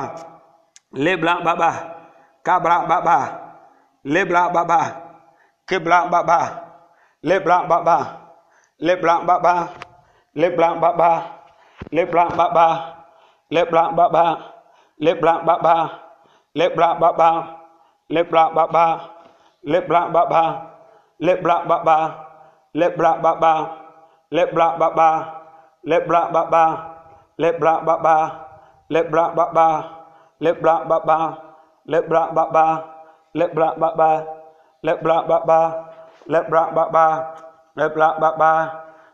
lebla 0.95 1.43
ba 1.43 1.53
ba 1.59 1.71
kabra 2.43 2.87
ba 2.87 2.97
ba 3.03 3.19
lebla 4.05 4.47
ba 4.53 4.63
ba 4.63 4.81
kebla 5.67 6.07
ba 6.07 6.21
ba 6.23 6.39
lebla 7.25 7.57
ba 7.67 7.77
ba 7.83 7.97
lebla 8.79 9.15
ba 9.27 9.35
ba 9.41 9.55
lép 10.35 10.57
lạng 10.57 10.79
bạ 10.81 10.91
ba 10.91 11.21
lép 11.91 12.13
lạng 12.13 12.29
bạ 12.37 12.49
ba 12.49 12.79
lép 13.49 13.71
lạng 13.73 13.95
bạ 13.95 14.07
ba 14.07 14.35
lép 14.97 15.23
lạng 15.23 15.45
bạ 15.45 15.57
ba 15.57 15.87
lép 16.53 16.77
lạng 16.77 16.99
bạ 16.99 17.11
ba 17.17 17.43
lép 18.09 18.31
lạng 18.31 18.53
bạ 18.55 18.65
ba 18.65 18.97
lép 19.61 19.89
lạng 19.89 20.13
bạ 20.13 20.25
ba 20.25 20.59
lép 21.19 21.45
lạng 21.45 21.67
bạ 21.67 21.77
ba 21.83 22.09
lép 22.71 22.99
lạng 22.99 23.21
bạ 23.21 23.33
ba 23.35 23.61
lép 24.29 24.55
lạng 24.55 24.73
bạ 24.73 24.85
ba 24.93 25.21
lép 25.91 26.09
lạng 26.09 26.31
bạ 26.33 26.45
ba 26.45 26.71
lép 27.39 27.61
lạng 27.61 27.91
bạ 27.93 27.95
ba 28.03 28.27
lép 28.87 29.03
lạng 29.13 29.35
bạ 29.35 29.49
ba 29.53 29.81
lép 30.39 30.63
lạng 30.63 30.85
bạ 30.87 31.05
ba 31.05 31.25
lép 31.85 32.09
lạng 32.11 32.33
bạ 32.35 32.45
ba 32.53 32.77
lép 33.33 33.55
lạng 33.55 33.79
bạ 33.79 33.89
ba 33.95 34.21
lép 34.81 35.03
lạng 35.05 35.27
bạ 35.27 35.39
ba 35.39 35.69
lép 36.25 36.51
lạng 36.51 36.75
bạ 36.75 36.85
ba 36.91 37.33
lép 37.75 37.95
lạng 37.95 38.19
bạ 38.19 38.31
ba 38.39 38.73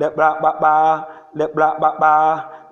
lẹp 0.00 0.18
lạ 0.18 0.30
bạ 0.42 0.52
ba 0.62 0.98
lẹp 1.38 1.56
lạ 1.56 1.74
bạ 1.80 1.90
ba 2.00 2.14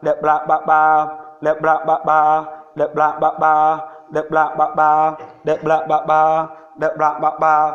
lẹp 0.03 0.22
lạ 0.22 0.45
bạ 0.49 0.59
ba 0.66 1.07
lẹp 1.41 1.62
lạ 1.62 1.79
bạ 1.87 1.99
ba 2.07 2.45
lẹp 2.74 2.95
lạ 2.97 3.09
bạ 3.20 3.31
ba 3.41 3.79
lẹp 4.14 4.33
lạ 4.33 4.49
bạ 4.59 4.66
ba 4.76 5.12
lẹp 5.45 5.64
lạ 5.64 5.79
bạ 5.89 6.01
ba 6.09 6.47
lẹp 6.81 6.99
lạ 6.99 7.12
bạ 7.20 7.31
ba 7.41 7.70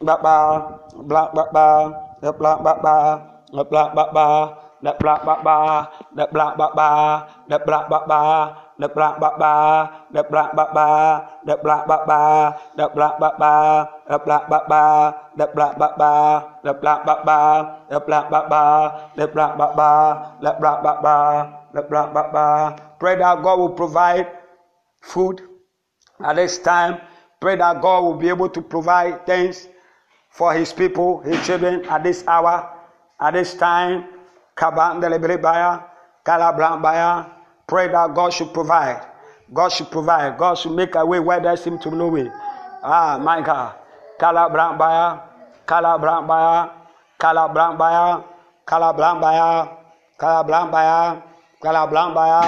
bạ 0.00 0.16
ba 0.22 0.58
lạ 1.08 1.24
bạ 1.34 1.44
ba 1.52 1.66
lẹp 2.22 2.40
lạ 2.40 2.56
bạ 2.64 2.74
ba 2.82 3.16
lẹp 3.52 3.72
lạ 3.72 3.88
bạ 3.94 4.06
ba 4.12 4.36
lẹp 4.82 5.02
lạ 5.02 5.18
bạ 5.26 5.36
ba 5.44 5.84
lẹp 6.10 6.34
lạ 6.34 6.48
bạ 6.52 6.78
ba 6.86 7.26
lẹp 7.48 7.66
lạ 7.66 7.88
bạ 7.90 7.98
ba 8.08 8.46
lẹp 8.78 8.96
lạ 8.96 9.12
bạ 9.20 9.30
ba 9.38 9.86
lẹp 10.10 10.32
lạ 10.32 10.52
bạ 10.56 10.64
ba 10.74 11.20
lẹp 11.46 11.64
lạ 11.64 11.84
bạ 11.86 11.96
ba 12.06 12.50
lẹp 12.76 12.96
lạ 12.96 13.08
bạ 13.20 13.30
ba 13.38 13.84
lep 14.10 14.24
bla 14.24 14.38
ba 14.50 14.58
ba 14.68 14.82
lep 15.36 15.54
bla 15.54 15.72
ba 15.78 15.88
ba 15.98 16.10
lep 16.64 16.80
bla 16.80 16.94
ba 17.06 17.14
ba 17.24 17.38
lep 17.90 18.06
bla 18.06 18.20
ba 18.30 18.40
ba 18.48 18.60
lep 19.16 19.32
bla 19.32 19.46
ba 19.56 19.66
ba 19.76 19.88
lep 20.42 20.58
bla 20.60 20.72
ba 20.82 20.92
ba 21.02 21.16
lep 21.74 21.88
bla 21.88 22.02
ba 22.12 22.22
ba 22.32 22.46
pray 22.98 23.16
that 23.16 23.42
God 23.42 23.58
will 23.58 23.74
provide 23.82 24.28
food 25.00 25.40
at 26.24 26.36
this 26.36 26.58
time 26.58 27.00
pray 27.40 27.56
that 27.56 27.80
God 27.80 28.04
will 28.04 28.14
be 28.20 28.28
able 28.28 28.48
to 28.48 28.60
provide 28.62 29.24
things 29.26 29.68
for 30.30 30.52
his 30.52 30.72
people 30.72 31.20
his 31.20 31.38
children 31.46 31.84
at 31.86 32.02
this 32.02 32.24
hour 32.26 32.68
at 33.20 33.32
this 33.34 33.54
time 33.54 34.04
Pray 37.66 37.88
that 37.88 38.14
God 38.14 38.32
should 38.32 38.52
provide. 38.54 39.06
God 39.52 39.68
should 39.68 39.90
provide. 39.90 40.38
God 40.38 40.54
should 40.54 40.72
make 40.72 40.94
a 40.94 41.04
way 41.04 41.20
where 41.20 41.40
there 41.40 41.56
seems 41.56 41.82
to 41.82 41.90
be 41.90 41.96
no 41.96 42.08
way. 42.08 42.30
Ah, 42.82 43.18
my 43.20 43.40
God. 43.40 43.74
Kalabrambaya, 44.20 45.06
Kalabrambaya, 45.66 46.70
Kalabrambaya, 47.18 48.06
Kalabrambaya, 48.68 49.48
Kalabrambaya, 50.20 50.98
Kalabrambaya, 51.62 52.40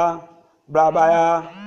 Blabaya, 0.68 1.67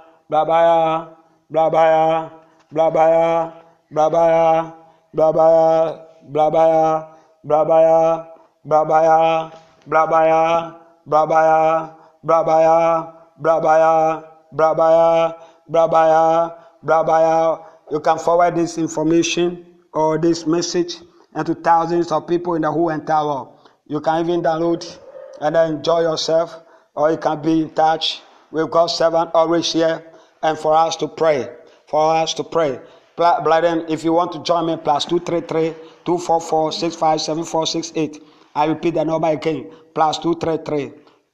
blabaya, 0.31 1.11
blabaya, 1.51 2.31
blabaya, 2.71 3.51
blabaya, 3.91 4.73
blabaya, 5.11 5.99
blabaya, 6.31 7.07
blabaya, 7.43 8.31
blabaya, 8.63 9.51
blabaya, 9.83 10.71
blabaya, 11.03 11.91
blabaya, 12.23 13.13
brabaya, 13.43 14.23
brabaya, 14.55 15.35
brabaya, 15.67 16.55
brabaya. 16.85 17.65
You 17.91 17.99
can 17.99 18.17
forward 18.17 18.55
this 18.55 18.77
information 18.77 19.65
or 19.91 20.17
this 20.17 20.47
message 20.47 20.95
and 21.35 21.45
to 21.45 21.55
thousands 21.55 22.09
of 22.09 22.25
people 22.25 22.55
in 22.55 22.61
the 22.61 22.71
whole 22.71 22.89
entire 22.89 23.25
world. 23.25 23.59
You 23.85 23.99
can 23.99 24.23
even 24.23 24.41
download 24.41 24.87
and 25.41 25.57
enjoy 25.57 26.01
yourself, 26.07 26.55
or 26.95 27.11
you 27.11 27.17
can 27.17 27.41
be 27.41 27.63
in 27.63 27.69
touch 27.71 28.21
with 28.49 28.71
God's 28.71 28.93
servant 28.93 29.31
always 29.33 29.73
here 29.73 30.10
and 30.41 30.57
for 30.57 30.73
us 30.73 30.95
to 30.97 31.07
pray. 31.07 31.49
For 31.87 32.15
us 32.15 32.33
to 32.35 32.43
pray. 32.43 32.79
Brethren, 33.15 33.85
if 33.89 34.03
you 34.03 34.13
want 34.13 34.31
to 34.31 34.39
join 34.43 34.65
me, 34.65 34.77
plus 34.77 35.05
233 35.05 35.75
244 36.05 36.71
657468. 36.71 38.23
I 38.55 38.65
repeat 38.65 38.95
the 38.95 39.05
number 39.05 39.27
again, 39.27 39.71
plus 39.93 40.17
233 40.19 40.91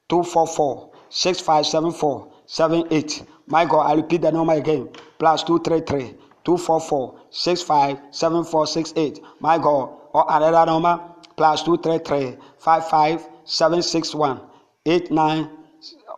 244 0.09 0.91
6574 1.09 2.31
78. 2.45 3.23
My 3.47 3.65
God, 3.65 3.89
I 3.89 3.93
repeat 3.93 4.21
the 4.21 4.31
number 4.31 4.53
again, 4.53 4.89
plus 5.19 5.43
233 5.43 6.15
244 6.43 7.19
657468. 7.29 9.19
My 9.39 9.57
God, 9.57 9.89
or 10.13 10.25
another 10.29 10.65
number, 10.71 10.99
plus 11.35 11.63
233 11.63 12.37
55761 12.59 14.41
89. 14.85 15.49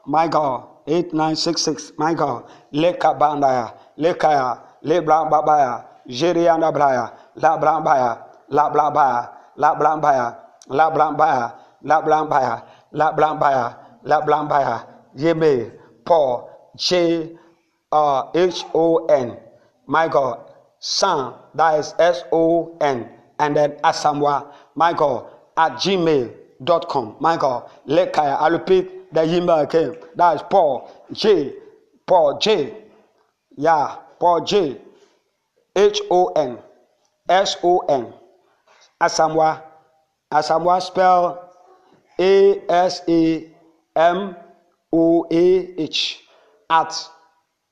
My 0.06 0.28
God, 0.28 0.69
8966. 0.90 1.94
My 1.98 2.14
God. 2.14 2.46
Lekabandaya. 2.74 3.74
Lekaya. 3.98 4.60
Lebrambabaya. 4.84 5.86
Jeriandabraya. 6.08 7.14
Labrambaya. 7.38 8.18
Labrambaya. 8.50 9.30
Labrambaya. 9.58 10.36
Labrambaya. 10.70 11.54
Labrambaya. 11.84 12.64
Labrambaya. 12.94 13.78
Labrambaya. 14.04 14.88
Yeme. 15.16 15.72
Paul. 16.06 16.50
J. 16.76 17.38
H. 17.94 18.66
O. 18.74 19.06
N. 19.10 19.38
My 19.86 20.08
God. 20.08 20.40
Son. 20.80 21.34
That 21.54 21.80
is 21.80 21.94
S. 22.00 22.24
O. 22.32 22.78
N. 22.82 23.08
And 23.38 23.56
then 23.56 23.72
Asamwa. 23.84 24.48
My 24.76 24.94
God. 24.94 25.28
At 25.56 25.74
gmail.com. 25.74 27.16
My 27.20 27.38
God. 27.38 27.70
Lekaya. 27.88 28.42
I 28.42 28.48
repeat 28.48 28.99
the 29.12 29.24
email 29.24 29.60
again. 29.60 29.96
That 30.16 30.36
is 30.36 30.42
Paul 30.50 30.92
J, 31.12 31.54
Paul 32.06 32.40
J, 32.40 32.74
yeah, 33.58 33.96
Paul 34.20 34.42
J, 34.46 34.80
H 35.76 36.02
O 36.10 36.28
N, 36.28 36.60
S 37.28 37.58
O 37.64 37.80
N, 37.80 38.14
Asamoah, 39.02 39.62
Asamoah 40.32 40.82
spell 40.82 41.54
A 42.20 42.62
S 42.70 43.02
A 43.08 43.52
M 43.96 44.36
O 44.92 45.28
A 45.32 45.82
H 45.82 46.24
at 46.70 47.10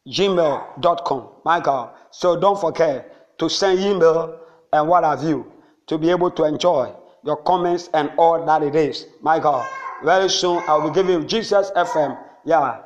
gmail.com. 0.08 1.30
God. 1.64 1.90
So 2.12 2.40
don't 2.40 2.60
forget 2.60 3.38
to 3.40 3.50
send 3.50 3.80
email 3.80 4.40
and 4.74 4.88
what 4.88 5.04
have 5.04 5.24
you 5.24 5.52
to 5.88 5.98
be 5.98 6.10
able 6.10 6.32
to 6.32 6.44
enjoy 6.46 6.94
your 7.24 7.38
comments 7.38 7.90
and 7.94 8.12
all 8.18 8.46
that 8.46 8.64
it 8.64 8.76
is. 8.76 9.06
God. 9.24 9.68
Very 10.04 10.30
soon 10.30 10.64
I 10.68 10.76
will 10.78 10.92
give 10.92 11.08
you 11.10 11.24
Jesus 11.24 11.72
FM. 11.76 12.18
Yeah. 12.46 12.82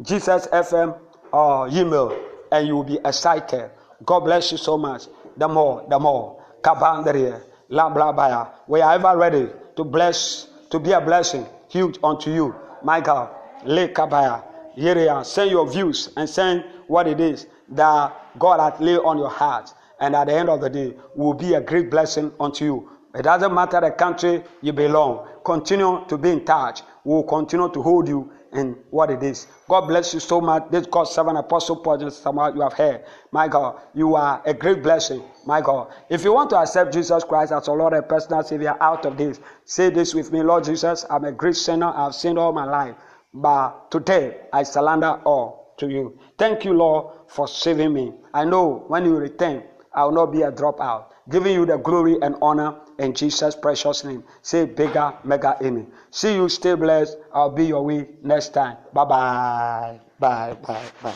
Jesus 0.00 0.46
FM 0.48 0.98
uh, 1.32 1.68
email 1.72 2.16
and 2.50 2.66
you 2.66 2.76
will 2.76 2.84
be 2.84 2.98
excited. 3.04 3.70
God 4.04 4.20
bless 4.20 4.52
you 4.52 4.58
so 4.58 4.78
much. 4.78 5.06
The 5.36 5.48
more, 5.48 5.84
the 5.88 5.98
more. 5.98 6.42
Kabandere, 6.62 7.40
la 7.68 7.88
bla 7.90 8.12
baya. 8.12 8.46
We 8.68 8.80
are 8.80 8.94
ever 8.94 9.16
ready 9.16 9.48
to 9.76 9.84
bless, 9.84 10.48
to 10.70 10.78
be 10.78 10.92
a 10.92 11.00
blessing 11.00 11.46
huge 11.68 11.98
unto 12.02 12.30
you. 12.30 12.54
My 12.82 13.00
God. 13.00 13.30
Le 13.64 13.88
kabaya. 13.88 14.42
Here 14.74 15.22
Send 15.24 15.50
your 15.50 15.68
views 15.70 16.10
and 16.16 16.28
send 16.28 16.64
what 16.86 17.06
it 17.06 17.20
is 17.20 17.46
that 17.70 18.38
God 18.38 18.60
has 18.60 18.80
laid 18.80 18.98
on 18.98 19.18
your 19.18 19.28
heart. 19.30 19.72
And 20.00 20.16
at 20.16 20.26
the 20.26 20.34
end 20.34 20.48
of 20.48 20.60
the 20.60 20.70
day, 20.70 20.94
will 21.14 21.34
be 21.34 21.54
a 21.54 21.60
great 21.60 21.90
blessing 21.90 22.32
unto 22.40 22.64
you. 22.64 22.90
It 23.14 23.22
doesn't 23.22 23.54
matter 23.54 23.80
the 23.80 23.90
country 23.90 24.42
you 24.62 24.72
belong. 24.72 25.28
Continue 25.44 26.04
to 26.08 26.16
be 26.16 26.30
in 26.30 26.44
touch. 26.44 26.82
We 27.04 27.14
will 27.14 27.24
continue 27.24 27.68
to 27.70 27.82
hold 27.82 28.08
you 28.08 28.30
in 28.52 28.76
what 28.90 29.10
it 29.10 29.22
is. 29.22 29.46
God 29.68 29.82
bless 29.82 30.14
you 30.14 30.20
so 30.20 30.40
much. 30.40 30.64
This 30.70 30.86
God 30.86 31.04
seven 31.04 31.36
apostle 31.36 31.76
project 31.76 32.20
you 32.24 32.60
have 32.60 32.72
heard. 32.74 33.04
My 33.30 33.48
God, 33.48 33.80
you 33.94 34.14
are 34.14 34.42
a 34.46 34.54
great 34.54 34.82
blessing. 34.82 35.22
My 35.46 35.60
God. 35.60 35.92
If 36.10 36.24
you 36.24 36.32
want 36.32 36.50
to 36.50 36.56
accept 36.56 36.92
Jesus 36.92 37.24
Christ 37.24 37.52
as 37.52 37.66
your 37.66 37.76
Lord 37.76 37.92
and 37.92 38.08
personal 38.08 38.42
Savior 38.42 38.76
out 38.80 39.04
of 39.04 39.16
this, 39.16 39.40
say 39.64 39.90
this 39.90 40.14
with 40.14 40.32
me, 40.32 40.42
Lord 40.42 40.64
Jesus, 40.64 41.04
I'm 41.10 41.24
a 41.24 41.32
great 41.32 41.56
sinner. 41.56 41.92
I've 41.94 42.14
sinned 42.14 42.38
all 42.38 42.52
my 42.52 42.64
life. 42.64 42.94
But 43.34 43.90
today 43.90 44.36
I 44.52 44.62
surrender 44.62 45.20
all 45.24 45.74
to 45.78 45.88
you. 45.88 46.18
Thank 46.38 46.64
you, 46.64 46.74
Lord, 46.74 47.14
for 47.28 47.48
saving 47.48 47.92
me. 47.92 48.12
I 48.34 48.44
know 48.44 48.84
when 48.88 49.04
you 49.04 49.16
return, 49.16 49.64
I 49.94 50.04
will 50.04 50.12
not 50.12 50.26
be 50.26 50.42
a 50.42 50.52
dropout. 50.52 51.06
Giving 51.30 51.54
you 51.54 51.64
the 51.66 51.78
glory 51.78 52.18
and 52.20 52.36
honor 52.42 52.74
in 53.02 53.14
Jesus' 53.14 53.56
precious 53.56 54.04
name. 54.04 54.24
Say 54.42 54.64
bigger, 54.66 55.14
mega 55.24 55.56
amen. 55.62 55.86
See 56.10 56.34
you, 56.34 56.48
stay 56.48 56.74
blessed. 56.74 57.16
I'll 57.32 57.50
be 57.50 57.66
your 57.66 57.84
way 57.84 58.08
next 58.22 58.50
time. 58.54 58.76
Bye 58.92 59.04
bye. 59.04 60.00
Bye 60.18 60.54
bye 60.54 60.86
bye. 61.02 61.14